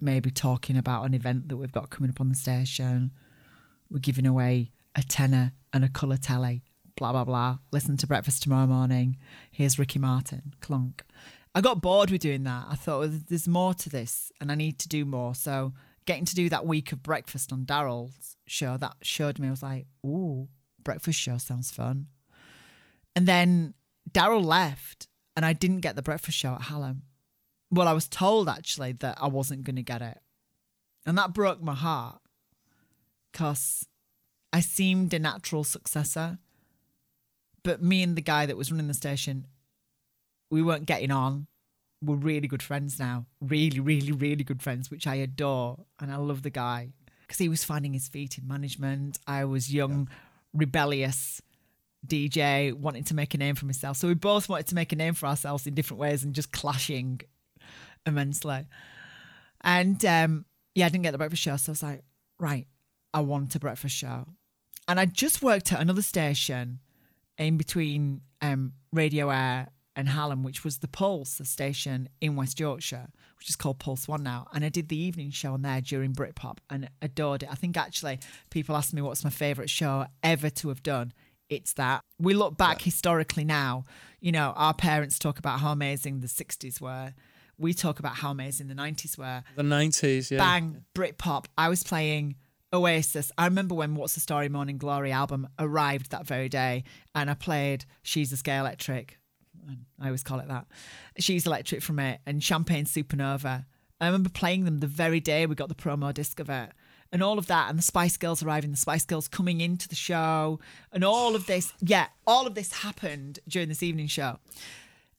maybe 0.00 0.30
talking 0.30 0.76
about 0.76 1.04
an 1.04 1.14
event 1.14 1.48
that 1.48 1.56
we've 1.56 1.72
got 1.72 1.90
coming 1.90 2.10
up 2.10 2.20
on 2.20 2.28
the 2.28 2.34
station. 2.34 3.12
We're 3.90 4.00
giving 4.00 4.26
away 4.26 4.72
a 4.96 5.02
tenner 5.02 5.52
and 5.72 5.84
a 5.84 5.88
colour 5.88 6.16
telly, 6.16 6.64
blah, 6.96 7.12
blah, 7.12 7.24
blah. 7.24 7.58
Listen 7.72 7.96
to 7.98 8.06
breakfast 8.06 8.42
tomorrow 8.42 8.66
morning. 8.66 9.16
Here's 9.50 9.78
Ricky 9.78 9.98
Martin, 9.98 10.54
clunk. 10.60 11.02
I 11.56 11.62
got 11.62 11.80
bored 11.80 12.10
with 12.10 12.20
doing 12.20 12.44
that. 12.44 12.66
I 12.68 12.74
thought 12.74 12.98
well, 13.00 13.20
there's 13.30 13.48
more 13.48 13.72
to 13.72 13.88
this 13.88 14.30
and 14.42 14.52
I 14.52 14.54
need 14.54 14.78
to 14.80 14.88
do 14.90 15.06
more. 15.06 15.34
So 15.34 15.72
getting 16.04 16.26
to 16.26 16.34
do 16.34 16.50
that 16.50 16.66
week 16.66 16.92
of 16.92 17.02
breakfast 17.02 17.50
on 17.50 17.64
Daryl's 17.64 18.36
show, 18.46 18.76
that 18.76 18.96
showed 19.00 19.38
me, 19.38 19.48
I 19.48 19.52
was 19.52 19.62
like, 19.62 19.86
ooh, 20.04 20.48
breakfast 20.84 21.18
show 21.18 21.38
sounds 21.38 21.70
fun. 21.70 22.08
And 23.16 23.26
then 23.26 23.72
Daryl 24.12 24.44
left 24.44 25.08
and 25.34 25.46
I 25.46 25.54
didn't 25.54 25.80
get 25.80 25.96
the 25.96 26.02
breakfast 26.02 26.36
show 26.36 26.52
at 26.52 26.60
Hallam. 26.60 27.04
Well, 27.70 27.88
I 27.88 27.94
was 27.94 28.06
told 28.06 28.50
actually 28.50 28.92
that 28.92 29.16
I 29.18 29.28
wasn't 29.28 29.64
going 29.64 29.76
to 29.76 29.82
get 29.82 30.02
it. 30.02 30.18
And 31.06 31.16
that 31.16 31.32
broke 31.32 31.62
my 31.62 31.74
heart 31.74 32.20
because 33.32 33.86
I 34.52 34.60
seemed 34.60 35.14
a 35.14 35.18
natural 35.18 35.64
successor. 35.64 36.36
But 37.62 37.82
me 37.82 38.02
and 38.02 38.14
the 38.14 38.20
guy 38.20 38.44
that 38.44 38.58
was 38.58 38.70
running 38.70 38.88
the 38.88 38.94
station, 38.94 39.46
we 40.50 40.62
weren't 40.62 40.86
getting 40.86 41.10
on. 41.10 41.46
We're 42.02 42.16
really 42.16 42.48
good 42.48 42.62
friends 42.62 42.98
now. 42.98 43.26
Really, 43.40 43.80
really, 43.80 44.12
really 44.12 44.44
good 44.44 44.62
friends, 44.62 44.90
which 44.90 45.06
I 45.06 45.16
adore. 45.16 45.86
And 46.00 46.12
I 46.12 46.16
love 46.16 46.42
the 46.42 46.50
guy 46.50 46.90
because 47.22 47.38
he 47.38 47.48
was 47.48 47.64
finding 47.64 47.92
his 47.92 48.08
feet 48.08 48.38
in 48.38 48.46
management. 48.46 49.18
I 49.26 49.44
was 49.44 49.72
young, 49.72 50.08
rebellious 50.52 51.40
DJ, 52.06 52.72
wanting 52.72 53.04
to 53.04 53.14
make 53.14 53.34
a 53.34 53.38
name 53.38 53.54
for 53.54 53.66
myself. 53.66 53.96
So 53.96 54.08
we 54.08 54.14
both 54.14 54.48
wanted 54.48 54.66
to 54.68 54.74
make 54.74 54.92
a 54.92 54.96
name 54.96 55.14
for 55.14 55.26
ourselves 55.26 55.66
in 55.66 55.74
different 55.74 56.00
ways 56.00 56.22
and 56.22 56.34
just 56.34 56.52
clashing 56.52 57.20
immensely. 58.04 58.66
And 59.62 60.04
um, 60.04 60.44
yeah, 60.74 60.86
I 60.86 60.88
didn't 60.90 61.04
get 61.04 61.12
the 61.12 61.18
breakfast 61.18 61.42
show. 61.42 61.56
So 61.56 61.70
I 61.70 61.72
was 61.72 61.82
like, 61.82 62.04
right, 62.38 62.66
I 63.12 63.20
want 63.20 63.54
a 63.54 63.58
breakfast 63.58 63.96
show. 63.96 64.26
And 64.86 65.00
I 65.00 65.06
just 65.06 65.42
worked 65.42 65.72
at 65.72 65.80
another 65.80 66.02
station 66.02 66.78
in 67.38 67.56
between 67.56 68.20
um, 68.40 68.74
Radio 68.92 69.30
Aire 69.30 69.68
and 69.96 70.08
Hallam, 70.10 70.42
which 70.42 70.62
was 70.62 70.78
the 70.78 70.88
Pulse, 70.88 71.40
station 71.44 72.08
in 72.20 72.36
West 72.36 72.60
Yorkshire, 72.60 73.08
which 73.38 73.48
is 73.48 73.56
called 73.56 73.78
Pulse 73.78 74.06
One 74.06 74.22
now. 74.22 74.46
And 74.52 74.64
I 74.64 74.68
did 74.68 74.88
the 74.88 74.96
evening 74.98 75.30
show 75.30 75.54
on 75.54 75.62
there 75.62 75.80
during 75.80 76.12
Britpop 76.12 76.58
and 76.70 76.90
adored 77.00 77.42
it. 77.42 77.48
I 77.50 77.54
think 77.54 77.76
actually 77.76 78.20
people 78.50 78.76
ask 78.76 78.92
me 78.92 79.00
what's 79.02 79.24
my 79.24 79.30
favourite 79.30 79.70
show 79.70 80.06
ever 80.22 80.50
to 80.50 80.68
have 80.68 80.82
done. 80.82 81.12
it's 81.48 81.72
that. 81.74 82.00
We 82.18 82.34
look 82.34 82.56
back 82.56 82.82
historically 82.82 83.44
now, 83.44 83.84
you 84.20 84.32
know, 84.32 84.52
our 84.56 84.74
parents 84.74 85.18
talk 85.18 85.38
about 85.38 85.60
how 85.60 85.72
amazing 85.72 86.20
the 86.20 86.26
60s 86.26 86.80
were. 86.80 87.14
We 87.58 87.72
talk 87.72 87.98
about 87.98 88.16
how 88.16 88.30
amazing 88.32 88.68
the 88.68 88.74
90s 88.74 89.16
were. 89.16 89.42
The 89.54 89.62
nineties, 89.62 90.30
yeah. 90.30 90.38
Bang, 90.38 90.84
Britpop. 90.94 91.46
I 91.56 91.68
was 91.68 91.82
playing 91.82 92.36
Oasis. 92.72 93.32
I 93.38 93.46
remember 93.46 93.74
when 93.74 93.94
What's 93.94 94.14
the 94.14 94.20
Story 94.20 94.48
Morning 94.48 94.76
Glory 94.76 95.10
album 95.12 95.48
arrived 95.58 96.10
that 96.10 96.26
very 96.26 96.48
day, 96.48 96.84
and 97.14 97.30
I 97.30 97.34
played 97.34 97.86
She's 98.02 98.32
a 98.32 98.36
Scale 98.36 98.62
Electric. 98.62 99.18
I 100.00 100.06
always 100.06 100.22
call 100.22 100.40
it 100.40 100.48
that. 100.48 100.66
She's 101.18 101.46
Electric 101.46 101.82
from 101.82 101.98
it, 101.98 102.20
and 102.26 102.42
Champagne 102.42 102.84
Supernova. 102.84 103.64
I 104.00 104.06
remember 104.06 104.28
playing 104.28 104.64
them 104.64 104.78
the 104.78 104.86
very 104.86 105.20
day 105.20 105.46
we 105.46 105.54
got 105.54 105.68
the 105.68 105.74
promo 105.74 106.12
disc 106.12 106.38
of 106.38 106.50
it. 106.50 106.70
And 107.12 107.22
all 107.22 107.38
of 107.38 107.46
that, 107.46 107.70
and 107.70 107.78
the 107.78 107.82
Spice 107.82 108.16
Girls 108.16 108.42
arriving, 108.42 108.72
the 108.72 108.76
Spice 108.76 109.04
Girls 109.04 109.28
coming 109.28 109.60
into 109.60 109.88
the 109.88 109.94
show, 109.94 110.60
and 110.92 111.04
all 111.04 111.34
of 111.36 111.46
this. 111.46 111.72
Yeah, 111.80 112.08
all 112.26 112.46
of 112.46 112.54
this 112.54 112.72
happened 112.72 113.38
during 113.48 113.68
this 113.68 113.82
evening 113.82 114.08
show. 114.08 114.38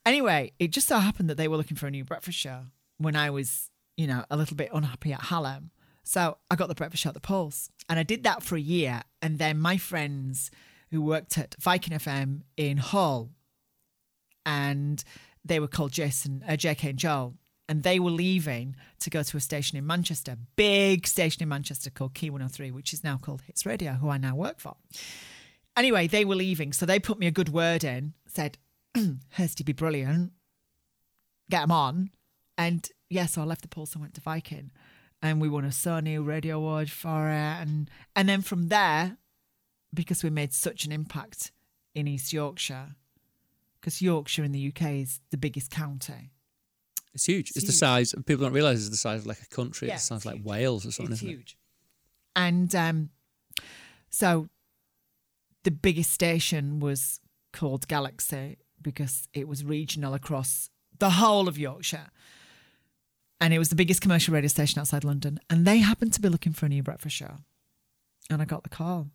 Anyway, 0.05 0.51
it 0.59 0.71
just 0.71 0.87
so 0.87 0.99
happened 0.99 1.29
that 1.29 1.37
they 1.37 1.47
were 1.47 1.57
looking 1.57 1.77
for 1.77 1.87
a 1.87 1.91
new 1.91 2.03
breakfast 2.03 2.37
show 2.37 2.65
when 2.97 3.15
I 3.15 3.29
was, 3.29 3.69
you 3.95 4.07
know, 4.07 4.25
a 4.29 4.37
little 4.37 4.55
bit 4.55 4.69
unhappy 4.73 5.13
at 5.13 5.23
Hallam. 5.23 5.71
So 6.03 6.37
I 6.49 6.55
got 6.55 6.67
the 6.67 6.75
breakfast 6.75 7.03
show 7.03 7.09
at 7.09 7.13
the 7.13 7.19
Pulse. 7.19 7.69
And 7.89 7.99
I 7.99 8.03
did 8.03 8.23
that 8.23 8.43
for 8.43 8.55
a 8.55 8.61
year. 8.61 9.01
And 9.21 9.39
then 9.39 9.59
my 9.59 9.77
friends 9.77 10.51
who 10.91 11.01
worked 11.01 11.37
at 11.37 11.55
Viking 11.59 11.97
FM 11.97 12.43
in 12.55 12.77
Hull, 12.77 13.31
and 14.47 15.03
they 15.43 15.59
were 15.59 15.67
called 15.67 15.91
Jason, 15.91 16.41
uh, 16.47 16.53
JK 16.53 16.89
and 16.89 16.97
Joel, 16.97 17.33
and 17.67 17.83
they 17.83 17.99
were 17.99 18.09
leaving 18.09 18.77
to 19.01 19.09
go 19.09 19.21
to 19.21 19.35
a 19.35 19.41
station 19.41 19.77
in 19.77 19.85
Manchester, 19.85 20.37
big 20.55 21.05
station 21.05 21.43
in 21.43 21.49
Manchester 21.49 21.89
called 21.89 22.13
Key 22.13 22.29
103, 22.29 22.71
which 22.71 22.93
is 22.93 23.03
now 23.03 23.17
called 23.17 23.41
Hits 23.41 23.65
Radio, 23.65 23.91
who 23.91 24.09
I 24.09 24.17
now 24.17 24.35
work 24.35 24.59
for. 24.59 24.77
Anyway, 25.75 26.07
they 26.07 26.23
were 26.23 26.35
leaving, 26.35 26.71
so 26.71 26.85
they 26.85 26.97
put 26.97 27.19
me 27.19 27.27
a 27.27 27.31
good 27.31 27.49
word 27.49 27.83
in, 27.83 28.13
said, 28.25 28.57
Hirsty 29.31 29.65
be 29.65 29.73
brilliant, 29.73 30.31
get 31.49 31.61
them 31.61 31.71
on. 31.71 32.09
And 32.57 32.89
yeah, 33.09 33.25
so 33.25 33.41
I 33.41 33.45
left 33.45 33.63
the 33.63 33.67
Pulse 33.67 33.93
and 33.93 34.01
went 34.01 34.13
to 34.13 34.21
Viking, 34.21 34.71
and 35.21 35.41
we 35.41 35.49
won 35.49 35.65
a 35.65 35.69
Sony 35.69 36.25
Radio 36.25 36.55
Award 36.55 36.89
for 36.89 37.27
it. 37.27 37.61
And, 37.61 37.89
and 38.15 38.29
then 38.29 38.41
from 38.41 38.69
there, 38.69 39.17
because 39.93 40.23
we 40.23 40.29
made 40.29 40.53
such 40.53 40.85
an 40.85 40.93
impact 40.93 41.51
in 41.93 42.07
East 42.07 42.31
Yorkshire, 42.31 42.95
because 43.79 44.01
Yorkshire 44.01 44.43
in 44.43 44.51
the 44.51 44.67
UK 44.67 44.81
is 44.93 45.19
the 45.31 45.37
biggest 45.37 45.71
county. 45.71 46.31
It's 47.13 47.25
huge. 47.25 47.49
It's, 47.49 47.57
It's 47.57 47.65
the 47.65 47.71
huge. 47.71 47.79
size. 47.79 48.15
People 48.25 48.45
don't 48.45 48.53
realize 48.53 48.79
it's 48.79 48.89
the 48.89 48.97
size 48.97 49.21
of 49.21 49.27
like 49.27 49.41
a 49.41 49.55
country. 49.55 49.87
Yeah, 49.87 49.95
it 49.95 50.01
sounds 50.01 50.25
like. 50.25 50.41
Wales 50.43 50.85
or 50.85 50.91
something, 50.91 51.13
it's 51.13 51.21
huge. 51.21 51.57
And 52.35 52.73
um, 52.75 53.09
so 54.09 54.49
the 55.63 55.71
biggest 55.71 56.11
station 56.11 56.79
was 56.79 57.19
called 57.53 57.87
Galaxy 57.87 58.57
because 58.81 59.27
it 59.33 59.47
was 59.47 59.63
regional 59.63 60.13
across 60.13 60.69
the 60.99 61.09
whole 61.11 61.47
of 61.47 61.57
Yorkshire. 61.57 62.09
And 63.41 63.53
it 63.53 63.59
was 63.59 63.69
the 63.69 63.75
biggest 63.75 64.01
commercial 64.01 64.33
radio 64.33 64.47
station 64.47 64.79
outside 64.79 65.03
London. 65.03 65.39
And 65.49 65.65
they 65.65 65.79
happened 65.79 66.13
to 66.13 66.21
be 66.21 66.29
looking 66.29 66.53
for 66.53 66.65
a 66.65 66.69
new 66.69 66.83
breakfast 66.83 67.15
show. 67.15 67.37
And 68.29 68.41
I 68.41 68.45
got 68.45 68.63
the 68.63 68.69
call. 68.69 69.07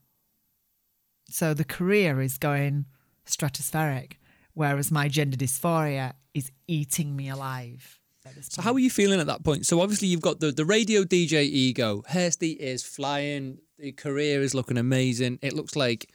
So 1.29 1.55
the 1.55 1.65
career 1.65 2.21
is 2.21 2.39
going 2.39 2.87
stratospheric, 3.27 4.15
whereas 4.55 4.91
my 4.91 5.09
gender 5.09 5.37
dysphoria 5.37 6.13
is 6.35 6.51
eating 6.67 7.15
me 7.17 7.29
alive. 7.29 7.99
So 8.41 8.63
how 8.63 8.73
are 8.73 8.79
you 8.79 8.91
feeling 8.91 9.21
at 9.21 9.27
that 9.27 9.43
point? 9.43 9.67
So 9.67 9.81
obviously 9.81 10.09
you've 10.09 10.21
got 10.21 10.39
the, 10.39 10.53
the 10.53 10.65
radio 10.65 11.03
DJ 11.03 11.43
ego. 11.43 12.03
Hirsty 12.09 12.53
is 12.53 12.85
flying. 12.85 13.59
The 13.79 13.93
career 13.93 14.43
is 14.43 14.55
looking 14.55 14.79
amazing. 14.79 15.41
It 15.43 15.55
looks 15.55 15.75
like 15.75 16.09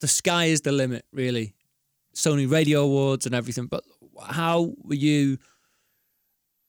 the 0.00 0.06
sky 0.06 0.46
is 0.46 0.60
the 0.60 0.70
limit, 0.70 1.04
really. 1.12 1.54
Sony 2.14 2.50
Radio 2.50 2.82
Awards 2.82 3.26
and 3.26 3.34
everything. 3.34 3.66
But 3.66 3.84
how 4.28 4.74
were 4.82 4.94
you? 4.94 5.38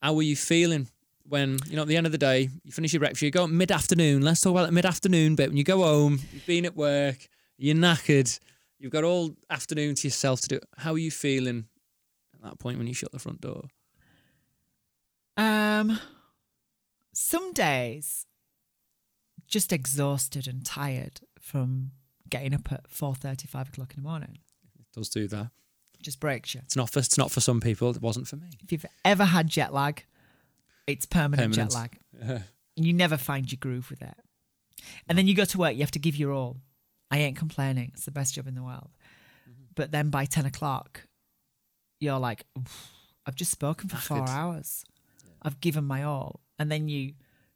How 0.02 0.14
were 0.14 0.24
you 0.24 0.36
feeling 0.36 0.88
when 1.28 1.58
you 1.68 1.76
know 1.76 1.84
at 1.84 1.88
the 1.88 1.98
end 1.98 2.06
of 2.06 2.12
the 2.12 2.18
day 2.18 2.50
you 2.64 2.72
finish 2.72 2.94
your 2.94 3.02
breakfast? 3.02 3.22
You 3.22 3.32
go 3.32 3.46
mid 3.46 3.72
afternoon. 3.72 4.22
Let's 4.22 4.42
talk 4.42 4.52
about 4.52 4.66
the 4.66 4.72
mid 4.72 4.86
afternoon 4.86 5.36
bit. 5.36 5.50
When 5.50 5.58
you 5.58 5.64
go 5.64 5.84
home, 5.84 6.20
you've 6.34 6.46
been 6.46 6.66
at 6.66 6.76
work, 6.76 7.28
you're 7.58 7.76
knackered, 7.76 8.40
you've 8.84 8.92
got 8.92 9.04
all 9.06 9.34
afternoon 9.50 9.96
to 9.96 10.08
yourself 10.08 10.42
to 10.42 10.48
do. 10.50 10.56
it. 10.58 10.64
How 10.78 10.92
are 10.94 10.98
you 10.98 11.10
feeling 11.10 11.66
at 12.36 12.42
that 12.44 12.60
point 12.60 12.78
when 12.78 12.86
you 12.86 12.94
shut 12.94 13.12
the 13.14 13.18
front 13.20 13.40
door? 13.42 13.64
Um, 15.38 16.00
some 17.14 17.54
days 17.54 18.26
just 19.48 19.72
exhausted 19.74 20.48
and 20.48 20.66
tired 20.66 21.22
from 21.40 21.92
getting 22.30 22.54
up 22.54 22.72
at 22.72 22.88
four 22.90 23.16
thirty, 23.16 23.48
five 23.48 23.70
o'clock 23.70 23.94
in 23.96 24.04
the 24.04 24.08
morning. 24.08 24.38
It 24.80 24.86
does 24.94 25.10
do 25.10 25.28
that. 25.30 25.50
Just 26.02 26.20
breaks 26.20 26.54
you. 26.54 26.62
It's 26.66 26.76
not 26.76 26.90
for 26.90 27.00
it's 27.00 27.18
not 27.18 27.32
for 27.32 27.40
some 27.40 27.62
people. 27.62 27.90
It 27.92 28.02
wasn't 28.02 28.28
for 28.28 28.36
me. 28.36 28.50
If 28.64 28.72
you've 28.72 28.86
ever 29.06 29.24
had 29.26 29.48
jet 29.48 29.74
lag, 29.74 30.04
it's 30.86 31.06
permanent, 31.06 31.54
jet 31.54 31.70
Permanent. 31.72 31.98
lag. 32.24 32.42
You 32.76 32.92
never 32.92 33.18
find 33.18 33.52
your 33.52 33.60
groove 33.62 33.92
with 33.92 34.02
it. 34.02 34.16
And 35.08 35.16
then 35.16 35.28
you 35.28 35.36
go 35.36 35.46
to 35.46 35.58
work, 35.60 35.74
you 35.76 35.82
have 35.82 35.92
to 35.92 36.00
give 36.00 36.16
your 36.16 36.32
all. 36.32 36.58
I 37.14 37.20
ain't 37.20 37.38
complaining. 37.38 37.92
It's 37.94 38.06
the 38.06 38.12
best 38.12 38.34
job 38.34 38.48
in 38.48 38.56
the 38.56 38.64
world. 38.64 38.90
Mm-hmm. 39.48 39.66
But 39.76 39.92
then 39.92 40.10
by 40.10 40.26
10 40.26 40.48
o'clock, 40.48 41.04
you're 42.00 42.18
like, 42.18 42.44
I've 43.28 43.36
just 43.36 43.52
spoken 43.52 43.88
for 43.88 43.98
four 43.98 44.28
hours. 44.28 44.84
I've 45.44 45.62
given 45.62 45.84
my 45.84 46.02
all. 46.02 46.40
And 46.58 46.72
then 46.72 46.88
you 46.88 47.14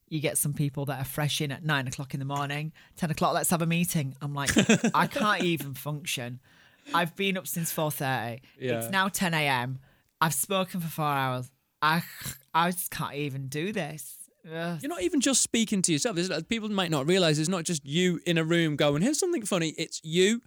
you 0.09 0.19
get 0.19 0.37
some 0.37 0.53
people 0.53 0.85
that 0.85 1.01
are 1.01 1.05
fresh 1.05 1.41
in 1.41 1.51
at 1.51 1.65
nine 1.65 1.87
o'clock 1.87 2.13
in 2.13 2.19
the 2.19 2.25
morning, 2.25 2.71
10 2.97 3.09
o'clock, 3.11 3.33
let's 3.33 3.49
have 3.49 3.63
a 3.63 3.65
meeting. 3.65 4.15
I'm 4.21 4.33
like, 4.33 4.51
I 4.95 5.07
can't 5.11 5.43
even 5.43 5.73
function. 5.73 6.39
I've 6.93 7.15
been 7.15 7.35
up 7.35 7.47
since 7.47 7.73
4.30. 7.73 8.39
Yeah. 8.59 8.77
It's 8.77 8.91
now 8.91 9.09
10 9.09 9.33
a.m. 9.33 9.79
I've 10.21 10.35
spoken 10.35 10.79
for 10.81 10.87
four 10.87 11.05
hours. 11.05 11.51
I, 11.81 12.03
I 12.53 12.71
just 12.71 12.91
can't 12.91 13.15
even 13.15 13.47
do 13.47 13.73
this. 13.73 14.26
Ugh. 14.45 14.79
You're 14.81 14.89
not 14.89 15.01
even 15.01 15.19
just 15.19 15.41
speaking 15.41 15.81
to 15.83 15.91
yourself. 15.91 16.15
There's, 16.15 16.43
people 16.43 16.69
might 16.69 16.91
not 16.91 17.07
realize 17.07 17.39
it's 17.39 17.49
not 17.49 17.63
just 17.63 17.85
you 17.85 18.19
in 18.25 18.37
a 18.37 18.43
room 18.43 18.75
going, 18.75 19.01
"Here's 19.01 19.19
something 19.19 19.45
funny." 19.45 19.69
It's 19.77 19.99
you, 20.03 20.41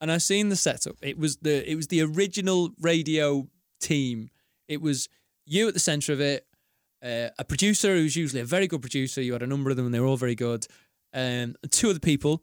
and 0.00 0.10
I've 0.10 0.22
seen 0.22 0.48
the 0.48 0.56
setup. 0.56 0.96
It 1.02 1.18
was 1.18 1.36
the 1.38 1.70
it 1.70 1.76
was 1.76 1.88
the 1.88 2.02
original 2.02 2.70
radio 2.80 3.48
team. 3.80 4.30
It 4.68 4.80
was 4.80 5.08
you 5.46 5.68
at 5.68 5.74
the 5.74 5.80
center 5.80 6.12
of 6.12 6.20
it. 6.20 6.46
Uh, 7.02 7.28
a 7.38 7.44
producer 7.44 7.94
who's 7.94 8.16
usually 8.16 8.40
a 8.40 8.46
very 8.46 8.66
good 8.66 8.80
producer. 8.80 9.20
You 9.20 9.34
had 9.34 9.42
a 9.42 9.46
number 9.46 9.70
of 9.70 9.76
them, 9.76 9.86
and 9.86 9.94
they 9.94 10.00
were 10.00 10.06
all 10.06 10.16
very 10.16 10.34
good. 10.34 10.66
Um, 11.12 11.54
two 11.70 11.90
other 11.90 12.00
people, 12.00 12.42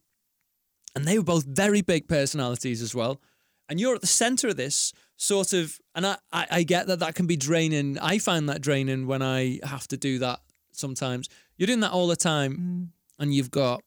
and 0.95 1.05
they 1.05 1.17
were 1.17 1.25
both 1.25 1.45
very 1.45 1.81
big 1.81 2.07
personalities 2.07 2.81
as 2.81 2.95
well. 2.95 3.21
And 3.67 3.79
you're 3.79 3.95
at 3.95 4.01
the 4.01 4.07
center 4.07 4.49
of 4.49 4.57
this 4.57 4.93
sort 5.17 5.53
of, 5.53 5.79
and 5.95 6.05
I, 6.05 6.17
I, 6.31 6.47
I 6.51 6.63
get 6.63 6.87
that 6.87 6.99
that 6.99 7.15
can 7.15 7.25
be 7.25 7.37
draining. 7.37 7.97
I 7.99 8.17
find 8.17 8.49
that 8.49 8.61
draining 8.61 9.07
when 9.07 9.21
I 9.21 9.59
have 9.63 9.87
to 9.89 9.97
do 9.97 10.19
that 10.19 10.41
sometimes. 10.71 11.29
You're 11.57 11.67
doing 11.67 11.81
that 11.81 11.91
all 11.91 12.07
the 12.07 12.15
time, 12.15 12.57
mm. 12.57 13.21
and 13.23 13.33
you've 13.33 13.51
got 13.51 13.81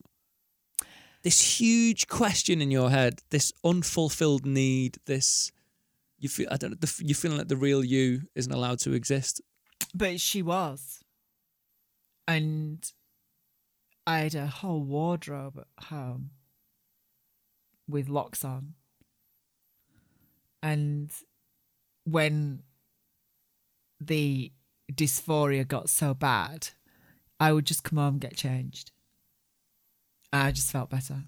this 1.23 1.59
huge 1.59 2.07
question 2.07 2.61
in 2.61 2.71
your 2.71 2.91
head, 2.91 3.21
this 3.31 3.53
unfulfilled 3.65 4.47
need, 4.47 4.99
this 5.07 5.51
you 6.19 6.29
feel 6.29 6.49
I 6.51 6.57
don't 6.57 6.71
know, 6.71 6.77
the, 6.79 7.03
you're 7.05 7.15
feeling 7.15 7.39
like 7.39 7.49
the 7.49 7.57
real 7.57 7.85
you 7.85 8.23
isn't 8.35 8.53
allowed 8.53 8.79
to 8.81 8.93
exist. 8.93 9.41
But 9.95 10.21
she 10.21 10.43
was. 10.43 11.03
And 12.27 12.85
I 14.07 14.21
had 14.21 14.35
a 14.35 14.47
whole 14.47 14.83
wardrobe 14.83 15.59
at 15.59 15.85
home 15.87 16.31
with 17.89 18.09
locks 18.09 18.45
on. 18.45 18.75
And 20.63 21.11
when 22.05 22.63
the 24.01 24.53
dysphoria 24.93 25.67
got 25.67 25.89
so 25.89 26.15
bad, 26.15 26.69
I 27.41 27.53
would 27.53 27.67
just 27.67 27.85
come 27.85 27.99
home 27.99 28.15
and 28.15 28.21
get 28.21 28.37
changed. 28.37 28.91
I 30.33 30.51
just 30.53 30.71
felt 30.71 30.91
better. 30.91 31.25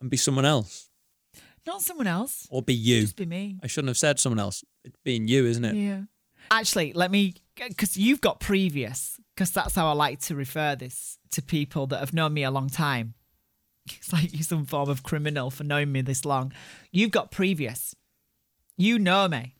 And 0.00 0.10
be 0.10 0.16
someone 0.16 0.44
else, 0.44 0.90
Not 1.66 1.80
someone 1.82 2.06
else, 2.06 2.46
or 2.50 2.62
be 2.62 2.74
you. 2.74 3.02
just 3.02 3.16
be 3.16 3.26
me. 3.26 3.58
I 3.62 3.66
shouldn't 3.66 3.88
have 3.88 3.96
said 3.98 4.20
someone 4.20 4.38
else. 4.40 4.64
It's 4.84 4.98
being 5.04 5.28
you, 5.28 5.46
isn't 5.46 5.64
it? 5.64 5.74
Yeah. 5.76 6.02
Actually, 6.50 6.92
let 6.92 7.10
me, 7.10 7.34
because 7.56 7.96
you've 7.96 8.20
got 8.20 8.38
previous, 8.38 9.18
because 9.34 9.50
that's 9.50 9.74
how 9.74 9.88
I 9.88 9.92
like 9.92 10.20
to 10.22 10.34
refer 10.34 10.76
this 10.76 11.18
to 11.30 11.40
people 11.40 11.86
that 11.86 12.00
have 12.00 12.12
known 12.12 12.34
me 12.34 12.44
a 12.44 12.50
long 12.50 12.68
time. 12.68 13.14
It's 13.98 14.12
like 14.14 14.32
you're 14.32 14.42
some 14.42 14.64
form 14.64 14.88
of 14.88 15.02
criminal 15.02 15.50
for 15.50 15.62
knowing 15.64 15.92
me 15.92 16.00
this 16.00 16.24
long. 16.24 16.52
You've 16.90 17.10
got 17.10 17.30
previous. 17.30 17.94
You 18.78 18.98
know 18.98 19.28
me. 19.28 19.56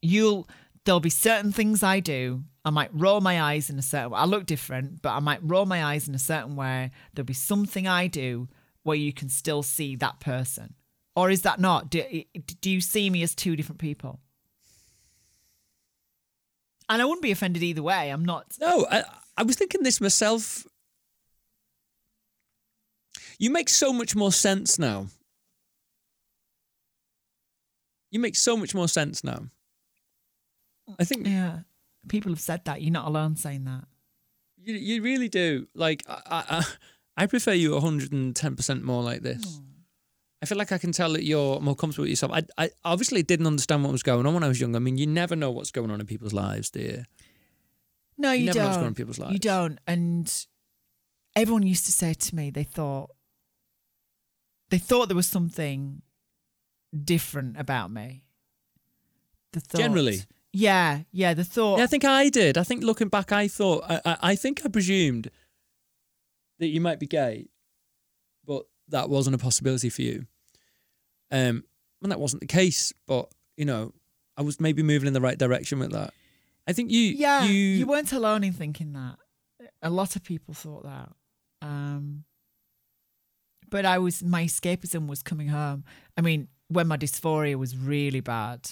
You'll, 0.00 0.48
there'll 0.86 1.00
be 1.00 1.10
certain 1.10 1.52
things 1.52 1.82
I 1.82 2.00
do. 2.00 2.44
I 2.64 2.70
might 2.70 2.90
roll 2.92 3.20
my 3.20 3.40
eyes 3.40 3.68
in 3.68 3.78
a 3.78 3.82
certain 3.82 4.10
way. 4.12 4.18
I 4.18 4.24
look 4.24 4.46
different, 4.46 5.02
but 5.02 5.10
I 5.10 5.20
might 5.20 5.40
roll 5.42 5.66
my 5.66 5.84
eyes 5.84 6.08
in 6.08 6.14
a 6.14 6.18
certain 6.18 6.56
way. 6.56 6.90
There'll 7.12 7.26
be 7.26 7.34
something 7.34 7.86
I 7.86 8.06
do 8.06 8.48
where 8.82 8.96
you 8.96 9.12
can 9.12 9.28
still 9.28 9.62
see 9.62 9.96
that 9.96 10.18
person. 10.20 10.74
Or 11.14 11.30
is 11.30 11.42
that 11.42 11.60
not? 11.60 11.90
Do, 11.90 12.02
do 12.60 12.70
you 12.70 12.80
see 12.80 13.10
me 13.10 13.22
as 13.22 13.34
two 13.34 13.56
different 13.56 13.80
people? 13.80 14.20
And 16.88 17.02
I 17.02 17.04
wouldn't 17.04 17.22
be 17.22 17.32
offended 17.32 17.62
either 17.62 17.82
way. 17.82 18.10
I'm 18.10 18.24
not. 18.24 18.46
No, 18.60 18.86
I, 18.90 19.04
I 19.36 19.42
was 19.42 19.56
thinking 19.56 19.82
this 19.82 20.00
myself. 20.00 20.66
You 23.38 23.50
make 23.50 23.68
so 23.68 23.92
much 23.92 24.16
more 24.16 24.32
sense 24.32 24.78
now 24.78 25.08
you 28.10 28.20
make 28.20 28.36
so 28.36 28.56
much 28.56 28.74
more 28.74 28.88
sense 28.88 29.22
now. 29.22 29.46
I 30.98 31.04
think 31.04 31.26
Yeah. 31.26 31.60
People 32.08 32.30
have 32.32 32.40
said 32.40 32.64
that. 32.66 32.82
You're 32.82 32.92
not 32.92 33.06
alone 33.08 33.34
saying 33.36 33.64
that. 33.64 33.84
you, 34.62 34.74
you 34.74 35.02
really 35.02 35.28
do. 35.28 35.66
Like 35.74 36.02
I, 36.08 36.20
I, 36.60 36.64
I 37.16 37.26
prefer 37.26 37.52
you 37.52 37.72
110% 37.72 38.82
more 38.82 39.02
like 39.02 39.22
this. 39.22 39.56
Hmm. 39.56 39.62
I 40.42 40.46
feel 40.46 40.58
like 40.58 40.70
I 40.70 40.78
can 40.78 40.92
tell 40.92 41.14
that 41.14 41.24
you're 41.24 41.60
more 41.60 41.74
comfortable 41.74 42.02
with 42.04 42.10
yourself. 42.10 42.30
I, 42.32 42.42
I 42.58 42.70
obviously 42.84 43.22
didn't 43.22 43.46
understand 43.46 43.82
what 43.82 43.90
was 43.90 44.02
going 44.02 44.26
on 44.26 44.34
when 44.34 44.44
I 44.44 44.48
was 44.48 44.60
young. 44.60 44.76
I 44.76 44.78
mean, 44.78 44.98
you 44.98 45.06
never 45.06 45.34
know 45.34 45.50
what's 45.50 45.70
going 45.70 45.90
on 45.90 45.98
in 46.00 46.06
people's 46.06 46.34
lives, 46.34 46.70
do 46.70 46.80
you? 46.80 47.04
No, 48.18 48.32
You 48.32 48.40
you, 48.40 48.46
never 48.46 48.58
know 48.58 48.64
what's 48.66 48.76
don't. 48.76 48.82
going 48.82 48.84
on 48.86 48.90
in 48.90 48.94
people's 48.94 49.18
lives. 49.18 49.32
You 49.32 49.38
don't. 49.38 49.78
And 49.86 50.46
everyone 51.34 51.62
used 51.66 51.86
to 51.86 51.92
say 51.92 52.12
to 52.14 52.36
me, 52.36 52.50
they 52.50 52.64
thought 52.64 53.10
they 54.70 54.78
thought 54.78 55.08
there 55.08 55.16
was 55.16 55.26
something 55.28 56.02
different 57.04 57.58
about 57.58 57.90
me. 57.90 58.22
The 59.52 59.60
thought, 59.60 59.78
Generally? 59.80 60.20
Yeah, 60.56 61.00
yeah. 61.12 61.34
The 61.34 61.44
thought, 61.44 61.78
Yeah, 61.78 61.84
I 61.84 61.86
think 61.86 62.04
I 62.04 62.30
did. 62.30 62.56
I 62.56 62.62
think 62.62 62.82
looking 62.82 63.08
back, 63.08 63.30
I 63.30 63.46
thought 63.46 63.84
I, 63.86 64.00
I, 64.04 64.16
I 64.22 64.36
think 64.36 64.62
I 64.64 64.68
presumed 64.68 65.30
that 66.58 66.68
you 66.68 66.80
might 66.80 66.98
be 66.98 67.06
gay, 67.06 67.48
but 68.46 68.64
that 68.88 69.10
wasn't 69.10 69.36
a 69.36 69.38
possibility 69.38 69.90
for 69.90 70.00
you. 70.00 70.24
Um, 71.30 71.64
and 72.02 72.10
that 72.10 72.18
wasn't 72.18 72.40
the 72.40 72.46
case. 72.46 72.94
But 73.06 73.28
you 73.58 73.66
know, 73.66 73.92
I 74.38 74.42
was 74.42 74.58
maybe 74.58 74.82
moving 74.82 75.06
in 75.06 75.12
the 75.12 75.20
right 75.20 75.38
direction 75.38 75.78
with 75.78 75.92
that. 75.92 76.14
I 76.66 76.72
think 76.72 76.90
you, 76.90 77.00
yeah, 77.02 77.44
you, 77.44 77.52
you, 77.52 77.86
weren't 77.86 78.12
alone 78.12 78.42
in 78.42 78.54
thinking 78.54 78.94
that. 78.94 79.18
A 79.82 79.90
lot 79.90 80.16
of 80.16 80.24
people 80.24 80.54
thought 80.54 80.84
that. 80.84 81.12
Um, 81.60 82.24
but 83.68 83.84
I 83.84 83.98
was 83.98 84.22
my 84.22 84.44
escapism 84.44 85.06
was 85.06 85.22
coming 85.22 85.48
home. 85.48 85.84
I 86.16 86.22
mean, 86.22 86.48
when 86.68 86.86
my 86.88 86.96
dysphoria 86.96 87.56
was 87.56 87.76
really 87.76 88.20
bad, 88.20 88.70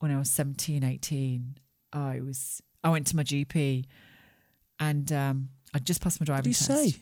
when 0.00 0.10
I 0.10 0.18
was 0.18 0.30
17, 0.30 0.82
18, 0.84 1.56
oh, 1.94 2.08
it 2.10 2.24
was. 2.24 2.60
I 2.82 2.90
went 2.90 3.06
to 3.08 3.16
my 3.16 3.22
GP, 3.22 3.84
and 4.78 5.12
um, 5.12 5.48
I 5.72 5.78
just 5.78 6.00
passed 6.02 6.18
my 6.20 6.24
What 6.24 6.26
driving 6.42 6.52
test. 6.52 6.66
say? 6.66 6.96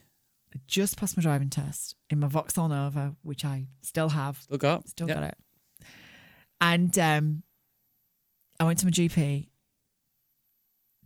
I 0.54 0.58
just 0.66 0.96
passed 0.96 1.16
my 1.16 1.22
driving 1.22 1.50
test 1.50 1.94
in 2.10 2.20
my 2.20 2.26
Vauxhall 2.28 2.68
Nova, 2.68 3.14
which 3.22 3.44
I 3.44 3.66
still 3.82 4.08
have. 4.10 4.44
Look 4.50 4.64
up. 4.64 4.86
Still 4.88 5.08
Yeah. 5.08 5.14
got 5.14 5.22
it. 5.24 5.36
And 6.60 6.98
um, 6.98 7.42
I 8.58 8.64
went 8.64 8.78
to 8.80 8.86
my 8.86 8.90
GP, 8.90 9.48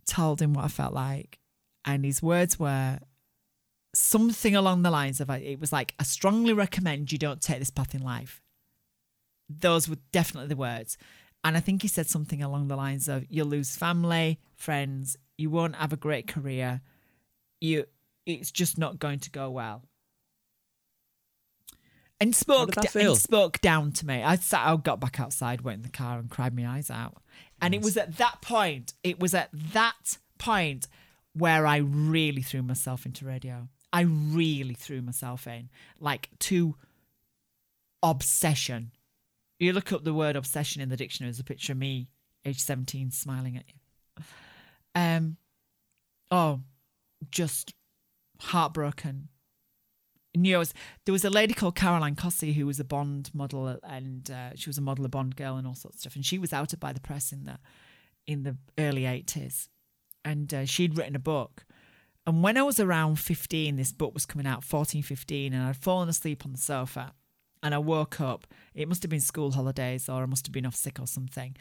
told 0.07 0.41
him 0.41 0.53
what 0.53 0.65
I 0.65 0.69
felt 0.69 0.93
like, 0.93 1.39
and 1.85 2.03
his 2.05 2.21
words 2.21 2.57
were 2.59 2.99
something 3.93 4.55
along 4.55 4.81
the 4.81 4.89
lines 4.89 5.21
of 5.21 5.29
it 5.29 5.59
was 5.59 5.71
like, 5.71 5.93
I 5.99 6.03
strongly 6.03 6.53
recommend 6.53 7.11
you 7.11 7.17
don't 7.19 7.41
take 7.41 7.59
this 7.59 7.69
path 7.69 7.93
in 7.93 8.01
life. 8.01 8.41
Those 9.49 9.87
were 9.87 9.97
definitely 10.11 10.47
the 10.47 10.55
words. 10.55 10.97
And 11.43 11.57
I 11.57 11.59
think 11.59 11.81
he 11.81 11.87
said 11.87 12.07
something 12.07 12.41
along 12.41 12.67
the 12.67 12.75
lines 12.75 13.07
of 13.07 13.25
you'll 13.29 13.47
lose 13.47 13.75
family, 13.75 14.39
friends, 14.55 15.17
you 15.37 15.49
won't 15.49 15.75
have 15.75 15.91
a 15.91 15.97
great 15.97 16.27
career, 16.27 16.81
you 17.59 17.85
it's 18.25 18.51
just 18.51 18.77
not 18.77 18.99
going 18.99 19.19
to 19.19 19.29
go 19.29 19.49
well. 19.49 19.83
And 22.19 22.33
spoke 22.33 22.69
did 22.69 22.75
that 22.75 22.83
da- 22.85 22.89
feel? 22.89 23.11
and 23.11 23.21
spoke 23.21 23.59
down 23.59 23.91
to 23.93 24.05
me. 24.05 24.23
I 24.23 24.37
sat 24.37 24.65
I 24.65 24.75
got 24.77 25.01
back 25.01 25.19
outside, 25.19 25.61
went 25.61 25.77
in 25.77 25.83
the 25.83 25.89
car 25.89 26.19
and 26.19 26.29
cried 26.29 26.55
my 26.55 26.65
eyes 26.65 26.89
out. 26.89 27.21
And 27.61 27.73
it 27.73 27.81
was 27.81 27.97
at 27.97 28.17
that 28.17 28.41
point, 28.41 28.93
it 29.03 29.19
was 29.19 29.33
at 29.33 29.49
that 29.51 30.17
point 30.37 30.87
where 31.33 31.65
I 31.65 31.77
really 31.77 32.41
threw 32.41 32.61
myself 32.61 33.05
into 33.05 33.25
radio. 33.25 33.67
I 33.91 34.01
really 34.01 34.73
threw 34.73 35.01
myself 35.01 35.47
in, 35.47 35.69
like 35.99 36.29
to 36.39 36.75
obsession. 38.01 38.91
You 39.63 39.73
look 39.73 39.93
up 39.93 40.03
the 40.03 40.13
word 40.13 40.35
obsession 40.35 40.81
in 40.81 40.89
the 40.89 40.97
dictionary, 40.97 41.29
there's 41.29 41.39
a 41.39 41.43
picture 41.43 41.73
of 41.73 41.79
me, 41.79 42.09
age 42.45 42.59
17, 42.59 43.11
smiling 43.11 43.57
at 43.57 43.63
you. 43.67 44.23
Um, 44.95 45.37
oh, 46.29 46.59
just 47.31 47.73
heartbroken. 48.39 49.29
Knew 50.35 50.57
was, 50.57 50.73
there 51.05 51.13
was 51.13 51.23
a 51.23 51.29
lady 51.29 51.53
called 51.53 51.75
Caroline 51.75 52.15
Cossey 52.15 52.53
who 52.53 52.65
was 52.65 52.79
a 52.79 52.83
Bond 52.83 53.29
model, 53.33 53.79
and 53.83 54.29
uh, 54.29 54.49
she 54.55 54.69
was 54.69 54.77
a 54.77 54.81
model, 54.81 55.05
a 55.05 55.09
Bond 55.09 55.35
girl, 55.35 55.57
and 55.57 55.67
all 55.67 55.75
sorts 55.75 55.97
of 55.97 56.01
stuff. 56.01 56.15
And 56.15 56.25
she 56.25 56.39
was 56.39 56.51
outed 56.51 56.79
by 56.79 56.91
the 56.91 56.99
press 56.99 57.31
in 57.31 57.45
the 57.45 57.59
in 58.25 58.43
the 58.43 58.57
early 58.77 59.05
eighties, 59.05 59.69
and 60.25 60.53
uh, 60.53 60.65
she'd 60.65 60.97
written 60.97 61.15
a 61.15 61.19
book. 61.19 61.65
And 62.25 62.41
when 62.41 62.57
I 62.57 62.63
was 62.63 62.79
around 62.79 63.19
15, 63.19 63.75
this 63.75 63.91
book 63.91 64.13
was 64.13 64.25
coming 64.25 64.47
out, 64.47 64.63
14, 64.63 65.03
15, 65.03 65.53
and 65.53 65.61
I'd 65.61 65.75
fallen 65.75 66.07
asleep 66.07 66.45
on 66.45 66.53
the 66.53 66.57
sofa. 66.57 67.13
And 67.63 67.73
I 67.73 67.77
woke 67.77 68.19
up, 68.19 68.45
it 68.75 68.89
must 68.89 69.01
have 69.03 69.09
been 69.09 69.21
school 69.21 69.51
holidays 69.51 70.09
or 70.09 70.21
I 70.21 70.25
must 70.25 70.45
have 70.45 70.51
been 70.51 70.65
off 70.65 70.75
sick 70.75 70.99
or 70.99 71.07
something. 71.07 71.55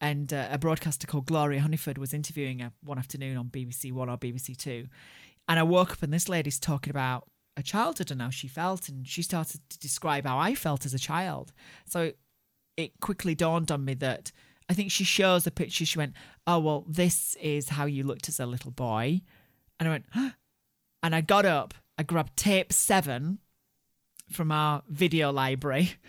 And 0.00 0.32
uh, 0.32 0.48
a 0.50 0.58
broadcaster 0.58 1.06
called 1.06 1.26
Gloria 1.26 1.60
Hunniford 1.60 1.96
was 1.96 2.12
interviewing 2.12 2.58
her 2.58 2.72
one 2.84 2.98
afternoon 2.98 3.38
on 3.38 3.46
BBC 3.46 3.90
One 3.90 4.10
or 4.10 4.18
BBC 4.18 4.54
Two. 4.54 4.86
And 5.48 5.58
I 5.58 5.62
woke 5.62 5.92
up 5.92 6.02
and 6.02 6.12
this 6.12 6.28
lady's 6.28 6.60
talking 6.60 6.90
about 6.90 7.26
her 7.56 7.62
childhood 7.62 8.10
and 8.10 8.20
how 8.20 8.28
she 8.28 8.46
felt. 8.46 8.90
And 8.90 9.08
she 9.08 9.22
started 9.22 9.62
to 9.70 9.78
describe 9.78 10.26
how 10.26 10.38
I 10.38 10.54
felt 10.54 10.84
as 10.84 10.92
a 10.92 10.98
child. 10.98 11.54
So 11.86 12.12
it 12.76 13.00
quickly 13.00 13.34
dawned 13.34 13.70
on 13.70 13.86
me 13.86 13.94
that 13.94 14.32
I 14.68 14.74
think 14.74 14.90
she 14.90 15.04
shows 15.04 15.46
a 15.46 15.50
picture. 15.50 15.86
She 15.86 15.98
went, 15.98 16.12
Oh, 16.46 16.58
well, 16.58 16.84
this 16.86 17.34
is 17.40 17.70
how 17.70 17.86
you 17.86 18.02
looked 18.02 18.28
as 18.28 18.38
a 18.38 18.44
little 18.44 18.72
boy. 18.72 19.22
And 19.80 19.88
I 19.88 19.92
went, 19.92 20.06
huh? 20.10 20.30
and 21.02 21.14
I 21.14 21.22
got 21.22 21.46
up, 21.46 21.72
I 21.96 22.02
grabbed 22.02 22.36
tape 22.36 22.72
seven 22.72 23.38
from 24.30 24.50
our 24.52 24.82
video 24.88 25.32
library. 25.32 25.92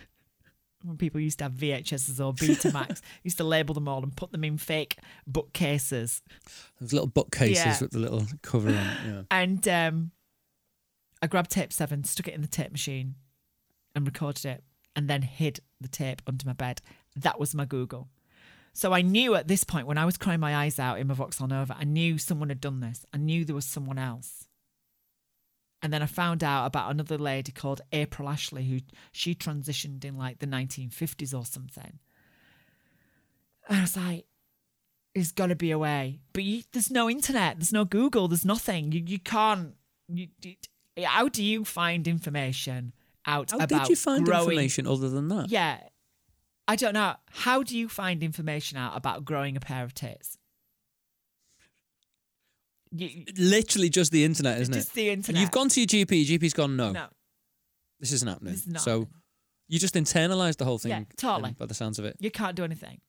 When 0.84 0.96
people 0.96 1.20
used 1.20 1.38
to 1.38 1.44
have 1.46 1.54
VHSs 1.54 2.24
or 2.24 2.32
Betamax, 2.32 3.00
used 3.24 3.36
to 3.38 3.44
label 3.44 3.74
them 3.74 3.88
all 3.88 4.00
and 4.04 4.14
put 4.14 4.30
them 4.30 4.44
in 4.44 4.58
fake 4.58 4.96
bookcases. 5.26 6.22
Those 6.80 6.92
little 6.92 7.08
bookcases 7.08 7.56
Yeah. 7.56 7.80
with 7.80 7.90
the 7.90 7.98
little 7.98 8.24
cover 8.42 8.68
on. 8.68 8.74
Yeah. 8.74 9.22
And 9.28 9.66
um, 9.66 10.12
I 11.20 11.26
grabbed 11.26 11.50
tape 11.50 11.72
seven, 11.72 12.04
stuck 12.04 12.28
it 12.28 12.34
in 12.34 12.42
the 12.42 12.46
tape 12.46 12.70
machine, 12.70 13.16
and 13.96 14.06
recorded 14.06 14.44
it, 14.46 14.62
and 14.94 15.08
then 15.10 15.22
hid 15.22 15.58
the 15.80 15.88
tape 15.88 16.22
under 16.28 16.46
my 16.46 16.52
bed. 16.52 16.80
That 17.16 17.40
was 17.40 17.56
my 17.56 17.64
Google. 17.64 18.08
So 18.72 18.92
I 18.92 19.02
knew 19.02 19.34
at 19.34 19.48
this 19.48 19.64
point, 19.64 19.88
when 19.88 19.98
I 19.98 20.04
was 20.04 20.16
crying 20.16 20.38
my 20.38 20.54
eyes 20.54 20.78
out 20.78 21.00
in 21.00 21.08
my 21.08 21.14
Vauxhall 21.14 21.48
Nova, 21.48 21.76
I 21.76 21.82
knew 21.82 22.18
someone 22.18 22.50
had 22.50 22.60
done 22.60 22.78
this. 22.78 23.04
I 23.12 23.16
knew 23.16 23.44
there 23.44 23.56
was 23.56 23.64
someone 23.66 23.98
else. 23.98 24.46
And 25.82 25.92
then 25.92 26.02
I 26.02 26.06
found 26.06 26.42
out 26.42 26.66
about 26.66 26.90
another 26.90 27.16
lady 27.18 27.52
called 27.52 27.80
April 27.92 28.28
Ashley, 28.28 28.64
who 28.64 28.80
she 29.12 29.34
transitioned 29.34 30.04
in 30.04 30.16
like 30.16 30.40
the 30.40 30.46
1950s 30.46 31.32
or 31.38 31.44
something. 31.46 31.98
And 33.68 33.78
I 33.78 33.80
was 33.82 33.96
like, 33.96 34.24
there's 35.14 35.32
got 35.32 35.46
to 35.48 35.54
be 35.56 35.70
a 35.70 35.78
way. 35.78 36.20
But 36.32 36.42
you, 36.44 36.62
there's 36.72 36.90
no 36.90 37.08
internet, 37.08 37.58
there's 37.58 37.72
no 37.72 37.84
Google, 37.84 38.28
there's 38.28 38.44
nothing. 38.44 38.92
You, 38.92 39.02
you 39.06 39.18
can't. 39.18 39.74
You, 40.08 40.28
it- 40.42 40.66
how 41.04 41.28
do 41.28 41.44
you 41.44 41.64
find 41.64 42.08
information 42.08 42.92
out 43.24 43.52
How 43.52 43.58
about 43.58 43.70
How 43.72 43.78
did 43.84 43.88
you 43.90 43.94
find 43.94 44.24
growing? 44.24 44.48
information 44.50 44.88
other 44.88 45.08
than 45.08 45.28
that? 45.28 45.48
Yeah. 45.48 45.78
I 46.66 46.74
don't 46.74 46.92
know. 46.92 47.14
How 47.30 47.62
do 47.62 47.78
you 47.78 47.88
find 47.88 48.20
information 48.22 48.78
out 48.78 48.96
about 48.96 49.24
growing 49.24 49.56
a 49.56 49.60
pair 49.60 49.84
of 49.84 49.94
tits? 49.94 50.38
You, 52.90 53.24
Literally 53.36 53.88
just 53.90 54.12
the 54.12 54.24
internet, 54.24 54.60
isn't 54.60 54.74
just 54.74 54.88
it? 54.90 54.94
the 54.94 55.10
internet. 55.10 55.40
you've 55.40 55.50
gone 55.50 55.68
to 55.70 55.80
your 55.80 55.86
GP. 55.86 56.26
Your 56.28 56.38
GP's 56.38 56.52
gone, 56.54 56.76
no, 56.76 56.92
No, 56.92 57.06
this 58.00 58.12
isn't 58.12 58.28
happening. 58.28 58.52
This 58.54 58.62
is 58.62 58.68
not 58.68 58.82
so 58.82 59.00
happening. 59.00 59.14
you 59.68 59.78
just 59.78 59.94
internalised 59.94 60.56
the 60.56 60.64
whole 60.64 60.78
thing. 60.78 60.90
Yeah, 60.90 61.04
totally. 61.16 61.50
um, 61.50 61.56
by 61.58 61.66
the 61.66 61.74
sounds 61.74 61.98
of 61.98 62.04
it. 62.04 62.16
you 62.20 62.30
can't 62.30 62.56
do 62.56 62.64
anything. 62.64 63.00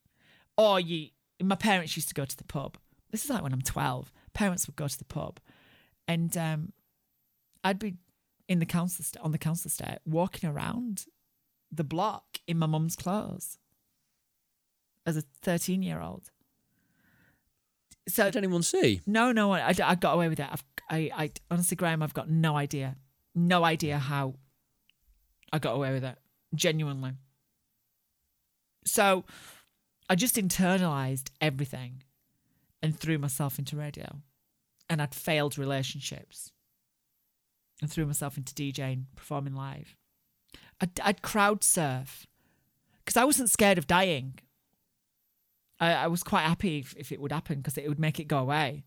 Or 0.58 0.80
you. 0.80 1.10
My 1.42 1.56
parents 1.56 1.96
used 1.96 2.10
to 2.10 2.14
go 2.14 2.26
to 2.26 2.36
the 2.38 2.44
pub. 2.44 2.78
This 3.12 3.24
is 3.24 3.30
like 3.30 3.42
when 3.42 3.54
I'm 3.54 3.62
12. 3.62 4.12
Parents 4.34 4.68
would 4.68 4.76
go 4.76 4.88
to 4.90 4.98
the 4.98 5.06
pub, 5.06 5.40
and 6.08 6.36
um, 6.38 6.74
I'd 7.64 7.80
be 7.80 7.96
in 8.50 8.60
the 8.60 8.66
council 8.66 9.04
st- 9.06 9.24
on 9.24 9.32
the 9.32 9.38
council 9.38 9.70
estate 9.70 10.00
walking 10.06 10.50
around 10.50 11.06
the 11.72 11.84
block 11.84 12.26
in 12.48 12.58
my 12.58 12.66
mum's 12.66 12.96
clothes 12.96 13.58
as 15.06 15.16
a 15.18 15.22
13 15.42 15.82
year 15.82 16.02
old. 16.02 16.30
So 18.08 18.26
Did 18.26 18.38
anyone 18.38 18.64
see? 18.64 19.02
No, 19.06 19.32
no, 19.32 19.52
I, 19.54 19.74
I 19.84 19.96
got 19.96 20.14
away 20.14 20.30
with 20.30 20.40
it. 20.40 20.48
I've, 20.52 20.64
I, 20.90 21.12
I, 21.16 21.32
honestly, 21.52 21.78
Graeme, 21.78 22.02
I've 22.02 22.14
got 22.14 22.30
no 22.30 22.56
idea, 22.56 22.96
no 23.36 23.64
idea 23.64 24.00
how 24.00 24.36
I 25.54 25.60
got 25.60 25.76
away 25.76 25.94
with 25.94 26.04
it. 26.04 26.18
Genuinely. 26.56 27.14
So, 28.86 29.26
I 30.10 30.16
just 30.16 30.36
internalized 30.36 31.30
everything, 31.40 32.02
and 32.82 32.98
threw 32.98 33.20
myself 33.20 33.60
into 33.60 33.76
radio, 33.76 34.22
and 34.90 35.02
I'd 35.02 35.14
failed 35.14 35.58
relationships, 35.58 36.52
and 37.82 37.92
threw 37.92 38.08
myself 38.08 38.38
into 38.38 38.56
DJing, 38.56 39.06
performing 39.16 39.54
live. 39.54 39.96
I'd, 40.82 41.00
I'd 41.04 41.22
crowd 41.22 41.64
surf 41.64 42.26
because 43.04 43.18
I 43.18 43.26
wasn't 43.26 43.50
scared 43.50 43.78
of 43.78 43.88
dying. 43.88 44.40
I, 45.80 45.94
I 45.94 46.08
was 46.08 46.24
quite 46.24 46.42
happy 46.44 46.80
if, 46.80 46.96
if 46.98 47.12
it 47.12 47.20
would 47.22 47.32
happen 47.32 47.58
because 47.58 47.78
it 47.78 47.88
would 47.88 48.00
make 48.00 48.20
it 48.20 48.26
go 48.28 48.40
away. 48.40 48.84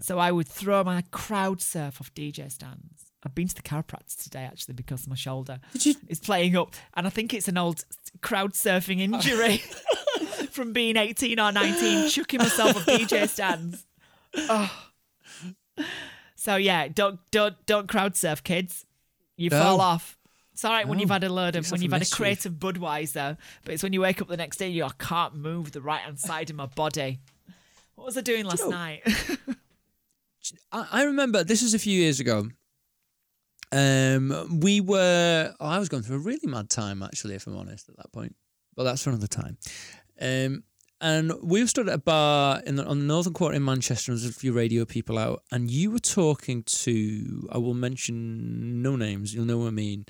So 0.00 0.18
I 0.18 0.32
would 0.32 0.48
throw 0.48 0.82
my 0.82 1.02
crowd 1.12 1.62
surf 1.62 2.00
off 2.00 2.12
DJ 2.14 2.50
stands. 2.50 3.12
I've 3.24 3.34
been 3.34 3.48
to 3.48 3.54
the 3.54 3.62
chiropractor 3.62 4.22
today 4.22 4.42
actually 4.42 4.74
because 4.74 5.06
my 5.06 5.14
shoulder 5.14 5.60
you? 5.80 5.94
is 6.08 6.20
playing 6.20 6.56
up, 6.56 6.74
and 6.94 7.06
I 7.06 7.10
think 7.10 7.32
it's 7.32 7.48
an 7.48 7.56
old 7.56 7.84
crowd 8.20 8.52
surfing 8.52 9.00
injury 9.00 9.58
from 10.50 10.72
being 10.74 10.96
18 10.96 11.38
or 11.40 11.50
19, 11.52 12.10
chucking 12.10 12.38
myself 12.40 12.76
off 12.76 12.84
DJ 12.86 13.26
stands. 13.30 13.86
Oh. 14.36 14.70
So 16.34 16.56
yeah, 16.56 16.88
don't 16.88 17.18
don't 17.30 17.54
don't 17.66 17.88
crowd 17.88 18.16
surf, 18.16 18.42
kids. 18.42 18.84
You 19.36 19.50
No. 19.50 19.60
fall 19.62 19.80
off. 19.80 20.18
It's 20.54 20.64
all 20.64 20.70
right 20.70 20.86
when 20.86 21.00
you've 21.00 21.10
had 21.10 21.24
a 21.24 21.28
load 21.28 21.56
of 21.56 21.68
when 21.72 21.82
you've 21.82 21.92
had 21.92 22.02
a 22.02 22.06
crate 22.06 22.46
of 22.46 22.54
Budweiser, 22.54 23.36
but 23.64 23.74
it's 23.74 23.82
when 23.82 23.92
you 23.92 24.00
wake 24.00 24.22
up 24.22 24.28
the 24.28 24.36
next 24.36 24.56
day 24.58 24.68
you 24.68 24.84
I 24.84 24.90
can't 25.00 25.34
move 25.34 25.72
the 25.72 25.80
right 25.80 26.00
hand 26.00 26.20
side 26.20 26.48
of 26.48 26.54
my 26.54 26.66
body. 26.66 27.18
What 27.96 28.04
was 28.06 28.16
I 28.16 28.20
doing 28.20 28.44
last 28.44 28.60
know- 28.62 28.70
night? 28.70 29.02
I, 30.72 30.86
I 30.92 31.02
remember 31.04 31.42
this 31.42 31.62
was 31.62 31.74
a 31.74 31.78
few 31.78 31.98
years 31.98 32.20
ago. 32.20 32.48
Um, 33.72 34.60
we 34.62 34.80
were. 34.80 35.52
Oh, 35.58 35.66
I 35.66 35.78
was 35.80 35.88
going 35.88 36.04
through 36.04 36.16
a 36.16 36.20
really 36.20 36.46
mad 36.46 36.70
time, 36.70 37.02
actually, 37.02 37.34
if 37.34 37.46
I'm 37.48 37.56
honest, 37.56 37.88
at 37.88 37.96
that 37.96 38.12
point. 38.12 38.36
But 38.76 38.84
that's 38.84 39.02
for 39.02 39.10
another 39.10 39.26
time. 39.26 39.58
Um, 40.20 40.62
and 41.00 41.32
we 41.42 41.62
were 41.62 41.66
stood 41.66 41.88
at 41.88 41.94
a 41.94 41.98
bar 41.98 42.62
in 42.64 42.76
the, 42.76 42.84
on 42.84 43.00
the 43.00 43.04
Northern 43.04 43.32
Quarter 43.32 43.56
in 43.56 43.64
Manchester. 43.64 44.12
and 44.12 44.20
There 44.20 44.28
was 44.28 44.36
a 44.36 44.38
few 44.38 44.52
radio 44.52 44.84
people 44.84 45.18
out, 45.18 45.42
and 45.50 45.70
you 45.70 45.90
were 45.90 45.98
talking 45.98 46.62
to. 46.62 47.48
I 47.50 47.58
will 47.58 47.74
mention 47.74 48.82
no 48.82 48.94
names. 48.94 49.34
You'll 49.34 49.46
know 49.46 49.58
what 49.58 49.66
I 49.68 49.70
mean. 49.70 50.06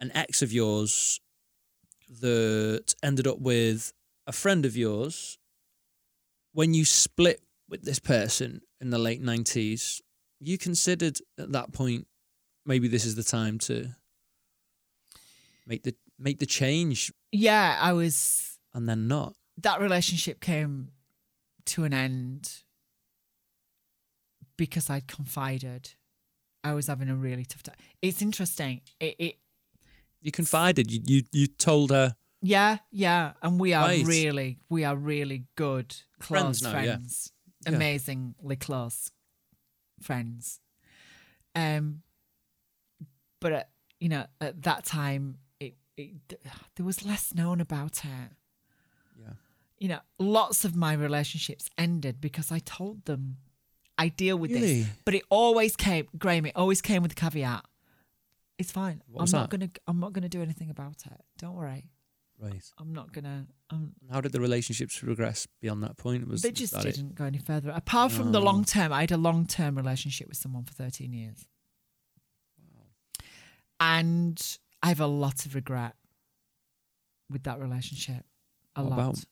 An 0.00 0.10
ex 0.14 0.42
of 0.42 0.52
yours 0.52 1.20
that 2.20 2.94
ended 3.02 3.26
up 3.26 3.38
with 3.38 3.92
a 4.26 4.32
friend 4.32 4.64
of 4.64 4.76
yours. 4.76 5.38
When 6.52 6.74
you 6.74 6.84
split 6.84 7.40
with 7.68 7.82
this 7.82 7.98
person 8.00 8.62
in 8.80 8.90
the 8.90 8.98
late 8.98 9.20
nineties, 9.20 10.00
you 10.40 10.58
considered 10.58 11.18
at 11.38 11.52
that 11.52 11.72
point 11.72 12.06
maybe 12.66 12.88
this 12.88 13.04
is 13.04 13.14
the 13.14 13.22
time 13.22 13.58
to 13.58 13.88
make 15.66 15.82
the 15.82 15.94
make 16.18 16.38
the 16.38 16.46
change 16.46 17.12
yeah, 17.32 17.78
I 17.80 17.92
was 17.92 18.58
and 18.74 18.88
then 18.88 19.06
not. 19.08 19.34
that 19.58 19.80
relationship 19.80 20.40
came 20.40 20.90
to 21.66 21.84
an 21.84 21.92
end 21.94 22.62
because 24.56 24.90
I'd 24.90 25.06
confided. 25.06 25.90
I 26.64 26.74
was 26.74 26.88
having 26.88 27.08
a 27.08 27.14
really 27.14 27.44
tough 27.44 27.62
time. 27.62 27.76
It's 28.02 28.20
interesting. 28.20 28.80
It, 28.98 29.16
it 29.18 29.36
You 30.22 30.30
confided. 30.32 30.90
You 30.92 31.00
you, 31.06 31.22
you 31.32 31.46
told 31.46 31.90
her. 31.90 32.14
yeah, 32.42 32.78
yeah, 32.90 33.32
and 33.42 33.58
we 33.60 33.72
are 33.74 33.86
Right. 33.86 34.04
really, 34.06 34.58
we 34.68 34.84
are 34.84 34.96
really 34.96 35.44
good, 35.56 35.94
close 36.18 36.60
Friends 36.60 36.62
now, 36.62 36.70
yeah. 36.70 36.82
friends, 36.96 37.32
Yeah. 37.66 37.74
amazingly 37.76 38.56
close 38.56 39.10
friends. 40.02 40.60
Um, 41.54 42.02
but 43.40 43.52
at, 43.52 43.70
you 43.98 44.08
know, 44.08 44.26
at 44.40 44.62
that 44.62 44.84
time, 44.84 45.38
it, 45.58 45.74
it 45.96 46.40
there 46.76 46.86
was 46.86 47.04
less 47.04 47.34
known 47.34 47.60
about 47.60 48.04
it. 48.04 48.30
Yeah. 49.18 49.32
you 49.78 49.88
know, 49.88 50.00
lots 50.18 50.64
of 50.64 50.74
my 50.76 50.92
relationships 50.94 51.68
ended 51.76 52.20
because 52.20 52.50
I 52.52 52.58
told 52.60 53.04
them 53.06 53.36
I 53.98 54.08
deal 54.08 54.38
with 54.38 54.50
Really? 54.52 54.82
this. 54.82 54.90
But 55.04 55.14
it 55.14 55.22
always 55.28 55.76
came, 55.76 56.06
Graeme, 56.18 56.46
it 56.46 56.56
always 56.56 56.80
came 56.80 57.02
with 57.02 57.10
the 57.14 57.20
caveat. 57.20 57.64
It's 58.60 58.70
fine. 58.72 59.02
What 59.06 59.22
I'm 59.22 59.30
not 59.32 59.50
that? 59.50 59.58
gonna 59.58 59.70
I'm 59.86 59.98
not 60.00 60.12
gonna 60.12 60.28
do 60.28 60.42
anything 60.42 60.70
about 60.70 60.96
it. 61.06 61.20
Don't 61.38 61.54
worry. 61.56 61.90
Right. 62.38 62.62
I'm 62.78 62.92
not 62.92 63.12
gonna 63.12 63.46
um 63.70 63.92
How 64.10 64.20
did 64.20 64.32
the 64.32 64.40
relationships 64.40 64.98
progress 64.98 65.46
beyond 65.60 65.82
that 65.82 65.96
point? 65.96 66.26
Was 66.28 66.42
they 66.42 66.50
was 66.50 66.58
just 66.58 66.74
it? 66.74 66.94
didn't 66.96 67.14
go 67.14 67.24
any 67.24 67.38
further. 67.38 67.70
Apart 67.70 68.12
from 68.12 68.32
the 68.32 68.40
long 68.40 68.64
term, 68.64 68.92
I 68.92 69.00
had 69.02 69.12
a 69.12 69.16
long 69.16 69.46
term 69.46 69.76
relationship 69.76 70.28
with 70.28 70.36
someone 70.38 70.64
for 70.64 70.72
13 70.74 71.12
years. 71.12 71.44
Wow. 72.72 72.84
And 73.80 74.58
I 74.82 74.88
have 74.88 75.00
a 75.00 75.06
lot 75.06 75.44
of 75.46 75.54
regret 75.54 75.94
with 77.30 77.42
that 77.44 77.58
relationship. 77.60 78.24
A 78.76 78.82
What 78.82 78.90
lot. 78.90 78.98
about? 79.00 79.24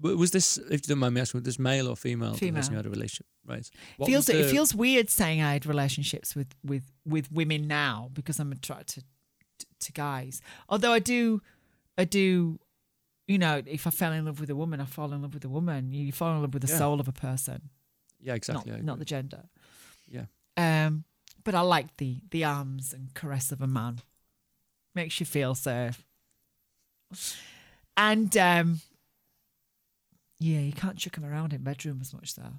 Was 0.00 0.32
this, 0.32 0.58
if 0.58 0.72
you 0.72 0.78
don't 0.94 0.98
mind 0.98 1.14
me 1.14 1.20
asking, 1.20 1.38
was 1.40 1.44
this 1.46 1.58
male 1.58 1.88
or 1.88 1.96
female? 1.96 2.32
the 2.32 2.38
Female. 2.38 2.64
you 2.68 2.76
had 2.76 2.86
a 2.86 2.90
relationship, 2.90 3.26
right? 3.46 3.68
What 3.96 4.06
feels 4.08 4.26
was 4.28 4.36
it 4.36 4.50
feels 4.50 4.74
weird 4.74 5.08
saying 5.08 5.40
I 5.40 5.52
had 5.52 5.66
relationships 5.66 6.34
with 6.34 6.48
with 6.64 6.82
with 7.06 7.30
women 7.30 7.68
now 7.68 8.10
because 8.12 8.38
I'm 8.40 8.50
attracted 8.52 9.04
to, 9.60 9.66
to 9.80 9.92
guys. 9.92 10.42
Although 10.68 10.92
I 10.92 10.98
do, 10.98 11.40
I 11.96 12.04
do, 12.04 12.58
you 13.28 13.38
know, 13.38 13.62
if 13.64 13.86
I 13.86 13.90
fell 13.90 14.12
in 14.12 14.24
love 14.24 14.40
with 14.40 14.50
a 14.50 14.56
woman, 14.56 14.80
I 14.80 14.84
fall 14.84 15.12
in 15.12 15.22
love 15.22 15.32
with 15.32 15.44
a 15.44 15.48
woman. 15.48 15.92
You 15.92 16.10
fall 16.12 16.34
in 16.34 16.42
love 16.42 16.52
with 16.54 16.62
the 16.66 16.72
Yeah. 16.72 16.78
soul 16.78 16.98
of 17.00 17.06
a 17.08 17.12
person, 17.12 17.70
Yeah, 18.20 18.34
exactly. 18.34 18.72
Not 18.72 18.84
not 18.84 18.98
the 18.98 19.04
gender. 19.04 19.44
Yeah. 20.08 20.26
Um, 20.56 21.04
but 21.44 21.54
I 21.54 21.60
like 21.60 21.96
the 21.98 22.20
the 22.30 22.42
arms 22.44 22.92
and 22.92 23.14
caress 23.14 23.52
of 23.52 23.62
a 23.62 23.66
man. 23.68 24.00
Makes 24.94 25.20
you 25.20 25.26
feel 25.26 25.54
safe. 25.54 26.04
And 27.96 28.36
um, 28.36 28.80
yeah, 30.38 30.60
you 30.60 30.72
can't 30.72 30.96
chuck 30.96 31.16
him 31.16 31.24
around 31.24 31.52
in 31.52 31.62
bedroom 31.62 31.98
as 32.00 32.12
much 32.12 32.34
though. 32.34 32.42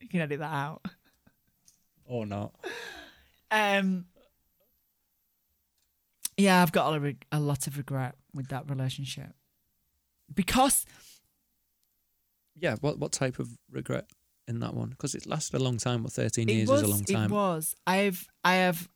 you 0.00 0.08
can 0.08 0.20
edit 0.20 0.40
that 0.40 0.52
out. 0.52 0.82
Or 2.06 2.26
not. 2.26 2.54
Um, 3.50 4.06
yeah, 6.36 6.62
I've 6.62 6.72
got 6.72 6.94
a, 6.94 7.00
reg- 7.00 7.24
a 7.32 7.40
lot 7.40 7.66
of 7.66 7.78
regret 7.78 8.14
with 8.34 8.48
that 8.48 8.68
relationship 8.68 9.32
because 10.34 10.84
Yeah, 12.58 12.76
what 12.80 12.98
what 12.98 13.12
type 13.12 13.38
of 13.38 13.48
regret 13.70 14.06
in 14.46 14.60
that 14.60 14.74
one? 14.74 14.90
Because 14.90 15.14
it 15.14 15.26
lasted 15.26 15.60
a 15.60 15.64
long 15.64 15.78
time. 15.78 16.02
What 16.02 16.12
thirteen 16.12 16.48
years 16.48 16.68
was 16.68 16.82
is 16.82 16.88
a 16.88 16.90
long 16.90 17.04
time. 17.04 17.30
it 17.30 17.34
was 17.34 17.74
I've 17.86 18.26
I 18.44 18.56
have 18.56 18.88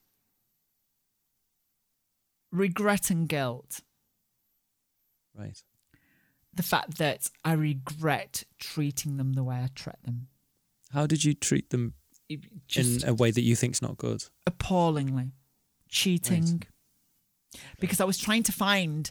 regret 2.53 3.11
and 3.11 3.29
guilt. 3.29 3.81
Right. 5.35 5.63
The 6.59 6.65
fact 6.65 6.99
that 6.99 7.31
I 7.45 7.53
regret 7.53 8.43
treating 8.59 9.17
them 9.17 9.35
the 9.35 9.45
way 9.45 9.55
I 9.55 9.69
treat 9.77 10.03
them, 10.03 10.27
How 10.93 11.07
did 11.07 11.23
you 11.23 11.33
treat 11.33 11.71
them 11.71 11.95
just 12.67 13.05
in 13.05 13.09
a 13.09 13.15
way 13.15 13.31
that 13.31 13.43
you 13.43 13.55
think's 13.55 13.81
not 13.81 13.97
good? 13.97 14.25
appallingly. 14.45 15.31
Cheating. 15.89 16.65
Because 17.79 18.01
I 18.01 18.05
was 18.05 18.19
trying 18.19 18.43
to 18.43 18.51
find 18.51 19.09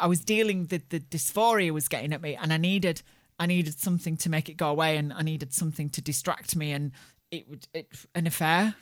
I 0.00 0.08
was 0.08 0.24
dealing 0.24 0.66
the 0.66 0.82
the 0.88 0.98
dysphoria 0.98 1.70
was 1.70 1.86
getting 1.86 2.12
at 2.12 2.20
me 2.20 2.34
and 2.34 2.52
I 2.52 2.56
needed 2.56 3.02
I 3.38 3.46
needed 3.46 3.78
something 3.78 4.16
to 4.16 4.28
make 4.28 4.48
it 4.48 4.56
go 4.56 4.68
away 4.68 4.96
and 4.96 5.12
I 5.12 5.22
needed 5.22 5.54
something 5.54 5.88
to 5.90 6.02
distract 6.02 6.56
me 6.56 6.72
and 6.72 6.90
it 7.30 7.48
would 7.48 7.68
it, 7.72 7.86
an 8.16 8.26
affair? 8.26 8.74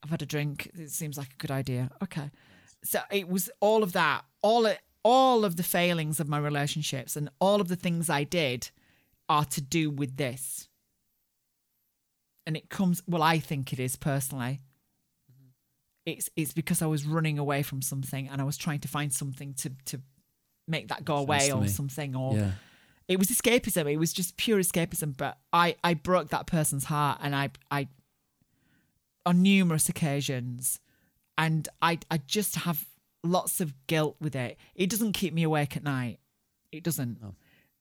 I've 0.00 0.10
had 0.10 0.22
a 0.22 0.26
drink. 0.26 0.70
It 0.78 0.92
seems 0.92 1.18
like 1.18 1.32
a 1.32 1.36
good 1.38 1.50
idea. 1.50 1.90
Okay. 2.04 2.30
So 2.84 3.00
it 3.10 3.28
was 3.28 3.50
all 3.58 3.82
of 3.82 3.94
that. 3.94 4.24
All 4.42 4.66
it, 4.66 4.78
all 5.08 5.44
of 5.44 5.54
the 5.56 5.62
failings 5.62 6.18
of 6.20 6.28
my 6.28 6.38
relationships 6.50 7.14
and 7.16 7.28
all 7.38 7.60
of 7.60 7.68
the 7.68 7.76
things 7.76 8.10
I 8.10 8.24
did 8.24 8.70
are 9.28 9.44
to 9.44 9.60
do 9.60 9.84
with 10.00 10.16
this. 10.16 10.68
And 12.46 12.56
it 12.56 12.68
comes 12.70 13.02
well 13.06 13.22
i 13.22 13.38
think 13.38 13.72
it 13.72 13.78
is 13.80 13.94
personally. 13.96 14.60
It's 16.04 16.28
it's 16.36 16.52
because 16.52 16.80
i 16.82 16.86
was 16.86 17.04
running 17.16 17.38
away 17.38 17.62
from 17.62 17.82
something 17.82 18.28
and 18.28 18.40
i 18.40 18.44
was 18.44 18.56
trying 18.56 18.80
to 18.80 18.88
find 18.88 19.12
something 19.12 19.54
to 19.62 19.70
to 19.90 20.00
make 20.68 20.88
that 20.88 21.04
go 21.04 21.16
Sense 21.18 21.26
away 21.28 21.52
or 21.52 21.66
something 21.68 22.14
or 22.16 22.34
Yeah. 22.36 22.52
it 23.08 23.18
was 23.18 23.28
escapism. 23.28 23.84
It 23.92 23.98
was 24.04 24.12
just 24.12 24.36
pure 24.36 24.58
escapism 24.60 25.16
but 25.16 25.38
i 25.52 25.74
i 25.82 25.94
broke 25.94 26.28
that 26.30 26.46
person's 26.46 26.84
heart 26.84 27.18
and 27.22 27.34
i 27.34 27.50
i 27.70 27.88
on 29.24 29.42
numerous 29.42 29.88
occasions 29.88 30.80
and 31.36 31.68
i 31.82 31.98
i 32.10 32.18
just 32.18 32.54
have 32.66 32.84
lots 33.26 33.60
of 33.60 33.74
guilt 33.86 34.16
with 34.20 34.34
it 34.36 34.56
it 34.74 34.88
doesn't 34.88 35.12
keep 35.12 35.34
me 35.34 35.42
awake 35.42 35.76
at 35.76 35.82
night 35.84 36.18
it 36.72 36.82
doesn't 36.82 37.20
No. 37.20 37.34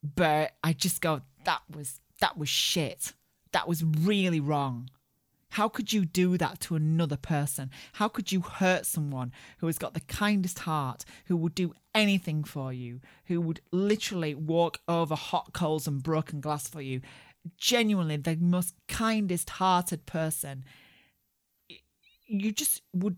but 0.04 0.52
i 0.64 0.74
just 0.74 1.02
go 1.02 1.22
that 1.46 1.62
was 1.74 2.02
that 2.20 2.38
was 2.38 2.50
shit 2.50 3.14
that 3.52 3.68
was 3.68 3.84
really 3.84 4.40
wrong 4.40 4.90
how 5.56 5.70
could 5.70 5.94
you 5.94 6.04
do 6.04 6.38
that 6.38 6.60
to 6.62 6.76
another 6.76 7.16
person? 7.16 7.72
How 7.94 8.10
could 8.10 8.30
you 8.30 8.42
hurt 8.42 8.86
someone 8.86 9.32
who 9.60 9.68
has 9.68 9.78
got 9.78 9.94
the 9.94 10.02
kindest 10.02 10.60
heart, 10.60 11.06
who 11.28 11.38
would 11.38 11.56
do 11.56 11.74
anything 11.94 12.44
for 12.44 12.74
you, 12.74 13.00
who 13.28 13.40
would 13.40 13.62
literally 13.72 14.36
walk 14.36 14.80
over 14.90 15.16
hot 15.16 15.54
coals 15.54 15.88
and 15.88 16.04
broken 16.04 16.42
glass 16.42 16.68
for 16.68 16.82
you? 16.82 17.00
Genuinely, 17.58 18.18
the 18.18 18.36
most 18.36 18.74
kindest 18.90 19.50
hearted 19.52 20.06
person. 20.06 20.66
You 22.28 22.52
just 22.52 22.82
would 22.94 23.16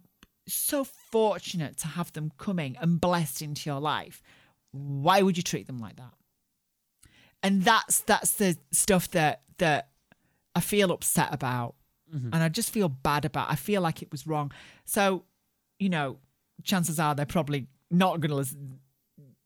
so 0.48 0.84
fortunate 0.84 1.78
to 1.78 1.88
have 1.88 2.14
them 2.14 2.32
coming 2.38 2.78
and 2.80 3.02
blessed 3.02 3.42
into 3.42 3.70
your 3.70 3.80
life. 3.80 4.22
Why 4.72 5.22
would 5.22 5.38
you 5.38 5.44
treat 5.44 5.68
them 5.68 5.80
like 5.80 5.96
that? 5.98 6.14
And 7.44 7.64
that's 7.64 8.02
that's 8.02 8.34
the 8.34 8.58
stuff 8.72 9.12
that 9.12 9.42
that 9.58 9.90
I 10.56 10.62
feel 10.62 10.92
upset 10.92 11.34
about 11.34 11.76
mm-hmm. 12.14 12.30
and 12.34 12.44
I 12.44 12.50
just 12.50 12.72
feel 12.72 12.90
bad 12.90 13.26
about. 13.26 13.50
I 13.50 13.56
feel 13.56 13.82
like 13.82 14.02
it 14.02 14.12
was 14.12 14.28
wrong. 14.28 14.52
So, 14.86 15.24
you 15.80 15.90
know, 15.90 16.18
chances 16.64 17.00
are 17.00 17.16
they're 17.16 17.26
probably 17.26 17.68
not 17.92 18.20
going 18.20 18.30
to 18.30 18.36
listen. 18.36 18.80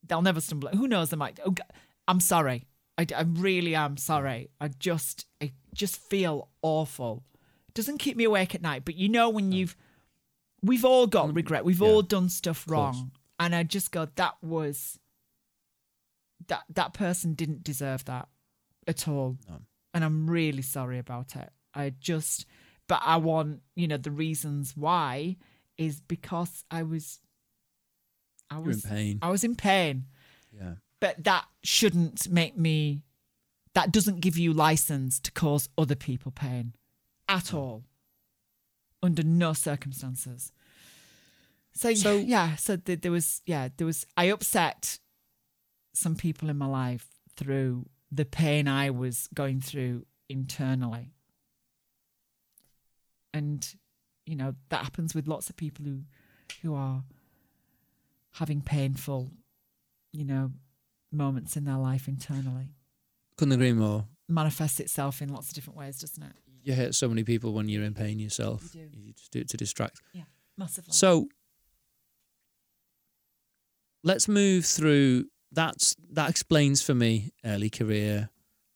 They'll 0.08 0.22
never 0.22 0.42
stumble. 0.42 0.70
Who 0.70 0.88
knows? 0.88 1.10
They 1.10 1.18
might. 1.18 1.40
Oh, 1.46 1.56
I'm 2.08 2.20
sorry. 2.20 2.66
I, 2.98 3.06
I 3.16 3.22
really 3.22 3.76
am 3.76 3.98
sorry. 3.98 4.50
I 4.60 4.68
just, 4.68 5.26
I, 5.42 5.54
just 5.74 5.98
feel 5.98 6.50
awful. 6.62 7.24
It 7.70 7.76
doesn't 7.76 8.00
keep 8.00 8.18
me 8.18 8.26
awake 8.26 8.54
at 8.54 8.62
night, 8.62 8.84
but 8.84 8.96
you 8.96 9.08
know 9.08 9.30
when 9.30 9.52
you've 9.52 9.76
we've 10.64 10.86
all 10.86 11.08
got 11.08 11.34
regret. 11.34 11.66
We've 11.66 11.78
Mm. 11.78 11.88
Yeah. 11.88 11.94
all 11.94 12.02
done 12.02 12.30
stuff 12.30 12.70
wrong. 12.70 13.12
And 13.40 13.56
I 13.56 13.64
just 13.64 13.92
go, 13.92 14.08
that 14.16 14.36
was 14.44 15.00
that 16.48 16.64
that 16.70 16.94
person 16.94 17.34
didn't 17.34 17.64
deserve 17.64 18.06
that 18.06 18.28
at 18.88 19.08
all. 19.08 19.38
No. 19.48 19.62
And 19.94 20.04
I'm 20.04 20.30
really 20.30 20.62
sorry 20.62 20.98
about 21.00 21.36
it. 21.36 21.50
I 21.74 21.92
just 22.00 22.46
but 22.88 23.02
I 23.06 23.18
want, 23.18 23.62
you 23.76 23.88
know, 23.88 23.98
the 23.98 24.12
reasons 24.12 24.76
why 24.76 25.38
is 25.78 26.02
because 26.02 26.66
I 26.70 26.84
was 26.84 27.20
I 28.50 28.56
You're 28.56 28.64
in 28.64 28.68
was 28.70 28.82
pain. 28.86 29.20
I 29.22 29.30
was 29.30 29.44
in 29.44 29.56
pain. 29.56 30.06
Yeah. 30.52 30.76
But 31.00 31.24
that 31.24 31.46
shouldn't 31.64 32.30
make 32.30 32.58
me 32.58 33.04
that 33.74 33.92
doesn't 33.92 34.20
give 34.20 34.38
you 34.38 34.52
license 34.54 35.20
to 35.22 35.32
cause 35.32 35.70
other 35.78 35.96
people 35.96 36.32
pain 36.32 36.74
at 37.30 37.54
all. 37.54 37.86
Under 39.04 39.24
no 39.24 39.54
circumstances. 39.54 40.52
So, 41.74 41.94
So- 41.94 42.18
yeah, 42.36 42.56
so 42.56 42.76
th- 42.78 43.02
there 43.02 43.12
was 43.12 43.42
yeah, 43.46 43.70
there 43.78 43.88
was 43.88 44.06
I 44.18 44.26
upset 44.26 45.00
some 45.94 46.16
people 46.16 46.50
in 46.50 46.58
my 46.58 46.68
life 46.68 47.08
through 47.36 47.88
the 48.12 48.26
pain 48.26 48.68
I 48.68 48.90
was 48.90 49.28
going 49.34 49.62
through 49.62 50.06
internally. 50.30 51.14
And 53.34 53.68
you 54.26 54.36
know, 54.36 54.56
that 54.70 54.84
happens 54.84 55.16
with 55.16 55.28
lots 55.28 55.50
of 55.50 55.56
people 55.58 55.86
who 55.86 56.02
who 56.62 56.76
are 56.76 57.04
having 58.34 58.62
painful, 58.62 59.32
you 60.14 60.24
know, 60.26 60.52
moments 61.12 61.56
in 61.58 61.66
their 61.66 61.78
life 61.78 62.08
internally. 62.08 62.76
Couldn't 63.38 63.54
agree 63.54 63.74
more. 63.74 64.06
Manifests 64.30 64.80
itself 64.80 65.22
in 65.22 65.30
lots 65.30 65.50
of 65.50 65.56
different 65.56 65.78
ways, 65.78 66.00
doesn't 66.00 66.24
it? 66.24 66.34
You 66.64 66.74
hurt 66.74 66.96
so 66.96 67.08
many 67.08 67.24
people 67.24 67.54
when 67.54 67.68
you're 67.70 67.84
in 67.84 67.94
pain 67.94 68.20
yourself. 68.20 68.74
You. 68.76 68.88
You 68.92 69.14
just 69.14 69.32
do 69.32 69.40
it 69.40 69.50
to 69.50 69.58
distract. 69.58 70.00
Yeah, 70.14 70.24
massively. 70.58 70.94
So 70.94 71.28
let's 74.04 74.28
move 74.28 74.66
through. 74.66 75.26
That's 75.52 75.96
that 76.12 76.30
explains 76.30 76.82
for 76.82 76.94
me 76.94 77.32
early 77.44 77.70
career, 77.70 78.30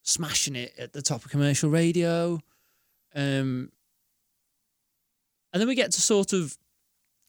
smashing 0.04 0.56
it 0.56 0.74
at 0.78 0.94
the 0.94 1.02
top 1.02 1.24
of 1.24 1.32
commercial 1.32 1.70
radio, 1.70 2.40
um, 3.16 3.72
and 5.54 5.62
then 5.62 5.68
we 5.68 5.76
get 5.76 5.92
to 5.94 6.02
sort 6.02 6.34
of 6.34 6.58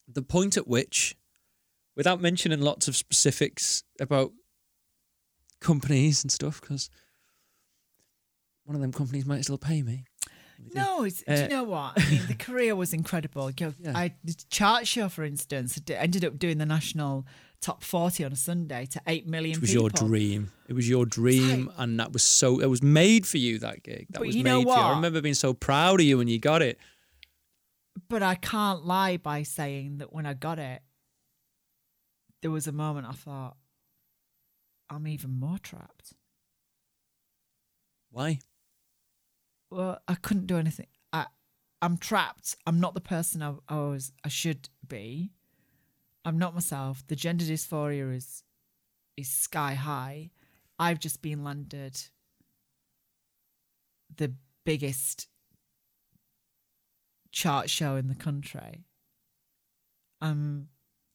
the 0.09 0.23
point 0.23 0.57
at 0.57 0.67
which, 0.67 1.15
without 1.95 2.21
mentioning 2.21 2.61
lots 2.61 2.89
of 2.89 2.97
specifics 2.97 3.85
about 4.01 4.33
companies 5.61 6.25
and 6.25 6.33
stuff, 6.33 6.61
because 6.61 6.91
one 8.65 8.75
of 8.75 8.83
them 8.83 8.93
companies 8.93 9.27
might 9.27 9.43
still 9.43 9.59
pay 9.59 9.83
me. 9.83 10.07
No, 10.75 11.05
it's, 11.05 11.23
do 11.23 11.33
Uh, 11.33 11.37
you 11.43 11.49
know 11.49 11.65
what? 11.65 11.93
I 11.97 12.11
mean, 12.11 12.27
the 12.29 12.35
career 12.49 12.75
was 12.77 12.93
incredible. 12.93 13.51
You 13.51 13.67
know, 13.67 13.75
Yeah. 13.81 13.93
I 13.97 14.15
the 14.25 14.35
chart 14.51 14.87
show, 14.87 15.09
for 15.09 15.25
instance, 15.25 15.81
ended 15.89 16.25
up 16.25 16.39
doing 16.39 16.59
the 16.59 16.67
national 16.67 17.27
top 17.61 17.83
forty 17.83 18.25
on 18.25 18.33
a 18.33 18.37
Sunday 18.37 18.87
to 18.87 19.01
eight 19.07 19.27
million 19.27 19.57
It 19.57 19.61
was 19.61 19.71
people. 19.71 19.83
your 19.85 19.91
dream. 19.91 20.53
It 20.69 20.73
was 20.75 20.89
your 20.89 21.07
dream, 21.07 21.71
and 21.77 21.99
that 22.01 22.13
was 22.13 22.23
so. 22.23 22.61
It 22.61 22.67
was 22.67 22.83
made 22.83 23.27
for 23.27 23.39
you. 23.39 23.59
That 23.61 23.83
gig. 23.83 24.07
That 24.11 24.19
But 24.19 24.27
was 24.27 24.37
you 24.37 24.45
made 24.45 24.51
know 24.51 24.63
for 24.63 24.69
you. 24.79 24.85
I 24.85 24.91
remember 24.97 25.21
being 25.21 25.35
so 25.35 25.55
proud 25.55 26.01
of 26.01 26.07
you 26.07 26.19
when 26.19 26.29
you 26.29 26.39
got 26.39 26.61
it. 26.63 26.79
But 28.09 28.23
I 28.23 28.35
can't 28.35 28.85
lie 28.85 29.17
by 29.17 29.43
saying 29.43 29.99
that 29.99 30.13
when 30.13 30.27
I 30.27 30.35
got 30.35 30.59
it, 30.59 30.83
there 32.43 32.51
was 32.51 32.67
a 32.67 32.73
moment 32.73 33.07
I 33.09 33.13
thought, 33.13 33.57
I'm 34.91 35.07
even 35.09 35.31
more 35.39 35.59
trapped. 35.59 36.13
Why? 38.11 38.39
Well, 39.77 40.01
I 40.09 40.15
couldn't 40.15 40.47
do 40.47 40.57
anything. 40.57 40.87
I, 41.13 41.27
I'm 41.83 41.99
trapped. 41.99 42.57
I'm 42.67 42.81
not 42.81 42.95
the 42.95 43.01
person 43.03 43.43
I, 43.43 43.53
I 43.69 43.77
was. 43.77 44.11
I 44.25 44.29
should 44.29 44.71
be. 44.87 45.33
I'm 46.25 46.39
not 46.39 46.55
myself. 46.55 47.05
The 47.07 47.15
gender 47.17 47.45
dysphoria 47.45 48.17
is 48.17 48.43
is 49.19 49.29
sky 49.29 49.75
high. 49.75 50.31
I've 50.79 50.99
just 50.99 51.21
been 51.21 51.45
landed 51.45 52.01
the 54.17 54.33
biggest 54.65 55.29
chart 57.31 57.69
show 57.69 57.97
in 57.97 58.09
the 58.09 58.15
country. 58.15 58.87
Um, 60.23 60.69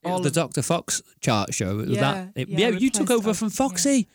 all 0.05 0.19
the 0.19 0.29
Dr. 0.31 0.61
Fox 0.61 1.01
chart 1.19 1.53
show. 1.53 1.79
Yeah, 1.79 2.01
that. 2.01 2.31
It- 2.35 2.47
yeah, 2.49 2.69
yeah, 2.69 2.77
you 2.77 2.89
took 2.91 3.09
over 3.09 3.33
Fox, 3.33 3.39
from 3.39 3.47
yeah. 3.47 3.69
Foxy. 3.69 4.07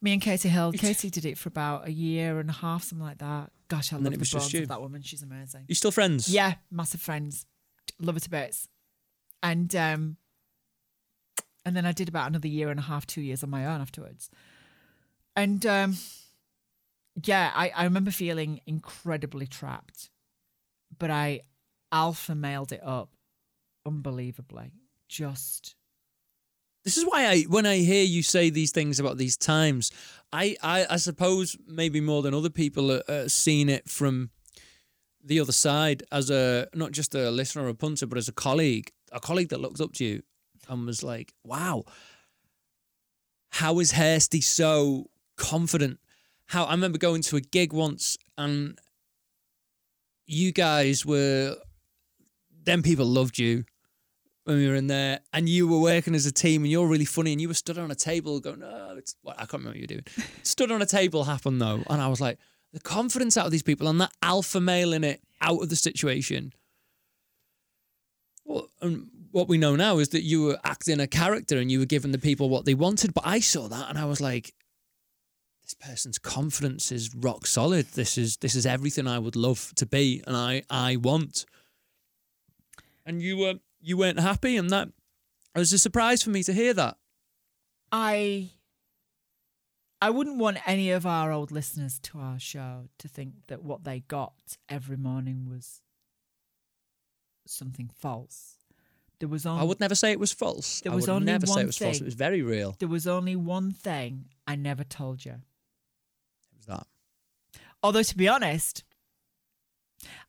me 0.00 0.12
and 0.12 0.22
Katy 0.22 0.48
Hill. 0.48 0.72
Katie 0.72 1.10
did 1.10 1.24
it 1.24 1.36
for 1.36 1.48
about 1.48 1.88
a 1.88 1.92
year 1.92 2.38
and 2.38 2.48
a 2.48 2.52
half, 2.52 2.84
something 2.84 3.04
like 3.04 3.18
that. 3.18 3.50
Gosh, 3.72 3.90
I 3.90 3.96
And 3.96 4.04
love 4.04 4.12
then 4.12 4.12
it 4.12 4.16
the 4.16 4.20
was 4.20 4.30
just 4.30 4.52
you. 4.52 4.62
of 4.62 4.68
that 4.68 4.82
woman. 4.82 5.00
She's 5.00 5.22
amazing. 5.22 5.64
You 5.66 5.74
still 5.74 5.90
friends? 5.90 6.28
Yeah, 6.28 6.56
massive 6.70 7.00
friends. 7.00 7.46
Love 7.98 8.16
her 8.16 8.20
to 8.20 8.28
bits. 8.30 8.68
And 9.42 9.74
um 9.74 10.18
and 11.64 11.74
then 11.74 11.86
I 11.86 11.92
did 11.92 12.06
about 12.08 12.28
another 12.28 12.48
year 12.48 12.68
and 12.68 12.78
a 12.78 12.82
half, 12.82 13.06
two 13.06 13.22
years 13.22 13.42
on 13.42 13.48
my 13.48 13.64
own 13.64 13.80
afterwards. 13.80 14.28
And 15.34 15.64
um 15.64 15.96
yeah, 17.24 17.50
I, 17.54 17.70
I 17.74 17.84
remember 17.84 18.10
feeling 18.10 18.60
incredibly 18.66 19.46
trapped. 19.46 20.10
But 20.98 21.10
I 21.10 21.40
alpha 21.90 22.34
mailed 22.34 22.72
it 22.72 22.82
up 22.84 23.08
unbelievably. 23.86 24.70
Just 25.08 25.76
This 26.84 26.96
is 26.96 27.04
why 27.04 27.26
I, 27.26 27.42
when 27.42 27.64
I 27.64 27.76
hear 27.76 28.02
you 28.02 28.22
say 28.22 28.50
these 28.50 28.72
things 28.72 28.98
about 28.98 29.16
these 29.16 29.36
times, 29.36 29.92
I, 30.32 30.56
I, 30.62 30.86
I 30.90 30.96
suppose 30.96 31.56
maybe 31.66 32.00
more 32.00 32.22
than 32.22 32.34
other 32.34 32.50
people 32.50 32.90
uh, 32.90 32.94
uh, 32.94 33.02
are, 33.08 33.14
are 33.24 33.28
seeing 33.28 33.68
it 33.68 33.88
from 33.88 34.30
the 35.24 35.38
other 35.38 35.52
side 35.52 36.02
as 36.10 36.30
a 36.30 36.66
not 36.74 36.90
just 36.90 37.14
a 37.14 37.30
listener 37.30 37.64
or 37.64 37.68
a 37.68 37.74
punter, 37.74 38.06
but 38.06 38.18
as 38.18 38.28
a 38.28 38.32
colleague, 38.32 38.90
a 39.12 39.20
colleague 39.20 39.50
that 39.50 39.60
looked 39.60 39.80
up 39.80 39.92
to 39.94 40.04
you 40.04 40.22
and 40.68 40.84
was 40.84 41.04
like, 41.04 41.32
"Wow, 41.44 41.84
how 43.50 43.78
is 43.78 43.92
Hirsty 43.92 44.40
so 44.40 45.10
confident?" 45.36 46.00
How 46.46 46.64
I 46.64 46.72
remember 46.72 46.98
going 46.98 47.22
to 47.22 47.36
a 47.36 47.40
gig 47.40 47.72
once 47.72 48.18
and 48.36 48.78
you 50.26 50.50
guys 50.50 51.06
were, 51.06 51.56
then 52.64 52.82
people 52.82 53.06
loved 53.06 53.38
you 53.38 53.64
when 54.44 54.56
we 54.56 54.66
were 54.66 54.74
in 54.74 54.88
there, 54.88 55.20
and 55.32 55.48
you 55.48 55.68
were 55.68 55.78
working 55.78 56.14
as 56.14 56.26
a 56.26 56.32
team, 56.32 56.62
and 56.62 56.70
you're 56.70 56.86
really 56.86 57.04
funny, 57.04 57.32
and 57.32 57.40
you 57.40 57.48
were 57.48 57.54
stood 57.54 57.78
on 57.78 57.90
a 57.90 57.94
table 57.94 58.40
going, 58.40 58.60
"No, 58.60 58.94
it's 58.96 59.14
what 59.22 59.36
I 59.36 59.46
can't 59.46 59.54
remember 59.54 59.70
what 59.70 59.76
you 59.76 59.82
were 59.82 59.86
doing." 59.86 60.04
stood 60.42 60.72
on 60.72 60.82
a 60.82 60.86
table 60.86 61.24
happened 61.24 61.60
though, 61.60 61.82
and 61.88 62.00
I 62.02 62.08
was 62.08 62.20
like, 62.20 62.38
the 62.72 62.80
confidence 62.80 63.36
out 63.36 63.46
of 63.46 63.52
these 63.52 63.62
people 63.62 63.88
and 63.88 64.00
that 64.00 64.12
alpha 64.22 64.60
male 64.60 64.92
in 64.92 65.04
it 65.04 65.20
out 65.40 65.62
of 65.62 65.68
the 65.68 65.76
situation. 65.76 66.52
Well, 68.44 68.68
and 68.80 69.08
what 69.30 69.48
we 69.48 69.58
know 69.58 69.76
now 69.76 69.98
is 69.98 70.10
that 70.10 70.22
you 70.22 70.44
were 70.44 70.58
acting 70.64 71.00
a 71.00 71.06
character 71.06 71.58
and 71.58 71.70
you 71.70 71.78
were 71.78 71.86
giving 71.86 72.12
the 72.12 72.18
people 72.18 72.48
what 72.48 72.64
they 72.64 72.74
wanted. 72.74 73.14
But 73.14 73.26
I 73.26 73.40
saw 73.40 73.68
that 73.68 73.90
and 73.90 73.98
I 73.98 74.04
was 74.06 74.20
like, 74.20 74.54
this 75.62 75.74
person's 75.74 76.18
confidence 76.18 76.90
is 76.90 77.14
rock 77.14 77.46
solid. 77.46 77.86
This 77.92 78.18
is 78.18 78.38
this 78.38 78.54
is 78.54 78.66
everything 78.66 79.06
I 79.06 79.18
would 79.18 79.36
love 79.36 79.72
to 79.76 79.86
be 79.86 80.22
and 80.26 80.36
I 80.36 80.62
I 80.68 80.96
want. 80.96 81.44
And 83.06 83.22
you 83.22 83.36
were 83.36 83.54
you 83.82 83.96
weren't 83.96 84.20
happy, 84.20 84.56
and 84.56 84.70
that 84.70 84.88
it 85.54 85.58
was 85.58 85.72
a 85.72 85.78
surprise 85.78 86.22
for 86.22 86.30
me 86.30 86.42
to 86.44 86.52
hear 86.52 86.72
that. 86.74 86.96
I 87.90 88.50
I 90.00 90.10
wouldn't 90.10 90.38
want 90.38 90.58
any 90.66 90.90
of 90.90 91.06
our 91.06 91.30
old 91.30 91.52
listeners 91.52 91.98
to 92.00 92.18
our 92.18 92.38
show 92.38 92.88
to 92.98 93.08
think 93.08 93.46
that 93.48 93.62
what 93.62 93.84
they 93.84 94.00
got 94.00 94.56
every 94.68 94.96
morning 94.96 95.46
was 95.48 95.82
something 97.46 97.90
false. 97.94 98.56
There 99.20 99.28
was 99.28 99.46
only 99.46 99.60
I 99.60 99.64
would 99.64 99.78
never 99.78 99.94
say 99.94 100.10
it 100.10 100.18
was 100.18 100.32
false. 100.32 100.80
There 100.80 100.90
I 100.90 100.96
was 100.96 101.06
would 101.06 101.14
only 101.14 101.26
never 101.26 101.46
say 101.46 101.60
it 101.60 101.66
was 101.66 101.78
false. 101.78 102.00
It 102.00 102.04
was 102.04 102.14
very 102.14 102.42
real. 102.42 102.74
there 102.80 102.88
was 102.88 103.06
only 103.06 103.36
one 103.36 103.70
thing 103.70 104.24
I 104.46 104.56
never 104.56 104.82
told 104.82 105.24
you. 105.24 105.32
It 105.32 106.56
was 106.56 106.66
that. 106.66 106.86
Although 107.82 108.02
to 108.02 108.16
be 108.16 108.26
honest, 108.28 108.82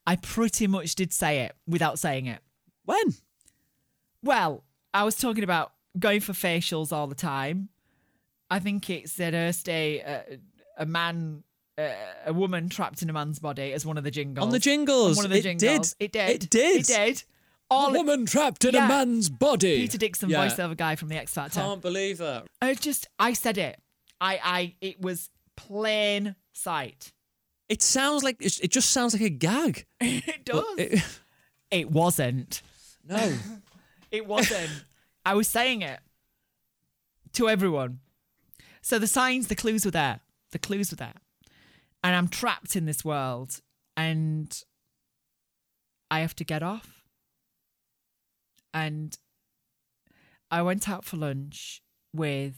I 0.05 0.15
pretty 0.17 0.67
much 0.67 0.93
did 0.95 1.11
say 1.13 1.39
it 1.39 1.55
without 1.67 1.97
saying 1.97 2.27
it. 2.27 2.41
When? 2.85 3.15
Well, 4.23 4.63
I 4.93 5.03
was 5.03 5.15
talking 5.15 5.43
about 5.43 5.73
going 5.99 6.21
for 6.21 6.33
facials 6.33 6.91
all 6.91 7.07
the 7.07 7.15
time. 7.15 7.69
I 8.49 8.59
think 8.59 8.89
it's 8.89 9.19
at 9.19 9.33
Earth 9.33 9.63
Day, 9.63 10.01
uh, 10.01 10.35
a 10.77 10.85
man, 10.85 11.43
uh, 11.77 11.89
a 12.25 12.33
woman 12.33 12.69
trapped 12.69 13.01
in 13.01 13.09
a 13.09 13.13
man's 13.13 13.39
body 13.39 13.73
as 13.73 13.85
one 13.85 13.97
of 13.97 14.03
the 14.03 14.11
jingles. 14.11 14.45
On 14.45 14.51
the 14.51 14.59
jingles. 14.59 15.17
On 15.17 15.23
one 15.23 15.25
of 15.25 15.31
the 15.31 15.39
it 15.39 15.57
jingles. 15.59 15.93
did. 15.95 16.05
It 16.05 16.11
did. 16.11 16.29
It 16.43 16.49
did. 16.49 16.79
It 16.81 16.85
did. 16.87 17.23
All 17.69 17.89
a 17.89 17.97
woman 17.97 18.25
trapped 18.25 18.65
in 18.65 18.75
Yeah. 18.75 18.85
a 18.85 18.87
man's 18.87 19.29
body. 19.29 19.81
Peter 19.81 19.97
Dickson, 19.97 20.29
Yeah. 20.29 20.45
voiceover 20.47 20.77
guy 20.77 20.95
from 20.95 21.07
the 21.09 21.17
X 21.17 21.33
Factor. 21.33 21.59
I 21.59 21.63
can't 21.63 21.81
believe 21.81 22.19
that. 22.19 22.45
I 22.61 22.75
just, 22.75 23.07
I 23.17 23.33
said 23.33 23.57
it. 23.57 23.79
I, 24.21 24.39
I, 24.43 24.75
it 24.79 25.01
was 25.01 25.29
plain 25.57 26.35
sight. 26.53 27.11
It 27.69 27.81
sounds 27.81 28.23
like 28.23 28.37
it 28.41 28.59
it 28.63 28.69
just 28.71 28.91
sounds 28.91 29.13
like 29.13 29.21
a 29.23 29.29
gag. 29.29 29.85
it 30.01 30.45
does. 30.45 30.63
It- 30.77 31.01
it 31.71 31.89
wasn't. 31.91 32.61
no. 33.07 33.33
It 34.13 34.25
wasn't. 34.27 34.85
I 35.25 35.33
was 35.33 35.49
saying 35.49 35.81
it 35.81 35.99
to 37.33 37.49
everyone. 37.49 37.99
So 38.81 38.99
the 38.99 39.07
signs, 39.07 39.47
the 39.47 39.55
clues 39.55 39.83
were 39.83 39.91
there. 39.91 40.21
The 40.51 40.59
clues 40.59 40.91
were 40.91 40.97
there. 40.97 41.15
and 42.03 42.15
I'm 42.15 42.27
trapped 42.27 42.75
in 42.75 42.85
this 42.85 43.03
world 43.03 43.61
and 43.95 44.55
I 46.11 46.19
have 46.19 46.35
to 46.35 46.43
get 46.43 46.61
off. 46.61 47.03
And 48.73 49.17
I 50.51 50.61
went 50.61 50.89
out 50.89 51.05
for 51.05 51.17
lunch 51.17 51.81
with 52.13 52.55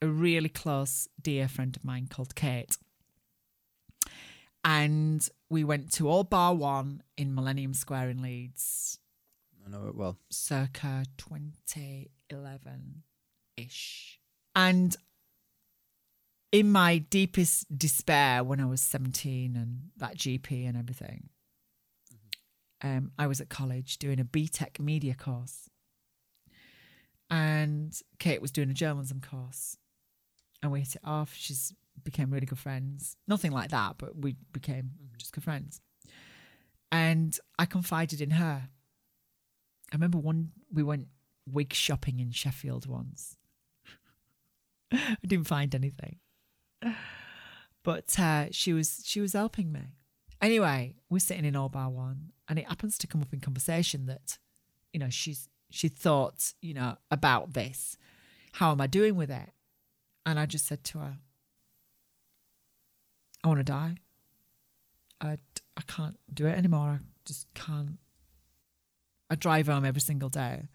a 0.00 0.06
really 0.06 0.48
close, 0.48 1.08
dear 1.20 1.48
friend 1.48 1.76
of 1.76 1.84
mine 1.84 2.06
called 2.08 2.34
Kate. 2.34 2.76
And 4.64 5.26
we 5.50 5.64
went 5.64 5.92
to 5.94 6.08
All 6.08 6.24
Bar 6.24 6.54
One 6.54 7.02
in 7.18 7.34
Millennium 7.34 7.74
Square 7.74 8.10
in 8.10 8.22
Leeds, 8.22 8.98
I 9.64 9.70
know 9.70 9.86
it 9.88 9.96
well. 9.96 10.18
circa 10.30 11.04
2011 11.16 13.02
ish. 13.56 14.20
And 14.54 14.96
in 16.52 16.70
my 16.70 16.98
deepest 16.98 17.76
despair 17.76 18.44
when 18.44 18.60
I 18.60 18.66
was 18.66 18.80
17 18.80 19.56
and 19.56 19.90
that 19.96 20.16
GP 20.16 20.68
and 20.68 20.76
everything, 20.76 21.30
um, 22.82 23.12
I 23.18 23.26
was 23.26 23.40
at 23.40 23.48
college 23.48 23.98
doing 23.98 24.20
a 24.20 24.24
BTEC 24.24 24.78
media 24.78 25.14
course. 25.14 25.70
And 27.30 27.98
Kate 28.18 28.42
was 28.42 28.52
doing 28.52 28.70
a 28.70 28.74
journalism 28.74 29.20
course. 29.20 29.78
And 30.62 30.70
we 30.70 30.80
hit 30.80 30.96
it 30.96 31.00
off. 31.02 31.34
She's 31.34 31.74
became 32.04 32.30
really 32.30 32.46
good 32.46 32.58
friends. 32.58 33.16
Nothing 33.26 33.52
like 33.52 33.70
that, 33.70 33.94
but 33.98 34.16
we 34.16 34.36
became 34.52 34.90
just 35.16 35.32
good 35.32 35.44
friends. 35.44 35.80
And 36.92 37.36
I 37.58 37.66
confided 37.66 38.20
in 38.20 38.32
her. 38.32 38.68
I 39.94 39.96
remember 39.96 40.18
one 40.18 40.50
we 40.72 40.82
went 40.82 41.06
wig 41.46 41.72
shopping 41.72 42.18
in 42.18 42.32
Sheffield 42.32 42.86
once. 42.86 43.36
I 44.92 45.16
didn't 45.24 45.46
find 45.46 45.72
anything, 45.72 46.16
but 47.84 48.18
uh, 48.18 48.46
she 48.50 48.72
was 48.72 49.02
she 49.04 49.20
was 49.20 49.34
helping 49.34 49.70
me. 49.70 49.82
Anyway, 50.42 50.96
we're 51.08 51.20
sitting 51.20 51.44
in 51.44 51.54
All 51.54 51.68
Bar 51.68 51.90
One, 51.90 52.32
and 52.48 52.58
it 52.58 52.66
happens 52.66 52.98
to 52.98 53.06
come 53.06 53.22
up 53.22 53.32
in 53.32 53.38
conversation 53.38 54.06
that, 54.06 54.38
you 54.92 54.98
know, 54.98 55.10
she's 55.10 55.48
she 55.70 55.86
thought, 55.86 56.54
you 56.60 56.74
know, 56.74 56.96
about 57.12 57.52
this. 57.52 57.96
How 58.54 58.72
am 58.72 58.80
I 58.80 58.88
doing 58.88 59.14
with 59.14 59.30
it? 59.30 59.50
And 60.26 60.40
I 60.40 60.46
just 60.46 60.66
said 60.66 60.82
to 60.84 60.98
her, 60.98 61.18
I 63.44 63.48
want 63.48 63.60
to 63.60 63.64
die. 63.64 63.94
I, 65.20 65.38
I 65.76 65.82
can't 65.86 66.18
do 66.32 66.46
it 66.46 66.58
anymore. 66.58 67.00
I 67.00 67.04
just 67.24 67.46
can't. 67.54 67.98
I 69.30 69.34
drive 69.34 69.66
home 69.66 69.84
every 69.84 70.00
single 70.00 70.28
day 70.28 70.68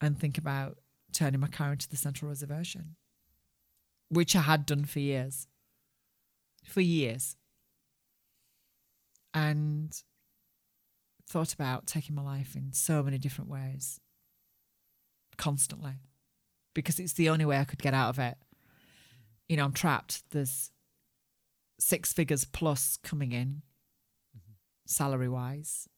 and 0.00 0.18
think 0.18 0.38
about 0.38 0.78
turning 1.12 1.40
my 1.40 1.48
car 1.48 1.72
into 1.72 1.88
the 1.88 1.96
central 1.96 2.28
reservation, 2.28 2.96
which 4.08 4.34
I 4.34 4.42
had 4.42 4.66
done 4.66 4.84
for 4.84 5.00
years. 5.00 5.46
For 6.64 6.80
years. 6.80 7.36
And 9.34 9.94
thought 11.28 11.52
about 11.52 11.86
taking 11.86 12.16
my 12.16 12.22
life 12.22 12.56
in 12.56 12.72
so 12.72 13.02
many 13.02 13.18
different 13.18 13.48
ways, 13.48 14.00
constantly, 15.36 16.00
because 16.74 16.98
it's 16.98 17.12
the 17.12 17.28
only 17.28 17.44
way 17.44 17.58
I 17.58 17.64
could 17.64 17.82
get 17.82 17.94
out 17.94 18.08
of 18.08 18.18
it. 18.18 18.36
You 19.48 19.56
know, 19.56 19.64
I'm 19.64 19.72
trapped. 19.72 20.22
There's 20.30 20.72
six 21.78 22.12
figures 22.12 22.44
plus 22.44 22.98
coming 23.02 23.32
in, 23.32 23.62
mm-hmm. 24.36 24.52
salary 24.86 25.28
wise. 25.28 25.88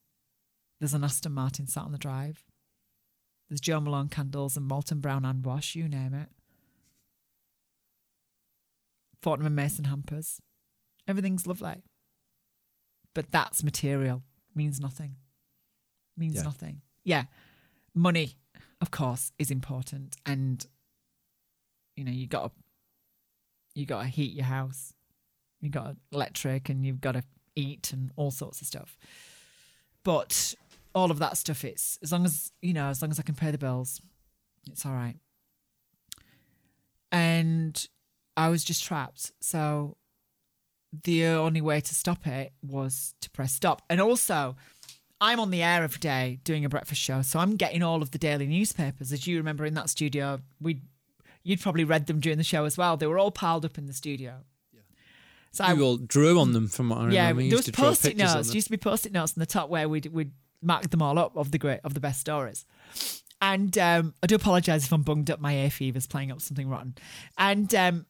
There's 0.82 0.94
an 0.94 1.04
Aston 1.04 1.30
Martin 1.30 1.68
sat 1.68 1.84
on 1.84 1.92
the 1.92 1.96
drive. 1.96 2.42
There's 3.48 3.60
Jo 3.60 3.78
Malone 3.78 4.08
candles 4.08 4.56
and 4.56 4.68
Molton 4.68 5.00
Brown 5.00 5.22
hand 5.22 5.46
wash, 5.46 5.76
you 5.76 5.88
name 5.88 6.12
it. 6.12 6.28
Fortnum 9.20 9.46
and 9.46 9.54
Mason 9.54 9.84
hampers. 9.84 10.40
Everything's 11.06 11.46
lovely. 11.46 11.84
But 13.14 13.30
that's 13.30 13.62
material. 13.62 14.24
Means 14.56 14.80
nothing. 14.80 15.14
Means 16.16 16.34
Yeah. 16.34 16.42
nothing. 16.42 16.82
Yeah. 17.04 17.26
Money, 17.94 18.34
of 18.80 18.90
course, 18.90 19.30
is 19.38 19.52
important. 19.52 20.16
And 20.26 20.66
you 21.94 22.02
know, 22.02 22.10
you 22.10 22.26
gotta 22.26 22.52
you 23.76 23.86
gotta 23.86 24.08
heat 24.08 24.32
your 24.32 24.46
house. 24.46 24.94
You 25.60 25.70
got 25.70 25.94
electric 26.10 26.68
and 26.68 26.84
you've 26.84 27.00
got 27.00 27.12
to 27.12 27.22
eat 27.54 27.92
and 27.92 28.10
all 28.16 28.32
sorts 28.32 28.60
of 28.60 28.66
stuff. 28.66 28.98
But 30.02 30.56
all 30.94 31.10
of 31.10 31.18
that 31.20 31.36
stuff, 31.36 31.64
it's 31.64 31.98
as 32.02 32.12
long 32.12 32.24
as 32.24 32.52
you 32.60 32.72
know, 32.72 32.88
as 32.88 33.00
long 33.02 33.10
as 33.10 33.18
I 33.18 33.22
can 33.22 33.34
pay 33.34 33.50
the 33.50 33.58
bills, 33.58 34.00
it's 34.70 34.84
all 34.86 34.92
right. 34.92 35.16
And 37.10 37.86
I 38.36 38.48
was 38.48 38.64
just 38.64 38.84
trapped. 38.84 39.32
So 39.40 39.96
the 41.04 41.24
only 41.26 41.60
way 41.60 41.80
to 41.80 41.94
stop 41.94 42.26
it 42.26 42.52
was 42.62 43.14
to 43.20 43.30
press 43.30 43.52
stop. 43.52 43.82
And 43.90 44.00
also, 44.00 44.56
I'm 45.20 45.40
on 45.40 45.50
the 45.50 45.62
air 45.62 45.82
every 45.84 45.98
day 45.98 46.40
doing 46.44 46.64
a 46.64 46.68
breakfast 46.68 47.00
show, 47.00 47.22
so 47.22 47.38
I'm 47.38 47.56
getting 47.56 47.82
all 47.82 48.02
of 48.02 48.10
the 48.10 48.18
daily 48.18 48.46
newspapers. 48.46 49.12
As 49.12 49.26
you 49.26 49.36
remember 49.36 49.64
in 49.64 49.74
that 49.74 49.90
studio, 49.90 50.40
we 50.60 50.82
you'd 51.44 51.60
probably 51.60 51.84
read 51.84 52.06
them 52.06 52.20
during 52.20 52.38
the 52.38 52.44
show 52.44 52.64
as 52.64 52.78
well. 52.78 52.96
They 52.96 53.06
were 53.06 53.18
all 53.18 53.30
piled 53.30 53.64
up 53.64 53.76
in 53.78 53.86
the 53.86 53.92
studio. 53.92 54.38
Yeah. 54.72 54.80
So 55.50 55.64
I, 55.64 55.72
You 55.74 55.82
all 55.82 55.96
drew 55.96 56.38
on 56.40 56.52
them 56.52 56.68
from 56.68 56.88
what 56.90 56.96
I 56.96 57.04
remember. 57.06 57.14
yeah, 57.14 57.32
We 57.32 57.48
there 57.48 57.56
was 57.58 57.70
post-it 57.70 58.16
notes. 58.16 58.54
Used 58.54 58.66
to 58.66 58.70
be 58.70 58.76
post-it 58.76 59.12
notes 59.12 59.34
on 59.36 59.40
the 59.40 59.46
top 59.46 59.68
where 59.68 59.88
we'd 59.88 60.06
we'd 60.06 60.32
mark 60.62 60.90
them 60.90 61.02
all 61.02 61.18
up 61.18 61.36
of 61.36 61.50
the 61.50 61.58
great 61.58 61.80
of 61.84 61.94
the 61.94 62.00
best 62.00 62.20
stories. 62.20 62.64
And 63.40 63.76
um, 63.78 64.14
I 64.22 64.26
do 64.26 64.36
apologise 64.36 64.84
if 64.84 64.92
I'm 64.92 65.02
bunged 65.02 65.30
up. 65.30 65.40
My 65.40 65.52
hay 65.52 65.68
fever's 65.68 66.06
playing 66.06 66.30
up 66.30 66.40
something 66.40 66.68
rotten. 66.68 66.94
And 67.36 67.74
um, 67.74 68.06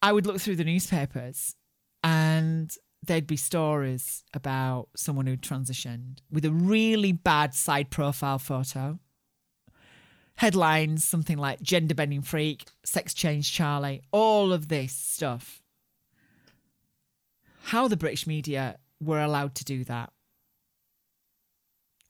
I 0.00 0.12
would 0.12 0.26
look 0.26 0.40
through 0.40 0.56
the 0.56 0.64
newspapers, 0.64 1.54
and 2.02 2.74
there'd 3.02 3.26
be 3.26 3.36
stories 3.36 4.24
about 4.32 4.88
someone 4.96 5.26
who 5.26 5.36
transitioned 5.36 6.18
with 6.30 6.44
a 6.44 6.52
really 6.52 7.12
bad 7.12 7.54
side 7.54 7.90
profile 7.90 8.38
photo. 8.38 8.98
Headlines, 10.36 11.04
something 11.04 11.36
like 11.36 11.60
gender 11.60 11.94
bending 11.94 12.22
freak, 12.22 12.64
sex 12.84 13.12
change 13.12 13.52
Charlie, 13.52 14.02
all 14.10 14.52
of 14.52 14.68
this 14.68 14.94
stuff 14.94 15.62
how 17.64 17.88
the 17.88 17.96
British 17.96 18.26
media 18.26 18.78
were 19.00 19.20
allowed 19.20 19.54
to 19.56 19.64
do 19.64 19.84
that 19.84 20.12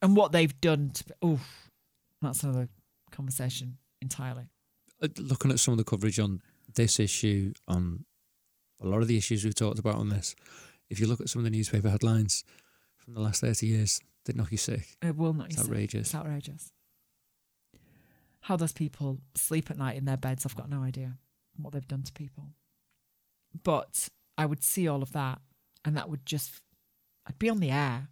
and 0.02 0.14
what 0.16 0.32
they've 0.32 0.60
done 0.60 0.90
to 0.90 1.04
oh 1.22 1.40
that's 2.20 2.42
another 2.42 2.68
conversation 3.10 3.78
entirely. 4.00 4.44
Uh, 5.02 5.08
looking 5.18 5.50
at 5.50 5.58
some 5.58 5.72
of 5.72 5.78
the 5.78 5.84
coverage 5.84 6.18
on 6.20 6.40
this 6.74 7.00
issue, 7.00 7.52
on 7.66 8.04
a 8.80 8.86
lot 8.86 9.00
of 9.02 9.08
the 9.08 9.16
issues 9.16 9.44
we've 9.44 9.54
talked 9.54 9.78
about 9.78 9.96
on 9.96 10.08
this, 10.08 10.34
if 10.88 11.00
you 11.00 11.06
look 11.06 11.20
at 11.20 11.28
some 11.28 11.40
of 11.40 11.44
the 11.44 11.50
newspaper 11.50 11.90
headlines 11.90 12.44
from 12.96 13.14
the 13.14 13.20
last 13.20 13.40
30 13.40 13.66
years, 13.66 14.00
they 14.24 14.32
knock 14.34 14.52
you 14.52 14.58
sick. 14.58 14.96
it 15.02 15.16
will 15.16 15.32
not 15.32 15.46
It's 15.46 15.56
you 15.56 15.62
outrageous. 15.64 16.00
it's 16.08 16.14
outrageous. 16.14 16.70
How 18.42 18.56
those 18.56 18.72
people 18.72 19.18
sleep 19.34 19.70
at 19.70 19.78
night 19.78 19.96
in 19.96 20.04
their 20.04 20.16
beds 20.16 20.44
i've 20.46 20.56
got 20.56 20.68
no 20.70 20.82
idea 20.82 21.16
what 21.60 21.72
they've 21.72 21.86
done 21.88 22.02
to 22.04 22.12
people. 22.12 22.44
But 23.64 24.08
i 24.38 24.46
would 24.46 24.62
see 24.64 24.88
all 24.88 25.02
of 25.02 25.12
that 25.12 25.40
and 25.84 25.96
that 25.96 26.08
would 26.08 26.24
just 26.24 26.62
i'd 27.26 27.38
be 27.38 27.50
on 27.50 27.58
the 27.60 27.70
air 27.70 28.08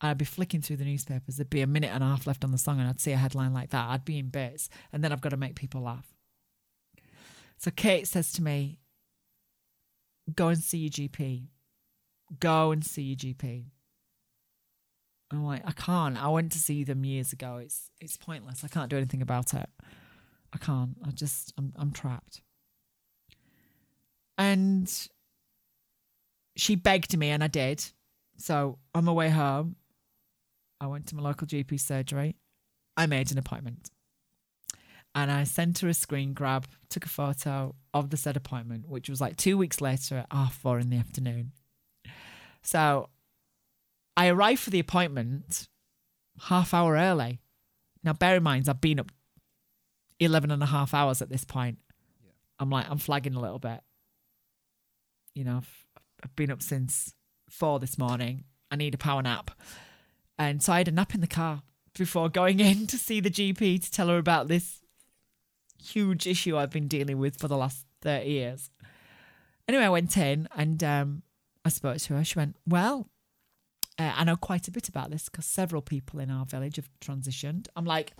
I'd 0.00 0.18
be 0.18 0.24
flicking 0.24 0.60
through 0.60 0.76
the 0.76 0.84
newspapers. 0.84 1.36
There'd 1.36 1.48
be 1.48 1.62
a 1.62 1.66
minute 1.66 1.90
and 1.92 2.04
a 2.04 2.06
half 2.06 2.26
left 2.26 2.44
on 2.44 2.52
the 2.52 2.58
song, 2.58 2.78
and 2.78 2.88
I'd 2.88 3.00
see 3.00 3.12
a 3.12 3.16
headline 3.16 3.54
like 3.54 3.70
that. 3.70 3.88
I'd 3.88 4.04
be 4.04 4.18
in 4.18 4.28
bits, 4.28 4.68
and 4.92 5.02
then 5.02 5.12
I've 5.12 5.22
got 5.22 5.30
to 5.30 5.36
make 5.36 5.54
people 5.54 5.82
laugh. 5.82 6.14
So 7.56 7.70
Kate 7.70 8.06
says 8.06 8.32
to 8.32 8.42
me, 8.42 8.80
"Go 10.34 10.48
and 10.48 10.62
see 10.62 10.78
your 10.78 10.90
GP. 10.90 11.48
Go 12.38 12.72
and 12.72 12.84
see 12.84 13.02
your 13.02 13.16
GP." 13.16 13.70
I'm 15.32 15.44
like, 15.44 15.62
I 15.64 15.72
can't. 15.72 16.22
I 16.22 16.28
went 16.28 16.52
to 16.52 16.58
see 16.58 16.84
them 16.84 17.04
years 17.04 17.32
ago. 17.32 17.56
It's 17.56 17.90
it's 18.00 18.16
pointless. 18.16 18.62
I 18.64 18.68
can't 18.68 18.90
do 18.90 18.96
anything 18.96 19.22
about 19.22 19.54
it. 19.54 19.68
I 20.52 20.58
can't. 20.58 20.96
I 21.04 21.10
just 21.10 21.52
I'm 21.56 21.72
I'm 21.76 21.90
trapped. 21.90 22.42
And 24.38 24.92
she 26.54 26.76
begged 26.76 27.16
me, 27.16 27.30
and 27.30 27.42
I 27.42 27.48
did. 27.48 27.84
So 28.36 28.78
on 28.94 29.06
my 29.06 29.12
way 29.12 29.30
home, 29.30 29.76
I 30.80 30.86
went 30.86 31.06
to 31.08 31.16
my 31.16 31.22
local 31.22 31.46
GP 31.46 31.80
surgery. 31.80 32.36
I 32.96 33.06
made 33.06 33.30
an 33.30 33.38
appointment. 33.38 33.90
And 35.14 35.30
I 35.30 35.44
sent 35.44 35.78
her 35.78 35.88
a 35.88 35.94
screen 35.94 36.34
grab, 36.34 36.66
took 36.90 37.06
a 37.06 37.08
photo 37.08 37.74
of 37.94 38.10
the 38.10 38.16
said 38.18 38.36
appointment, 38.36 38.88
which 38.88 39.08
was 39.08 39.20
like 39.20 39.36
two 39.36 39.56
weeks 39.56 39.80
later 39.80 40.18
at 40.18 40.26
half 40.30 40.54
four 40.54 40.78
in 40.78 40.90
the 40.90 40.98
afternoon. 40.98 41.52
So 42.62 43.08
I 44.16 44.28
arrived 44.28 44.60
for 44.60 44.70
the 44.70 44.78
appointment 44.78 45.68
half 46.42 46.74
hour 46.74 46.94
early. 46.94 47.40
Now, 48.04 48.12
bear 48.12 48.36
in 48.36 48.42
mind, 48.42 48.68
I've 48.68 48.80
been 48.80 49.00
up 49.00 49.10
11 50.20 50.50
and 50.50 50.62
a 50.62 50.66
half 50.66 50.94
hours 50.94 51.22
at 51.22 51.28
this 51.28 51.44
point. 51.44 51.78
I'm 52.58 52.70
like, 52.70 52.90
I'm 52.90 52.98
flagging 52.98 53.34
a 53.34 53.40
little 53.40 53.58
bit. 53.58 53.80
You 55.34 55.44
know, 55.44 55.58
I've, 55.58 55.86
I've 56.24 56.36
been 56.36 56.50
up 56.50 56.62
since 56.62 57.14
four 57.50 57.78
this 57.78 57.98
morning. 57.98 58.44
I 58.70 58.76
need 58.76 58.94
a 58.94 58.98
power 58.98 59.22
nap. 59.22 59.50
And 60.38 60.62
so 60.62 60.72
I 60.72 60.78
had 60.78 60.88
a 60.88 60.92
nap 60.92 61.14
in 61.14 61.20
the 61.20 61.26
car 61.26 61.62
before 61.96 62.28
going 62.28 62.60
in 62.70 62.86
to 62.88 62.98
see 62.98 63.20
the 63.20 63.30
GP 63.30 63.82
to 63.84 63.90
tell 63.90 64.08
her 64.08 64.18
about 64.18 64.48
this 64.48 64.80
huge 65.82 66.26
issue 66.26 66.56
I've 66.56 66.70
been 66.70 66.88
dealing 66.88 67.18
with 67.18 67.38
for 67.38 67.48
the 67.48 67.56
last 67.56 67.86
30 68.02 68.26
years. 68.28 68.70
anyway, 69.68 69.84
I 69.84 69.88
went 69.90 70.16
in 70.16 70.48
and 70.54 70.82
um, 70.82 71.22
I 71.64 71.68
spoke 71.68 71.98
to 71.98 72.14
her. 72.14 72.24
She 72.24 72.38
went, 72.38 72.56
Well, 72.66 73.08
uh, 73.98 74.12
I 74.14 74.24
know 74.24 74.36
quite 74.36 74.68
a 74.68 74.70
bit 74.70 74.88
about 74.88 75.10
this 75.10 75.28
because 75.28 75.46
several 75.46 75.82
people 75.82 76.20
in 76.20 76.30
our 76.30 76.44
village 76.44 76.76
have 76.76 76.90
transitioned. 77.00 77.68
I'm 77.74 77.84
like, 77.84 78.12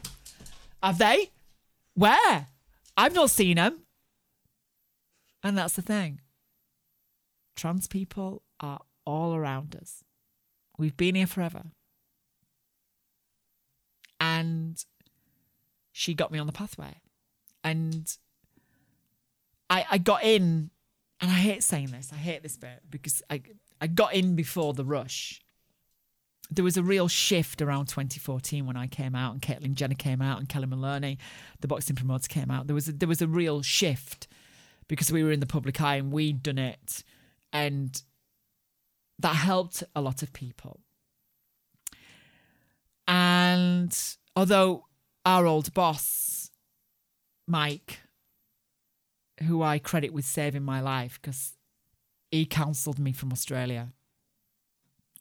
Have 0.83 0.99
they? 0.99 1.31
Where? 1.95 2.49
I've 2.97 3.15
not 3.15 3.31
seen 3.31 3.57
them. 3.57 3.81
And 5.43 5.57
that's 5.57 5.75
the 5.75 5.83
thing. 5.83 6.21
Trans 7.57 7.87
people 7.87 8.43
are 8.61 8.81
all 9.05 9.35
around 9.35 9.77
us. 9.81 10.03
We've 10.79 10.97
been 10.97 11.15
here 11.15 11.27
forever. 11.27 11.67
And 14.37 14.85
she 15.93 16.15
got 16.15 16.31
me 16.31 16.39
on 16.39 16.47
the 16.47 16.53
pathway. 16.53 17.01
And 17.65 18.17
I 19.71 19.85
I 19.91 19.99
got 19.99 20.23
in 20.23 20.71
and 21.21 21.31
I 21.31 21.35
hate 21.35 21.63
saying 21.63 21.89
this. 21.89 22.11
I 22.13 22.17
hate 22.17 22.43
this 22.43 22.57
bit 22.57 22.83
because 22.91 23.23
I 23.31 23.43
I 23.81 23.87
got 23.87 24.15
in 24.15 24.37
before 24.37 24.75
the 24.75 24.85
rush. 24.85 25.41
There 26.51 26.65
was 26.65 26.77
a 26.77 26.83
real 26.83 27.09
shift 27.09 27.61
around 27.61 27.87
2014 27.87 28.67
when 28.67 28.77
I 28.77 28.87
came 28.87 29.17
out 29.17 29.33
and 29.33 29.43
Caitlyn 29.43 29.75
Jenner 29.75 29.97
came 29.97 30.23
out 30.23 30.39
and 30.39 30.49
Kellie 30.49 30.67
Maloney, 30.67 31.19
the 31.61 31.67
boxing 31.67 31.97
promoter, 31.97 32.29
came 32.29 32.53
out. 32.53 32.69
There 32.69 32.75
was 32.75 32.89
a, 32.89 32.93
there 32.93 33.09
was 33.09 33.21
a 33.21 33.27
real 33.27 33.63
shift 33.63 34.29
because 34.87 35.11
we 35.11 35.25
were 35.25 35.33
in 35.33 35.41
the 35.41 35.47
public 35.47 35.81
eye 35.81 35.97
and 35.97 36.13
we'd 36.13 36.45
done 36.45 36.59
it, 36.59 37.03
and 37.53 38.01
that 39.19 39.35
helped 39.35 39.83
a 39.97 40.01
lot 40.01 40.23
of 40.23 40.33
people. 40.33 40.81
And 43.09 43.97
although 44.37 44.85
our 45.25 45.47
old 45.47 45.73
boss, 45.75 46.51
Mike, 47.49 48.01
who 49.45 49.63
I 49.63 49.79
credit 49.79 50.13
with 50.13 50.25
saving 50.25 50.63
my 50.63 50.81
life 50.81 51.19
because 51.21 51.55
he 52.31 52.45
counselled 52.47 52.99
me 52.99 53.13
from 53.13 53.33
Australia 53.33 53.93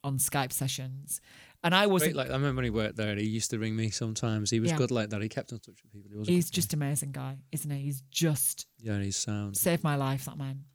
on 0.04 0.18
Skype 0.18 0.52
sessions. 0.52 1.22
And 1.64 1.74
I 1.74 1.88
wasn't. 1.88 2.16
Like 2.16 2.30
I 2.30 2.34
remember 2.34 2.58
when 2.58 2.66
he 2.66 2.70
worked 2.70 2.96
there, 2.96 3.16
he 3.16 3.26
used 3.26 3.50
to 3.50 3.58
ring 3.58 3.76
me 3.76 3.90
sometimes. 3.90 4.52
He 4.52 4.60
was 4.60 4.70
Yeah. 4.72 4.78
good 4.78 4.92
like 4.92 5.10
that. 5.10 5.22
He 5.24 5.30
kept 5.30 5.52
in 5.52 5.58
touch 5.58 5.82
with 5.82 5.92
people. 5.92 6.12
He 6.12 6.18
was 6.20 6.28
he's 6.28 6.50
just 6.52 6.74
amazing 6.76 7.12
guy, 7.12 7.38
isn't 7.52 7.72
he? 7.72 7.80
He's 7.82 8.02
just 8.12 8.68
yeah, 8.80 9.00
he's 9.00 9.18
sound. 9.18 9.58
saved 9.58 9.84
my 9.84 9.96
life, 9.96 10.26
that 10.26 10.38
man. 10.38 10.66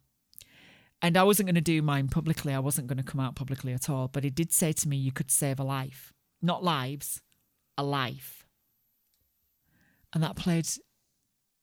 And 1.01 1.15
I 1.17 1.23
wasn't 1.23 1.47
going 1.47 1.55
to 1.55 1.61
do 1.61 1.81
mine 1.81 2.09
publicly. 2.09 2.53
I 2.53 2.59
wasn't 2.59 2.87
going 2.87 2.97
to 2.97 3.03
come 3.03 3.21
out 3.21 3.35
publicly 3.35 3.73
at 3.73 3.89
all. 3.89 4.07
But 4.09 4.23
he 4.23 4.29
did 4.29 4.51
say 4.51 4.71
to 4.73 4.87
me, 4.87 4.97
you 4.97 5.11
could 5.11 5.31
save 5.31 5.59
a 5.59 5.63
life. 5.63 6.13
Not 6.41 6.63
lives, 6.63 7.21
life. 7.83 8.45
And 10.13 10.23
that 10.23 10.35
played, 10.35 10.67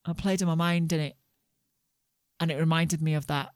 I 0.04 0.12
played 0.12 0.40
in 0.40 0.48
my 0.48 0.54
mind, 0.54 0.92
and 0.92 1.02
it, 1.02 1.16
and 2.40 2.50
it 2.50 2.58
reminded 2.58 3.02
me 3.02 3.14
of 3.14 3.26
that, 3.26 3.50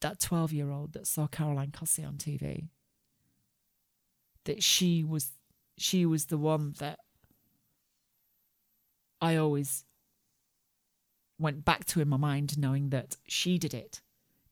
that 0.00 0.20
12 0.20 0.52
year 0.52 0.70
old 0.70 0.92
that 0.92 1.06
saw 1.06 1.26
Caroline 1.26 1.72
Cossey 1.72 2.04
on 2.04 2.14
TV. 2.14 2.68
That 4.44 4.62
she 4.62 5.04
was, 5.04 5.32
she 5.76 6.06
was 6.06 6.26
the 6.26 6.38
one 6.38 6.74
that 6.78 6.98
I 9.20 9.36
always 9.36 9.84
went 11.38 11.64
back 11.64 11.84
to 11.86 12.00
in 12.00 12.08
my 12.08 12.16
mind 12.16 12.58
knowing 12.58 12.90
that 12.90 13.16
she 13.26 13.58
did 13.58 13.74
it. 13.74 14.00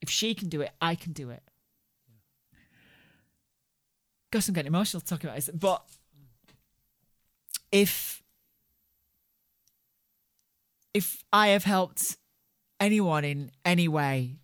If 0.01 0.11
she 0.11 0.35
can 0.35 0.49
do 0.49 0.61
it, 0.61 0.71
I 0.81 0.95
can 0.95 1.13
do 1.13 1.31
it. 1.31 1.43
Gosh, 4.31 4.49
I'm 4.49 4.55
getting 4.55 4.73
emotional 4.73 5.01
talking 5.01 5.29
about 5.29 5.37
this. 5.37 5.51
But 5.55 5.83
if 7.73 8.23
if 10.95 11.23
I 11.33 11.49
have 11.49 11.65
helped 11.65 12.17
anyone 12.81 13.25
in 13.25 13.51
any 13.65 13.89
way, 13.89 14.37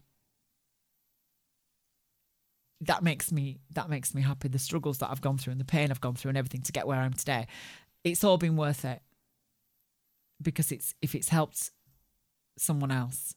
that 2.80 3.02
makes 3.02 3.32
me 3.32 3.58
that 3.74 3.90
makes 3.90 4.14
me 4.14 4.22
happy. 4.22 4.48
The 4.48 4.58
struggles 4.58 4.98
that 4.98 5.10
I've 5.10 5.20
gone 5.20 5.38
through 5.38 5.52
and 5.52 5.60
the 5.60 5.64
pain 5.64 5.90
I've 5.90 6.00
gone 6.00 6.14
through 6.14 6.30
and 6.30 6.38
everything 6.38 6.62
to 6.62 6.72
get 6.72 6.86
where 6.86 6.98
I 6.98 7.04
am 7.04 7.12
today, 7.12 7.46
it's 8.02 8.24
all 8.24 8.38
been 8.38 8.56
worth 8.56 8.84
it. 8.84 9.02
Because 10.40 10.72
it's 10.72 10.94
if 11.00 11.14
it's 11.14 11.28
helped 11.28 11.70
someone 12.56 12.90
else. 12.90 13.34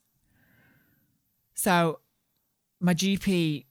So 1.54 2.00
my 2.80 2.94
GP 2.94 3.64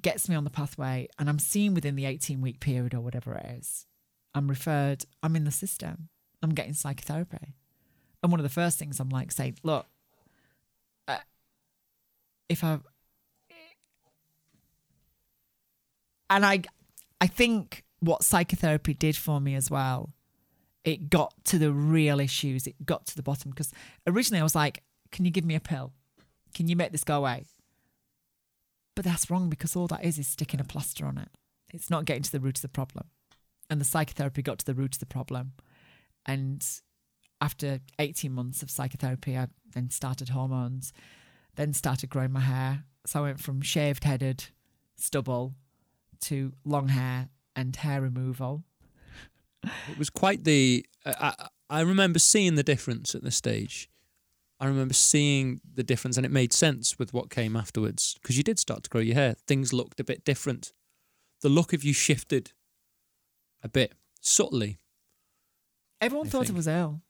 gets 0.00 0.28
me 0.28 0.34
on 0.34 0.44
the 0.44 0.50
pathway 0.50 1.08
and 1.18 1.28
I'm 1.28 1.38
seen 1.38 1.74
within 1.74 1.96
the 1.96 2.06
18 2.06 2.40
week 2.40 2.60
period 2.60 2.94
or 2.94 3.00
whatever 3.00 3.34
it 3.34 3.46
is. 3.58 3.86
I'm 4.34 4.48
referred, 4.48 5.04
I'm 5.22 5.36
in 5.36 5.44
the 5.44 5.50
system, 5.50 6.08
I'm 6.42 6.54
getting 6.54 6.72
psychotherapy. 6.72 7.54
And 8.22 8.32
one 8.32 8.40
of 8.40 8.44
the 8.44 8.50
first 8.50 8.78
things 8.78 9.00
I'm 9.00 9.10
like 9.10 9.32
saying, 9.32 9.58
look, 9.62 9.86
uh, 11.06 11.18
if 12.48 12.64
I, 12.64 12.78
and 16.30 16.46
I, 16.46 16.62
I 17.20 17.26
think 17.26 17.84
what 18.00 18.24
psychotherapy 18.24 18.94
did 18.94 19.16
for 19.16 19.40
me 19.40 19.54
as 19.54 19.70
well 19.70 20.14
it 20.84 21.10
got 21.10 21.32
to 21.44 21.58
the 21.58 21.72
real 21.72 22.20
issues. 22.20 22.66
It 22.66 22.74
got 22.84 23.06
to 23.06 23.16
the 23.16 23.22
bottom 23.22 23.50
because 23.50 23.72
originally 24.06 24.40
I 24.40 24.42
was 24.42 24.54
like, 24.54 24.82
can 25.10 25.24
you 25.24 25.30
give 25.30 25.44
me 25.44 25.54
a 25.54 25.60
pill? 25.60 25.92
Can 26.54 26.68
you 26.68 26.76
make 26.76 26.92
this 26.92 27.04
go 27.04 27.18
away? 27.18 27.44
But 28.94 29.04
that's 29.04 29.30
wrong 29.30 29.48
because 29.48 29.74
all 29.74 29.86
that 29.88 30.04
is 30.04 30.18
is 30.18 30.26
sticking 30.26 30.60
a 30.60 30.64
plaster 30.64 31.06
on 31.06 31.18
it. 31.18 31.28
It's 31.72 31.90
not 31.90 32.04
getting 32.04 32.22
to 32.22 32.32
the 32.32 32.40
root 32.40 32.58
of 32.58 32.62
the 32.62 32.68
problem. 32.68 33.06
And 33.70 33.80
the 33.80 33.86
psychotherapy 33.86 34.42
got 34.42 34.58
to 34.58 34.66
the 34.66 34.74
root 34.74 34.96
of 34.96 35.00
the 35.00 35.06
problem. 35.06 35.52
And 36.26 36.64
after 37.40 37.80
18 37.98 38.30
months 38.32 38.62
of 38.62 38.70
psychotherapy, 38.70 39.36
I 39.36 39.48
then 39.72 39.90
started 39.90 40.28
hormones, 40.28 40.92
then 41.56 41.72
started 41.72 42.10
growing 42.10 42.32
my 42.32 42.40
hair. 42.40 42.84
So 43.06 43.20
I 43.20 43.22
went 43.22 43.40
from 43.40 43.62
shaved 43.62 44.04
headed 44.04 44.44
stubble 44.96 45.54
to 46.22 46.52
long 46.64 46.88
hair 46.88 47.28
and 47.56 47.74
hair 47.74 48.00
removal. 48.00 48.62
It 49.90 49.98
was 49.98 50.10
quite 50.10 50.44
the. 50.44 50.84
I, 51.06 51.34
I 51.38 51.48
I 51.72 51.80
remember 51.80 52.18
seeing 52.18 52.56
the 52.56 52.62
difference 52.62 53.14
at 53.14 53.22
the 53.22 53.30
stage. 53.30 53.88
I 54.62 54.66
remember 54.66 54.94
seeing 54.94 55.60
the 55.74 55.82
difference, 55.82 56.16
and 56.16 56.24
it 56.24 56.30
made 56.30 56.52
sense 56.52 56.96
with 56.96 57.12
what 57.12 57.30
came 57.30 57.56
afterwards 57.56 58.16
because 58.22 58.36
you 58.36 58.44
did 58.44 58.60
start 58.60 58.84
to 58.84 58.90
grow 58.90 59.00
your 59.00 59.16
hair. 59.16 59.34
Things 59.48 59.72
looked 59.72 59.98
a 59.98 60.04
bit 60.04 60.24
different. 60.24 60.72
The 61.40 61.48
look 61.48 61.72
of 61.72 61.82
you 61.82 61.92
shifted 61.92 62.52
a 63.64 63.68
bit 63.68 63.94
subtly. 64.20 64.78
Everyone 66.00 66.28
I 66.28 66.30
thought 66.30 66.46
think. 66.46 66.50
it 66.50 66.56
was 66.56 66.68
ill. 66.68 67.02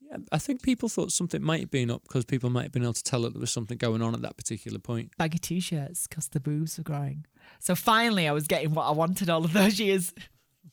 Yeah, 0.00 0.16
I 0.32 0.38
think 0.38 0.62
people 0.62 0.88
thought 0.88 1.12
something 1.12 1.42
might 1.42 1.60
have 1.60 1.70
been 1.70 1.90
up 1.90 2.04
because 2.04 2.24
people 2.24 2.48
might 2.48 2.62
have 2.62 2.72
been 2.72 2.82
able 2.82 2.94
to 2.94 3.02
tell 3.04 3.20
that 3.22 3.34
there 3.34 3.40
was 3.40 3.52
something 3.52 3.76
going 3.76 4.00
on 4.00 4.14
at 4.14 4.22
that 4.22 4.38
particular 4.38 4.78
point. 4.78 5.10
baggy 5.18 5.38
t-shirts 5.38 6.06
because 6.06 6.28
the 6.28 6.40
boobs 6.40 6.78
were 6.78 6.84
growing. 6.84 7.26
So 7.60 7.74
finally, 7.74 8.26
I 8.26 8.32
was 8.32 8.46
getting 8.46 8.72
what 8.72 8.84
I 8.84 8.92
wanted 8.92 9.28
all 9.28 9.44
of 9.44 9.52
those 9.52 9.78
years. 9.78 10.14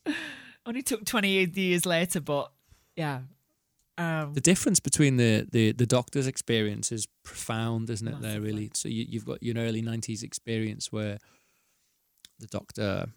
Only 0.65 0.83
took 0.83 1.03
twenty 1.03 1.45
years 1.53 1.85
later, 1.85 2.21
but 2.21 2.49
yeah. 2.95 3.23
Um, 3.99 4.33
The 4.33 4.41
difference 4.41 4.79
between 4.79 5.17
the, 5.17 5.45
the, 5.51 5.73
the 5.73 5.85
doctor's 5.85 6.25
experience 6.25 6.91
is 6.91 7.05
profound, 7.23 7.89
isn't 7.89 8.07
it? 8.07 8.21
There, 8.21 8.39
really. 8.39 8.71
So 8.73 8.87
you, 8.87 9.05
you've 9.07 9.25
got 9.25 9.43
your 9.43 9.55
early 9.57 9.81
'90s 9.81 10.23
experience 10.23 10.91
where 10.91 11.17
the 12.39 12.47
doctor 12.47 13.07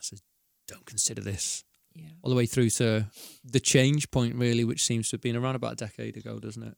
says, 0.00 0.22
"Don't 0.66 0.86
consider 0.86 1.20
this," 1.20 1.64
yeah. 1.94 2.06
all 2.22 2.30
the 2.30 2.36
way 2.36 2.46
through 2.46 2.70
to 2.70 3.06
the 3.44 3.60
change 3.60 4.10
point, 4.10 4.34
really, 4.36 4.64
which 4.64 4.82
seems 4.82 5.10
to 5.10 5.16
have 5.16 5.20
been 5.20 5.36
around 5.36 5.54
about 5.56 5.72
a 5.74 5.76
decade 5.76 6.16
ago, 6.16 6.38
doesn't 6.38 6.62
it? 6.62 6.76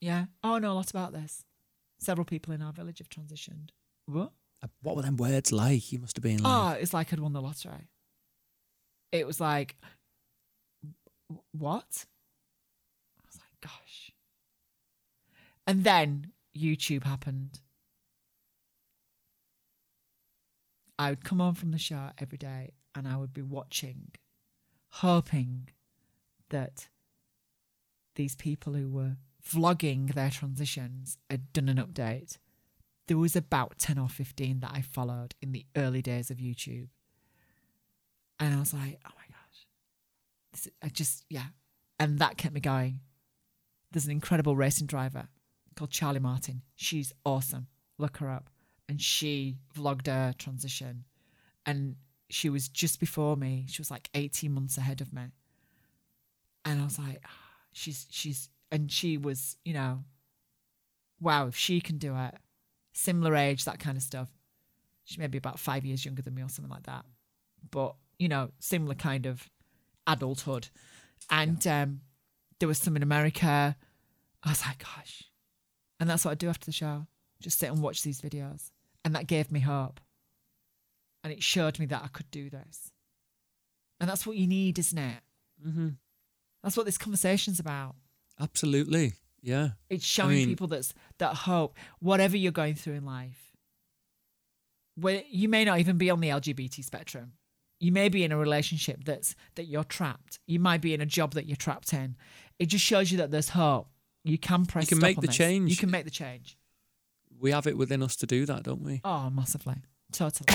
Yeah. 0.00 0.26
Oh, 0.42 0.54
I 0.54 0.58
know 0.58 0.72
a 0.72 0.74
lot 0.80 0.90
about 0.90 1.12
this. 1.12 1.44
Several 1.98 2.24
people 2.24 2.54
in 2.54 2.62
our 2.62 2.72
village 2.72 2.98
have 2.98 3.08
transitioned. 3.10 3.70
What? 4.06 4.32
Uh, 4.62 4.68
What 4.82 4.96
were 4.96 5.02
them 5.02 5.16
words 5.16 5.52
like? 5.52 5.92
You 5.92 5.98
must 5.98 6.16
have 6.16 6.22
been 6.22 6.42
like, 6.42 6.76
Oh, 6.76 6.80
it's 6.80 6.94
like 6.94 7.12
I'd 7.12 7.20
won 7.20 7.32
the 7.34 7.42
lottery. 7.42 7.90
It 9.12 9.26
was 9.26 9.40
like, 9.40 9.76
what? 11.52 12.06
Gosh. 13.66 14.12
And 15.66 15.82
then 15.82 16.30
YouTube 16.56 17.04
happened. 17.04 17.60
I 20.98 21.10
would 21.10 21.24
come 21.24 21.40
home 21.40 21.54
from 21.54 21.72
the 21.72 21.78
show 21.78 22.10
every 22.18 22.38
day 22.38 22.72
and 22.94 23.08
I 23.08 23.16
would 23.16 23.34
be 23.34 23.42
watching, 23.42 24.12
hoping 24.88 25.68
that 26.50 26.88
these 28.14 28.36
people 28.36 28.74
who 28.74 28.88
were 28.88 29.16
vlogging 29.44 30.14
their 30.14 30.30
transitions 30.30 31.18
had 31.28 31.52
done 31.52 31.68
an 31.68 31.76
update. 31.76 32.38
There 33.08 33.18
was 33.18 33.36
about 33.36 33.78
10 33.78 33.98
or 33.98 34.08
15 34.08 34.60
that 34.60 34.70
I 34.72 34.80
followed 34.80 35.34
in 35.42 35.52
the 35.52 35.66
early 35.76 36.02
days 36.02 36.30
of 36.30 36.38
YouTube. 36.38 36.88
And 38.38 38.54
I 38.54 38.58
was 38.58 38.72
like, 38.72 38.98
oh 39.04 39.10
my 39.16 39.26
gosh. 39.28 39.66
This, 40.52 40.68
I 40.82 40.88
just, 40.88 41.24
yeah. 41.28 41.46
And 41.98 42.18
that 42.20 42.36
kept 42.38 42.54
me 42.54 42.60
going. 42.60 43.00
There's 43.92 44.06
an 44.06 44.12
incredible 44.12 44.56
racing 44.56 44.86
driver 44.86 45.28
called 45.76 45.90
Charlie 45.90 46.20
Martin. 46.20 46.62
She's 46.74 47.12
awesome. 47.24 47.68
Look 47.98 48.18
her 48.18 48.30
up. 48.30 48.50
And 48.88 49.00
she 49.00 49.56
vlogged 49.76 50.06
her 50.06 50.34
transition. 50.38 51.04
And 51.64 51.96
she 52.28 52.48
was 52.48 52.68
just 52.68 53.00
before 53.00 53.36
me. 53.36 53.66
She 53.68 53.80
was 53.80 53.90
like 53.90 54.08
18 54.14 54.52
months 54.52 54.78
ahead 54.78 55.00
of 55.00 55.12
me. 55.12 55.22
And 56.64 56.80
I 56.80 56.84
was 56.84 56.98
like, 56.98 57.20
ah, 57.24 57.30
she's, 57.72 58.06
she's, 58.10 58.48
and 58.72 58.90
she 58.90 59.16
was, 59.16 59.56
you 59.64 59.72
know, 59.72 60.04
wow, 61.20 61.46
if 61.46 61.56
she 61.56 61.80
can 61.80 61.98
do 61.98 62.14
it, 62.16 62.34
similar 62.92 63.36
age, 63.36 63.64
that 63.64 63.78
kind 63.78 63.96
of 63.96 64.02
stuff. 64.02 64.28
She 65.04 65.20
may 65.20 65.28
be 65.28 65.38
about 65.38 65.60
five 65.60 65.84
years 65.84 66.04
younger 66.04 66.22
than 66.22 66.34
me 66.34 66.42
or 66.42 66.48
something 66.48 66.70
like 66.70 66.86
that. 66.86 67.04
But, 67.70 67.94
you 68.18 68.28
know, 68.28 68.50
similar 68.58 68.94
kind 68.94 69.26
of 69.26 69.48
adulthood. 70.06 70.68
And 71.30 71.64
um, 71.66 72.00
there 72.58 72.68
was 72.68 72.78
some 72.78 72.96
in 72.96 73.02
America. 73.02 73.76
I 74.42 74.48
was 74.48 74.64
like, 74.64 74.78
gosh. 74.78 75.24
And 76.00 76.08
that's 76.08 76.24
what 76.24 76.32
I 76.32 76.34
do 76.34 76.48
after 76.48 76.66
the 76.66 76.72
show. 76.72 77.06
Just 77.40 77.58
sit 77.58 77.70
and 77.70 77.82
watch 77.82 78.02
these 78.02 78.20
videos. 78.20 78.70
And 79.04 79.14
that 79.14 79.26
gave 79.26 79.50
me 79.52 79.60
hope. 79.60 80.00
And 81.22 81.32
it 81.32 81.42
showed 81.42 81.78
me 81.78 81.86
that 81.86 82.02
I 82.04 82.08
could 82.08 82.30
do 82.30 82.50
this. 82.50 82.92
And 84.00 84.08
that's 84.08 84.26
what 84.26 84.36
you 84.36 84.46
need, 84.46 84.78
isn't 84.78 84.98
it? 84.98 85.22
Mm-hmm. 85.66 85.88
That's 86.62 86.76
what 86.76 86.86
this 86.86 86.98
conversation's 86.98 87.60
about. 87.60 87.94
Absolutely. 88.40 89.14
Yeah. 89.42 89.70
It's 89.88 90.04
showing 90.04 90.36
mean- 90.36 90.48
people 90.48 90.66
that's 90.66 90.92
that 91.18 91.34
hope, 91.34 91.76
whatever 92.00 92.36
you're 92.36 92.52
going 92.52 92.74
through 92.74 92.94
in 92.94 93.04
life. 93.04 93.52
Where 94.96 95.22
you 95.28 95.48
may 95.48 95.64
not 95.64 95.78
even 95.78 95.98
be 95.98 96.10
on 96.10 96.20
the 96.20 96.28
LGBT 96.28 96.82
spectrum. 96.82 97.32
You 97.78 97.92
may 97.92 98.08
be 98.08 98.24
in 98.24 98.32
a 98.32 98.36
relationship 98.38 99.04
that's 99.04 99.34
that 99.54 99.64
you're 99.64 99.84
trapped. 99.84 100.38
You 100.46 100.58
might 100.58 100.80
be 100.80 100.94
in 100.94 101.00
a 101.00 101.06
job 101.06 101.34
that 101.34 101.46
you're 101.46 101.56
trapped 101.56 101.92
in. 101.92 102.16
It 102.58 102.66
just 102.66 102.84
shows 102.84 103.12
you 103.12 103.18
that 103.18 103.30
there's 103.30 103.50
hope. 103.50 103.88
You 104.24 104.38
can 104.38 104.64
press. 104.66 104.84
You 104.84 104.88
can 104.88 104.98
stop 104.98 105.08
make 105.08 105.18
on 105.18 105.20
the 105.20 105.26
this. 105.28 105.36
change. 105.36 105.70
You 105.70 105.76
can 105.76 105.90
make 105.90 106.04
the 106.04 106.10
change. 106.10 106.56
We 107.38 107.50
have 107.52 107.66
it 107.66 107.76
within 107.76 108.02
us 108.02 108.16
to 108.16 108.26
do 108.26 108.46
that, 108.46 108.62
don't 108.62 108.82
we? 108.82 109.02
Oh, 109.04 109.28
massively, 109.28 109.76
totally. 110.10 110.46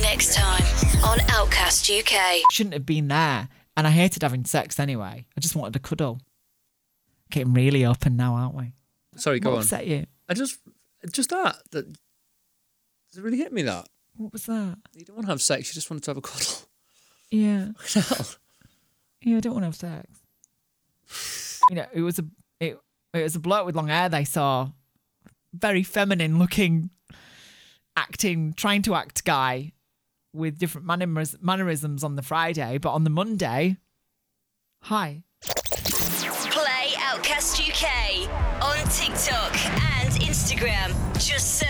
Next 0.00 0.34
time 0.34 0.64
on 1.04 1.20
Outcast 1.28 1.90
UK. 1.90 2.40
Shouldn't 2.50 2.72
have 2.72 2.86
been 2.86 3.08
there, 3.08 3.48
and 3.76 3.86
I 3.86 3.90
hated 3.90 4.22
having 4.22 4.46
sex 4.46 4.80
anyway. 4.80 5.26
I 5.36 5.40
just 5.40 5.54
wanted 5.54 5.74
to 5.74 5.78
cuddle. 5.78 6.20
Getting 7.30 7.52
really 7.52 7.84
open 7.84 8.16
now, 8.16 8.34
aren't 8.34 8.54
we? 8.54 8.72
Sorry, 9.16 9.40
go 9.40 9.50
what 9.50 9.56
on. 9.56 9.62
upset 9.62 9.86
you? 9.86 10.06
I 10.28 10.34
just, 10.34 10.58
just 11.10 11.30
that. 11.30 11.56
That 11.72 11.92
does 11.92 13.18
it 13.18 13.22
really 13.22 13.38
hit 13.38 13.52
me 13.52 13.62
that 13.62 13.88
What 14.16 14.32
was 14.32 14.46
that? 14.46 14.76
you 14.94 15.04
don't 15.04 15.16
want 15.16 15.26
to 15.26 15.32
have 15.32 15.42
sex, 15.42 15.68
you 15.68 15.74
just 15.74 15.90
wanted 15.90 16.04
to 16.04 16.10
have 16.10 16.16
a 16.18 16.20
cuddle. 16.20 16.54
Yeah. 17.30 17.68
Hell. 17.94 18.26
Yeah, 19.22 19.36
I 19.38 19.40
don't 19.40 19.54
want 19.54 19.62
to 19.62 19.66
have 19.66 20.06
sex. 21.06 21.60
you 21.70 21.76
know, 21.76 21.86
it 21.92 22.02
was 22.02 22.18
a 22.18 22.24
it, 22.60 22.78
it 23.14 23.22
was 23.22 23.36
a 23.36 23.40
bloke 23.40 23.66
with 23.66 23.74
long 23.76 23.88
hair 23.88 24.08
they 24.08 24.24
saw, 24.24 24.70
very 25.52 25.82
feminine 25.82 26.38
looking, 26.38 26.90
acting, 27.96 28.52
trying 28.54 28.82
to 28.82 28.94
act 28.94 29.24
guy, 29.24 29.72
with 30.32 30.58
different 30.58 30.86
manneris- 30.86 31.42
mannerisms 31.42 32.04
on 32.04 32.16
the 32.16 32.22
Friday, 32.22 32.78
but 32.78 32.92
on 32.92 33.04
the 33.04 33.10
Monday, 33.10 33.76
hi. 34.82 35.22
Play 35.42 36.92
Outcast 36.98 37.60
UK 37.60 38.28
on 38.62 38.76
TikTok 38.88 39.54
and 40.00 40.10
Instagram. 40.20 40.94
Just 41.14 41.62